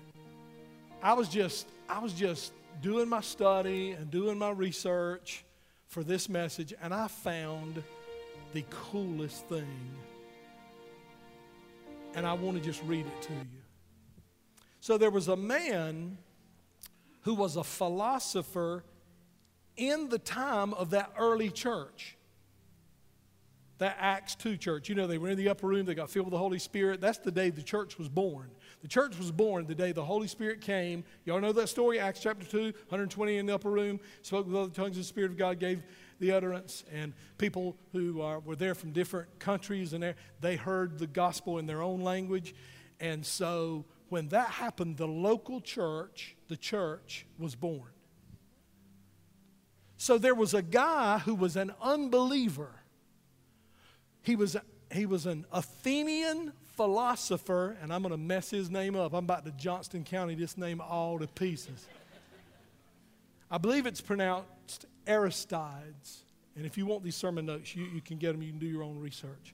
I 1.03 1.11
was 1.11 1.27
just 1.27 1.67
I 1.89 1.99
was 1.99 2.13
just 2.13 2.53
doing 2.81 3.09
my 3.09 3.19
study 3.19 3.91
and 3.91 4.09
doing 4.09 4.39
my 4.39 4.51
research 4.51 5.43
for 5.87 6.01
this 6.01 6.29
message 6.29 6.73
and 6.81 6.93
I 6.93 7.09
found 7.09 7.83
the 8.53 8.63
coolest 8.69 9.45
thing 9.47 9.91
and 12.15 12.25
I 12.25 12.31
want 12.33 12.57
to 12.57 12.63
just 12.63 12.81
read 12.83 13.05
it 13.05 13.21
to 13.23 13.33
you. 13.33 13.61
So 14.79 14.97
there 14.97 15.09
was 15.09 15.27
a 15.27 15.35
man 15.35 16.17
who 17.23 17.33
was 17.33 17.57
a 17.57 17.65
philosopher 17.65 18.85
in 19.75 20.07
the 20.07 20.19
time 20.19 20.73
of 20.73 20.91
that 20.91 21.11
early 21.19 21.49
church. 21.49 22.15
That 23.79 23.97
Acts 23.99 24.35
2 24.35 24.55
church. 24.55 24.87
You 24.87 24.95
know, 24.95 25.07
they 25.07 25.17
were 25.17 25.29
in 25.29 25.37
the 25.37 25.49
upper 25.49 25.67
room, 25.67 25.85
they 25.85 25.95
got 25.95 26.09
filled 26.09 26.27
with 26.27 26.31
the 26.31 26.37
Holy 26.37 26.59
Spirit. 26.59 27.01
That's 27.01 27.17
the 27.17 27.31
day 27.31 27.49
the 27.49 27.61
church 27.61 27.97
was 27.97 28.07
born. 28.07 28.51
The 28.83 28.89
church 28.89 29.17
was 29.17 29.31
born 29.31 29.65
the 29.65 29.73
day 29.73 29.93
the 29.93 30.03
Holy 30.03 30.27
Spirit 30.27 30.59
came. 30.59 31.05
Y'all 31.23 31.39
know 31.39 31.53
that 31.53 31.69
story? 31.69 32.01
Acts 32.01 32.19
chapter 32.19 32.45
2, 32.45 32.63
120 32.63 33.37
in 33.37 33.45
the 33.45 33.55
upper 33.55 33.71
room, 33.71 33.97
spoke 34.21 34.45
with 34.45 34.55
other 34.57 34.71
tongues, 34.71 34.97
the 34.97 35.05
Spirit 35.05 35.31
of 35.31 35.37
God 35.37 35.57
gave 35.57 35.81
the 36.19 36.33
utterance, 36.33 36.83
and 36.91 37.13
people 37.37 37.77
who 37.93 38.21
are, 38.21 38.41
were 38.41 38.57
there 38.57 38.75
from 38.75 38.91
different 38.91 39.39
countries 39.39 39.93
and 39.93 40.13
they 40.41 40.57
heard 40.57 40.99
the 40.99 41.07
gospel 41.07 41.59
in 41.59 41.65
their 41.65 41.81
own 41.81 42.01
language. 42.01 42.53
And 42.99 43.25
so 43.25 43.85
when 44.09 44.27
that 44.29 44.49
happened, 44.49 44.97
the 44.97 45.07
local 45.07 45.61
church, 45.61 46.35
the 46.49 46.57
church, 46.57 47.25
was 47.39 47.55
born. 47.55 47.89
So 49.95 50.17
there 50.17 50.35
was 50.35 50.53
a 50.53 50.61
guy 50.61 51.19
who 51.19 51.35
was 51.35 51.55
an 51.55 51.73
unbeliever. 51.81 52.81
He 54.23 54.35
was, 54.35 54.57
he 54.91 55.05
was 55.05 55.25
an 55.25 55.45
Athenian 55.53 56.51
philosopher, 56.75 57.77
and 57.81 57.93
I'm 57.93 58.01
going 58.01 58.11
to 58.11 58.17
mess 58.17 58.49
his 58.49 58.69
name 58.69 58.95
up. 58.95 59.13
I'm 59.13 59.25
about 59.25 59.45
to 59.45 59.51
Johnston 59.51 60.03
County 60.03 60.35
this 60.35 60.57
name 60.57 60.81
all 60.81 61.19
to 61.19 61.27
pieces. 61.27 61.87
I 63.51 63.57
believe 63.57 63.85
it's 63.85 64.01
pronounced 64.01 64.85
Aristides. 65.07 66.23
And 66.55 66.65
if 66.65 66.77
you 66.77 66.85
want 66.85 67.03
these 67.03 67.15
sermon 67.15 67.45
notes, 67.45 67.75
you, 67.75 67.85
you 67.85 68.01
can 68.01 68.17
get 68.17 68.31
them. 68.31 68.41
You 68.41 68.49
can 68.49 68.59
do 68.59 68.67
your 68.67 68.83
own 68.83 68.99
research. 68.99 69.53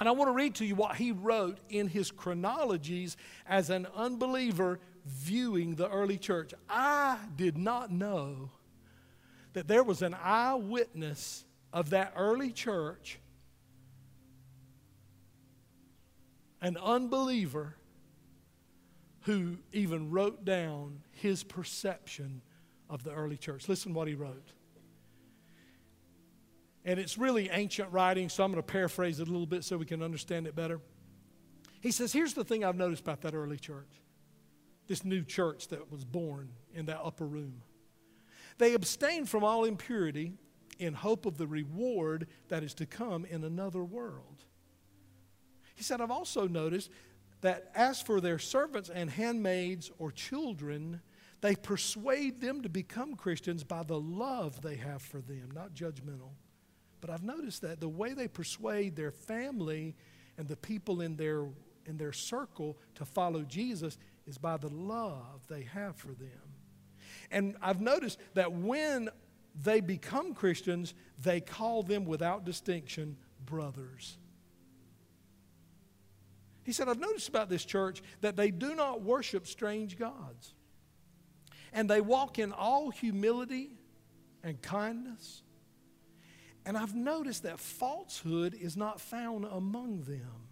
And 0.00 0.08
I 0.08 0.12
want 0.12 0.28
to 0.28 0.32
read 0.32 0.54
to 0.56 0.64
you 0.64 0.76
what 0.76 0.96
he 0.96 1.10
wrote 1.10 1.58
in 1.68 1.88
his 1.88 2.10
chronologies 2.10 3.16
as 3.48 3.68
an 3.70 3.86
unbeliever 3.96 4.78
viewing 5.04 5.74
the 5.74 5.88
early 5.88 6.18
church. 6.18 6.54
I 6.68 7.18
did 7.36 7.58
not 7.58 7.90
know 7.90 8.50
that 9.54 9.66
there 9.66 9.82
was 9.82 10.02
an 10.02 10.14
eyewitness 10.22 11.44
of 11.72 11.90
that 11.90 12.12
early 12.16 12.52
church, 12.52 13.18
an 16.60 16.76
unbeliever, 16.76 17.76
who 19.22 19.58
even 19.72 20.10
wrote 20.10 20.44
down 20.44 21.02
his 21.10 21.44
perception 21.44 22.40
of 22.88 23.04
the 23.04 23.10
early 23.12 23.36
church. 23.36 23.68
Listen 23.68 23.92
what 23.92 24.08
he 24.08 24.14
wrote. 24.14 24.52
And 26.84 26.98
it's 26.98 27.18
really 27.18 27.50
ancient 27.50 27.92
writing, 27.92 28.28
so 28.28 28.42
I'm 28.42 28.50
going 28.50 28.62
to 28.62 28.66
paraphrase 28.66 29.20
it 29.20 29.28
a 29.28 29.30
little 29.30 29.46
bit 29.46 29.64
so 29.64 29.76
we 29.76 29.84
can 29.84 30.02
understand 30.02 30.46
it 30.46 30.54
better. 30.54 30.80
He 31.80 31.90
says, 31.90 32.12
Here's 32.12 32.34
the 32.34 32.44
thing 32.44 32.64
I've 32.64 32.76
noticed 32.76 33.02
about 33.02 33.20
that 33.22 33.34
early 33.34 33.58
church, 33.58 34.00
this 34.86 35.04
new 35.04 35.22
church 35.22 35.68
that 35.68 35.92
was 35.92 36.04
born 36.04 36.50
in 36.72 36.86
that 36.86 37.00
upper 37.02 37.26
room. 37.26 37.62
They 38.56 38.74
abstained 38.74 39.28
from 39.28 39.44
all 39.44 39.64
impurity 39.64 40.32
in 40.78 40.94
hope 40.94 41.26
of 41.26 41.36
the 41.36 41.46
reward 41.46 42.26
that 42.48 42.62
is 42.62 42.74
to 42.74 42.86
come 42.86 43.24
in 43.24 43.44
another 43.44 43.84
world. 43.84 44.44
He 45.78 45.84
said, 45.84 46.00
I've 46.00 46.10
also 46.10 46.48
noticed 46.48 46.90
that 47.40 47.70
as 47.76 48.02
for 48.02 48.20
their 48.20 48.40
servants 48.40 48.90
and 48.90 49.08
handmaids 49.08 49.92
or 50.00 50.10
children, 50.10 51.00
they 51.40 51.54
persuade 51.54 52.40
them 52.40 52.62
to 52.62 52.68
become 52.68 53.14
Christians 53.14 53.62
by 53.62 53.84
the 53.84 53.98
love 53.98 54.60
they 54.60 54.74
have 54.74 55.02
for 55.02 55.20
them, 55.20 55.50
not 55.54 55.74
judgmental. 55.74 56.30
But 57.00 57.10
I've 57.10 57.22
noticed 57.22 57.62
that 57.62 57.78
the 57.78 57.88
way 57.88 58.12
they 58.12 58.26
persuade 58.26 58.96
their 58.96 59.12
family 59.12 59.94
and 60.36 60.48
the 60.48 60.56
people 60.56 61.00
in 61.00 61.14
their, 61.14 61.46
in 61.86 61.96
their 61.96 62.12
circle 62.12 62.76
to 62.96 63.04
follow 63.04 63.42
Jesus 63.42 63.98
is 64.26 64.36
by 64.36 64.56
the 64.56 64.70
love 64.70 65.46
they 65.46 65.62
have 65.62 65.94
for 65.94 66.08
them. 66.08 66.56
And 67.30 67.56
I've 67.62 67.80
noticed 67.80 68.18
that 68.34 68.50
when 68.50 69.10
they 69.62 69.80
become 69.80 70.34
Christians, 70.34 70.94
they 71.22 71.40
call 71.40 71.84
them 71.84 72.04
without 72.04 72.44
distinction 72.44 73.16
brothers. 73.46 74.18
He 76.68 76.74
said, 76.74 76.86
I've 76.86 77.00
noticed 77.00 77.30
about 77.30 77.48
this 77.48 77.64
church 77.64 78.02
that 78.20 78.36
they 78.36 78.50
do 78.50 78.74
not 78.74 79.00
worship 79.00 79.46
strange 79.46 79.98
gods. 79.98 80.52
And 81.72 81.88
they 81.88 82.02
walk 82.02 82.38
in 82.38 82.52
all 82.52 82.90
humility 82.90 83.70
and 84.42 84.60
kindness. 84.60 85.44
And 86.66 86.76
I've 86.76 86.94
noticed 86.94 87.44
that 87.44 87.58
falsehood 87.58 88.52
is 88.52 88.76
not 88.76 89.00
found 89.00 89.46
among 89.46 90.02
them. 90.02 90.48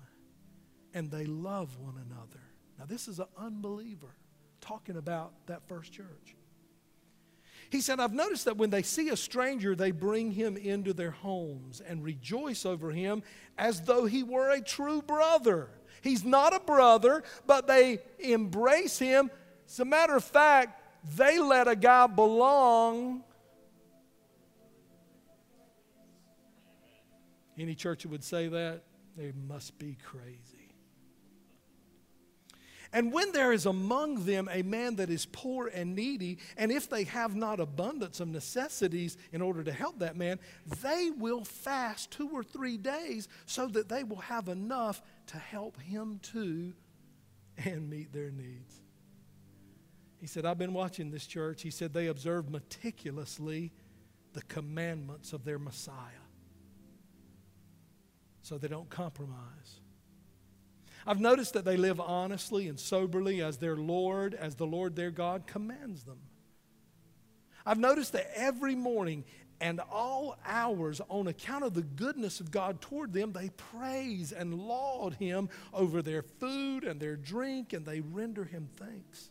And 0.95 1.11
they 1.11 1.27
love 1.27 1.77
one 1.77 1.97
another. 1.97 2.41
Now, 2.79 2.87
this 2.87 3.09
is 3.09 3.19
an 3.19 3.27
unbeliever 3.37 4.17
talking 4.63 4.97
about 4.97 5.35
that 5.49 5.69
first 5.69 5.93
church. 5.93 6.35
He 7.69 7.83
said, 7.83 8.01
I've 8.01 8.15
noticed 8.15 8.47
that 8.47 8.57
when 8.57 8.71
they 8.71 8.83
see 8.83 9.11
a 9.11 9.17
stranger, 9.19 9.75
they 9.75 9.91
bring 9.91 10.31
him 10.31 10.57
into 10.57 10.95
their 10.95 11.11
homes 11.11 11.83
and 11.87 12.03
rejoice 12.03 12.65
over 12.65 12.91
him 12.91 13.23
as 13.59 13.83
though 13.83 14.07
he 14.07 14.23
were 14.23 14.49
a 14.49 14.63
true 14.63 15.03
brother. 15.03 15.69
He's 16.03 16.25
not 16.25 16.55
a 16.55 16.61
brother, 16.61 17.25
but 17.47 17.67
they 17.67 18.01
embrace 18.19 18.99
him. 18.99 19.31
As 19.69 19.81
a 19.81 19.85
matter 19.85 20.17
of 20.17 20.25
fact, 20.25 20.83
they 21.17 21.39
let 21.39 21.69
a 21.69 21.77
guy 21.77 22.07
belong. 22.07 23.23
Any 27.59 27.75
church 27.75 28.03
that 28.03 28.09
would 28.09 28.25
say 28.25 28.49
that, 28.49 28.83
they 29.17 29.33
must 29.49 29.79
be 29.79 29.97
crazy. 30.05 30.56
And 32.93 33.13
when 33.13 33.33
there 33.33 33.53
is 33.53 33.67
among 33.67 34.25
them 34.25 34.49
a 34.51 34.63
man 34.63 34.97
that 34.97 35.11
is 35.11 35.27
poor 35.27 35.69
and 35.69 35.95
needy, 35.95 36.39
and 36.57 36.71
if 36.71 36.89
they 36.89 37.05
have 37.05 37.35
not 37.35 37.61
abundance 37.61 38.21
of 38.21 38.29
necessities 38.29 39.17
in 39.33 39.43
order 39.43 39.63
to 39.65 39.73
help 39.73 39.99
that 39.99 40.17
man, 40.17 40.39
they 40.83 41.11
will 41.17 41.45
fast 41.45 42.11
two 42.11 42.29
or 42.31 42.43
three 42.43 42.77
days 42.77 43.29
so 43.45 43.67
that 43.69 43.89
they 43.89 44.05
will 44.05 44.17
have 44.17 44.49
enough 44.49 45.03
to 45.29 45.39
help 45.39 45.81
him 45.81 46.21
too 46.23 46.75
and 47.65 47.89
meet 47.91 48.13
their 48.13 48.31
needs. 48.31 48.81
He 50.19 50.27
said, 50.27 50.47
I've 50.47 50.59
been 50.59 50.73
watching 50.73 51.11
this 51.11 51.27
church. 51.27 51.63
He 51.63 51.71
said, 51.71 51.93
they 51.93 52.07
observe 52.07 52.51
meticulously 52.51 53.73
the 54.33 54.43
commandments 54.43 55.33
of 55.33 55.45
their 55.45 55.59
Messiah 55.59 55.95
so 58.43 58.59
they 58.59 58.69
don't 58.69 58.89
compromise. 58.89 59.81
I've 61.07 61.21
noticed 61.21 61.55
that 61.55 61.65
they 61.65 61.77
live 61.77 62.01
honestly 62.01 62.67
and 62.67 62.81
soberly 62.81 63.41
as 63.41 63.59
their 63.59 63.77
Lord, 63.77 64.35
as 64.35 64.57
the 64.57 64.67
Lord 64.67 64.97
their 64.97 65.11
God 65.11 65.47
commands 65.47 66.03
them. 66.03 66.19
I've 67.65 67.79
noticed 67.79 68.13
that 68.13 68.31
every 68.35 68.75
morning 68.75 69.25
and 69.61 69.81
all 69.91 70.37
hours, 70.45 71.01
on 71.09 71.29
account 71.29 71.65
of 71.65 71.75
the 71.75 71.83
goodness 71.83 72.41
of 72.41 72.51
God 72.51 72.81
toward 72.81 73.13
them, 73.13 73.33
they 73.33 73.51
praise 73.51 74.33
and 74.33 74.55
laud 74.55 75.15
Him 75.15 75.49
over 75.73 76.03
their 76.03 76.23
food 76.23 76.85
and 76.85 77.01
their 77.01 77.17
drink, 77.17 77.73
and 77.73 77.87
they 77.87 78.01
render 78.01 78.45
Him 78.45 78.69
thanks. 78.77 79.31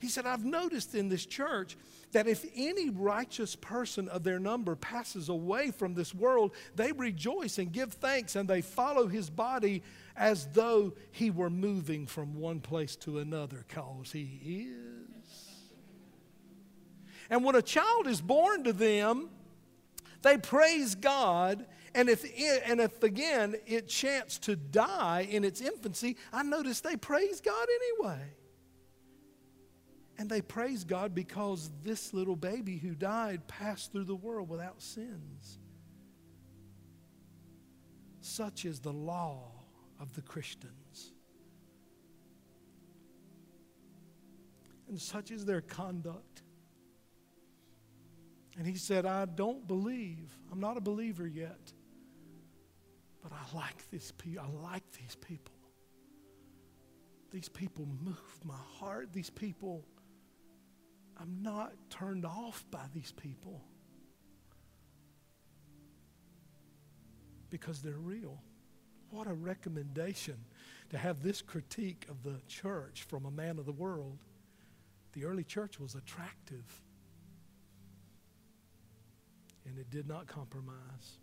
He 0.00 0.08
said, 0.08 0.26
I've 0.26 0.44
noticed 0.44 0.94
in 0.94 1.08
this 1.08 1.26
church 1.26 1.76
that 2.12 2.26
if 2.26 2.44
any 2.54 2.90
righteous 2.90 3.56
person 3.56 4.08
of 4.08 4.24
their 4.24 4.38
number 4.38 4.74
passes 4.76 5.28
away 5.28 5.70
from 5.70 5.94
this 5.94 6.14
world, 6.14 6.52
they 6.74 6.92
rejoice 6.92 7.58
and 7.58 7.72
give 7.72 7.92
thanks 7.92 8.36
and 8.36 8.48
they 8.48 8.60
follow 8.60 9.06
his 9.06 9.30
body 9.30 9.82
as 10.16 10.46
though 10.48 10.92
he 11.12 11.30
were 11.30 11.50
moving 11.50 12.06
from 12.06 12.34
one 12.34 12.60
place 12.60 12.96
to 12.96 13.18
another, 13.18 13.64
because 13.66 14.12
he 14.12 14.66
is. 14.66 15.50
And 17.30 17.44
when 17.44 17.54
a 17.54 17.62
child 17.62 18.08
is 18.08 18.20
born 18.20 18.64
to 18.64 18.72
them, 18.72 19.30
they 20.22 20.36
praise 20.36 20.94
God. 20.94 21.64
And 21.94 22.08
if, 22.08 22.24
it, 22.24 22.62
and 22.66 22.80
if 22.80 23.02
again 23.02 23.56
it 23.66 23.88
chanced 23.88 24.42
to 24.42 24.56
die 24.56 25.26
in 25.30 25.44
its 25.44 25.60
infancy, 25.60 26.16
I 26.32 26.42
notice 26.42 26.80
they 26.80 26.96
praise 26.96 27.40
God 27.40 27.66
anyway. 28.00 28.34
And 30.20 30.28
they 30.28 30.42
praise 30.42 30.84
God 30.84 31.14
because 31.14 31.70
this 31.82 32.12
little 32.12 32.36
baby 32.36 32.76
who 32.76 32.94
died 32.94 33.48
passed 33.48 33.90
through 33.90 34.04
the 34.04 34.14
world 34.14 34.50
without 34.50 34.82
sins. 34.82 35.58
Such 38.20 38.66
is 38.66 38.80
the 38.80 38.92
law 38.92 39.50
of 39.98 40.12
the 40.12 40.20
Christians. 40.20 41.14
And 44.90 45.00
such 45.00 45.30
is 45.30 45.46
their 45.46 45.62
conduct. 45.62 46.42
And 48.58 48.66
he 48.66 48.76
said, 48.76 49.06
I 49.06 49.24
don't 49.24 49.66
believe. 49.66 50.36
I'm 50.52 50.60
not 50.60 50.76
a 50.76 50.82
believer 50.82 51.26
yet. 51.26 51.72
But 53.22 53.32
I 53.32 53.56
like 53.56 53.90
this 53.90 54.12
people. 54.12 54.44
I 54.44 54.70
like 54.70 54.84
these 54.92 55.16
people. 55.16 55.54
These 57.30 57.48
people 57.48 57.88
move 58.04 58.44
my 58.44 58.52
heart. 58.78 59.14
These 59.14 59.30
people 59.30 59.86
I'm 61.20 61.42
not 61.42 61.72
turned 61.90 62.24
off 62.24 62.64
by 62.70 62.86
these 62.94 63.12
people 63.12 63.60
because 67.50 67.82
they're 67.82 67.92
real. 67.94 68.42
What 69.10 69.26
a 69.26 69.34
recommendation 69.34 70.36
to 70.90 70.98
have 70.98 71.22
this 71.22 71.42
critique 71.42 72.06
of 72.08 72.22
the 72.22 72.40
church 72.48 73.02
from 73.02 73.26
a 73.26 73.30
man 73.30 73.58
of 73.58 73.66
the 73.66 73.72
world. 73.72 74.18
The 75.12 75.24
early 75.24 75.44
church 75.44 75.78
was 75.78 75.94
attractive, 75.94 76.82
and 79.66 79.78
it 79.78 79.90
did 79.90 80.06
not 80.08 80.26
compromise. 80.26 81.18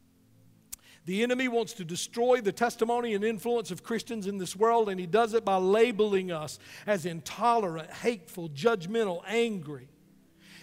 The 1.08 1.24
enemy 1.24 1.48
wants 1.48 1.72
to 1.76 1.86
destroy 1.86 2.42
the 2.42 2.52
testimony 2.52 3.14
and 3.14 3.24
influence 3.24 3.72
of 3.72 3.82
Christians 3.82 4.28
in 4.28 4.40
this 4.40 4.58
world, 4.58 4.90
and 4.90 5.00
he 5.00 5.08
does 5.08 5.34
it 5.34 5.46
by 5.46 5.56
labeling 5.56 6.34
us 6.34 6.60
as 6.86 7.06
intolerant, 7.06 7.90
hateful, 7.90 8.50
judgmental, 8.50 9.22
angry. 9.26 9.88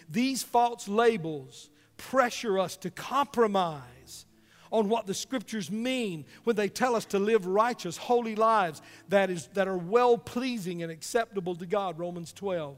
These 0.06 0.42
false 0.42 0.86
labels 0.86 1.70
pressure 1.96 2.58
us 2.58 2.76
to 2.76 2.90
compromise 2.90 4.26
on 4.70 4.90
what 4.90 5.06
the 5.06 5.14
scriptures 5.14 5.70
mean 5.70 6.26
when 6.42 6.56
they 6.56 6.68
tell 6.68 6.94
us 6.94 7.06
to 7.06 7.18
live 7.18 7.46
righteous, 7.46 7.96
holy 7.96 8.36
lives 8.36 8.82
that, 9.08 9.30
is, 9.30 9.46
that 9.54 9.66
are 9.66 9.78
well 9.78 10.18
pleasing 10.18 10.82
and 10.82 10.92
acceptable 10.92 11.54
to 11.54 11.64
God, 11.64 11.98
Romans 11.98 12.34
12. 12.34 12.76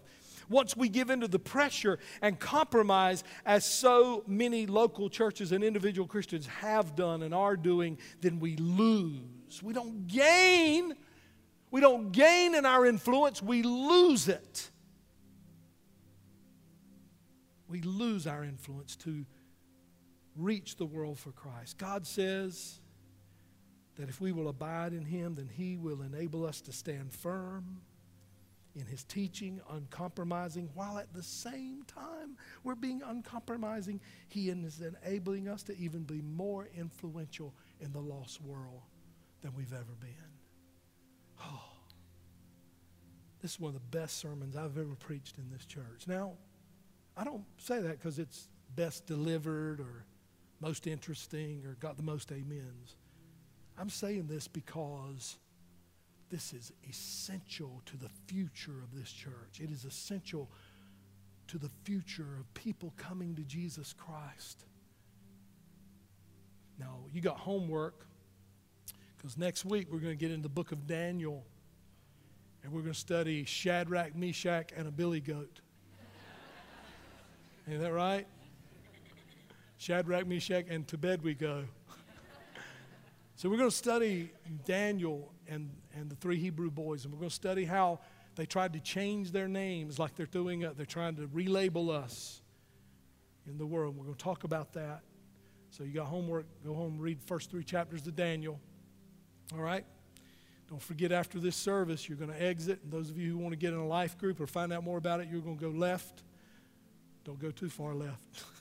Once 0.48 0.76
we 0.76 0.88
give 0.88 1.10
into 1.10 1.28
the 1.28 1.38
pressure 1.38 1.98
and 2.22 2.38
compromise, 2.38 3.24
as 3.44 3.64
so 3.64 4.22
many 4.26 4.66
local 4.66 5.08
churches 5.08 5.52
and 5.52 5.64
individual 5.64 6.06
Christians 6.06 6.46
have 6.46 6.94
done 6.94 7.22
and 7.22 7.34
are 7.34 7.56
doing, 7.56 7.98
then 8.20 8.38
we 8.38 8.56
lose. 8.56 9.62
We 9.62 9.72
don't 9.72 10.06
gain. 10.06 10.94
We 11.70 11.80
don't 11.80 12.12
gain 12.12 12.54
in 12.54 12.64
our 12.64 12.86
influence, 12.86 13.42
we 13.42 13.62
lose 13.62 14.28
it. 14.28 14.70
We 17.68 17.82
lose 17.82 18.26
our 18.26 18.44
influence 18.44 18.94
to 18.96 19.26
reach 20.36 20.76
the 20.76 20.86
world 20.86 21.18
for 21.18 21.32
Christ. 21.32 21.78
God 21.78 22.06
says 22.06 22.80
that 23.96 24.08
if 24.08 24.20
we 24.20 24.30
will 24.30 24.48
abide 24.48 24.92
in 24.92 25.04
Him, 25.04 25.34
then 25.34 25.50
He 25.52 25.76
will 25.76 26.02
enable 26.02 26.46
us 26.46 26.60
to 26.62 26.72
stand 26.72 27.12
firm 27.12 27.80
in 28.76 28.84
his 28.86 29.02
teaching, 29.04 29.60
uncompromising, 29.70 30.68
while 30.74 30.98
at 30.98 31.12
the 31.14 31.22
same 31.22 31.82
time 31.84 32.36
we're 32.62 32.74
being 32.74 33.02
uncompromising, 33.02 34.00
he 34.28 34.50
is 34.50 34.80
enabling 34.80 35.48
us 35.48 35.62
to 35.64 35.76
even 35.78 36.02
be 36.02 36.20
more 36.20 36.68
influential 36.76 37.54
in 37.80 37.90
the 37.92 38.00
lost 38.00 38.42
world 38.42 38.82
than 39.40 39.54
we've 39.54 39.72
ever 39.72 39.94
been. 39.98 40.10
Oh, 41.42 41.62
this 43.40 43.52
is 43.52 43.60
one 43.60 43.74
of 43.74 43.74
the 43.74 43.98
best 43.98 44.18
sermons 44.18 44.56
I've 44.56 44.76
ever 44.76 44.94
preached 44.94 45.38
in 45.38 45.50
this 45.50 45.64
church. 45.64 46.06
Now, 46.06 46.32
I 47.16 47.24
don't 47.24 47.44
say 47.56 47.80
that 47.80 47.98
because 47.98 48.18
it's 48.18 48.48
best 48.74 49.06
delivered 49.06 49.80
or 49.80 50.04
most 50.60 50.86
interesting 50.86 51.64
or 51.66 51.74
got 51.80 51.96
the 51.96 52.02
most 52.02 52.30
amens. 52.30 52.96
I'm 53.78 53.90
saying 53.90 54.26
this 54.26 54.48
because 54.48 55.38
this 56.30 56.52
is 56.52 56.72
essential 56.88 57.82
to 57.86 57.96
the 57.96 58.08
future 58.26 58.82
of 58.82 58.98
this 58.98 59.10
church. 59.10 59.60
It 59.60 59.70
is 59.70 59.84
essential 59.84 60.50
to 61.48 61.58
the 61.58 61.70
future 61.84 62.36
of 62.40 62.52
people 62.54 62.92
coming 62.96 63.34
to 63.36 63.42
Jesus 63.42 63.92
Christ. 63.92 64.64
Now, 66.78 66.98
you 67.12 67.20
got 67.20 67.38
homework 67.38 68.06
because 69.16 69.38
next 69.38 69.64
week 69.64 69.88
we're 69.90 69.98
going 69.98 70.12
to 70.12 70.20
get 70.20 70.30
into 70.30 70.42
the 70.42 70.48
book 70.48 70.72
of 70.72 70.86
Daniel 70.86 71.44
and 72.62 72.72
we're 72.72 72.82
going 72.82 72.92
to 72.92 72.98
study 72.98 73.44
Shadrach, 73.44 74.16
Meshach, 74.16 74.72
and 74.76 74.88
a 74.88 74.90
billy 74.90 75.20
goat. 75.20 75.60
Ain't 77.68 77.80
that 77.80 77.92
right? 77.92 78.26
Shadrach, 79.78 80.26
Meshach, 80.26 80.66
and 80.68 80.86
to 80.88 80.98
bed 80.98 81.22
we 81.22 81.34
go. 81.34 81.64
so 83.36 83.48
we're 83.48 83.56
going 83.56 83.70
to 83.70 83.76
study 83.76 84.30
Daniel 84.64 85.32
and, 85.48 85.70
and 85.96 86.10
the 86.10 86.16
three 86.16 86.38
Hebrew 86.38 86.70
boys, 86.70 87.04
and 87.04 87.12
we're 87.12 87.18
going 87.18 87.30
to 87.30 87.34
study 87.34 87.64
how 87.64 88.00
they 88.36 88.46
tried 88.46 88.74
to 88.74 88.80
change 88.80 89.32
their 89.32 89.48
names 89.48 89.98
like 89.98 90.14
they're 90.14 90.26
doing, 90.26 90.64
uh, 90.64 90.74
they're 90.76 90.86
trying 90.86 91.16
to 91.16 91.26
relabel 91.28 91.90
us 91.90 92.42
in 93.48 93.58
the 93.58 93.66
world. 93.66 93.96
We're 93.96 94.04
going 94.04 94.16
to 94.16 94.22
talk 94.24 94.44
about 94.44 94.74
that. 94.74 95.00
So 95.70 95.84
you 95.84 95.92
got 95.92 96.06
homework, 96.06 96.46
go 96.64 96.74
home, 96.74 96.98
read 96.98 97.20
first 97.22 97.50
three 97.50 97.64
chapters 97.64 98.06
of 98.06 98.14
Daniel. 98.14 98.60
All 99.52 99.60
right? 99.60 99.84
Don't 100.68 100.82
forget 100.82 101.12
after 101.12 101.38
this 101.38 101.56
service, 101.56 102.08
you're 102.08 102.18
going 102.18 102.32
to 102.32 102.42
exit. 102.42 102.80
And 102.82 102.92
those 102.92 103.10
of 103.10 103.18
you 103.18 103.30
who 103.32 103.38
want 103.38 103.52
to 103.52 103.56
get 103.56 103.72
in 103.72 103.78
a 103.78 103.86
life 103.86 104.18
group 104.18 104.40
or 104.40 104.46
find 104.46 104.72
out 104.72 104.84
more 104.84 104.98
about 104.98 105.20
it, 105.20 105.28
you're 105.30 105.40
going 105.40 105.58
to 105.58 105.70
go 105.70 105.76
left. 105.76 106.22
Don't 107.24 107.38
go 107.38 107.50
too 107.50 107.68
far 107.68 107.94
left. 107.94 108.44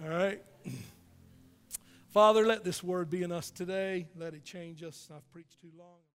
All 0.00 0.08
right. 0.08 0.40
Father, 2.10 2.46
let 2.46 2.62
this 2.62 2.84
word 2.84 3.10
be 3.10 3.24
in 3.24 3.32
us 3.32 3.50
today. 3.50 4.06
Let 4.16 4.34
it 4.34 4.44
change 4.44 4.84
us. 4.84 5.08
I've 5.12 5.28
preached 5.32 5.60
too 5.60 5.72
long. 5.76 5.98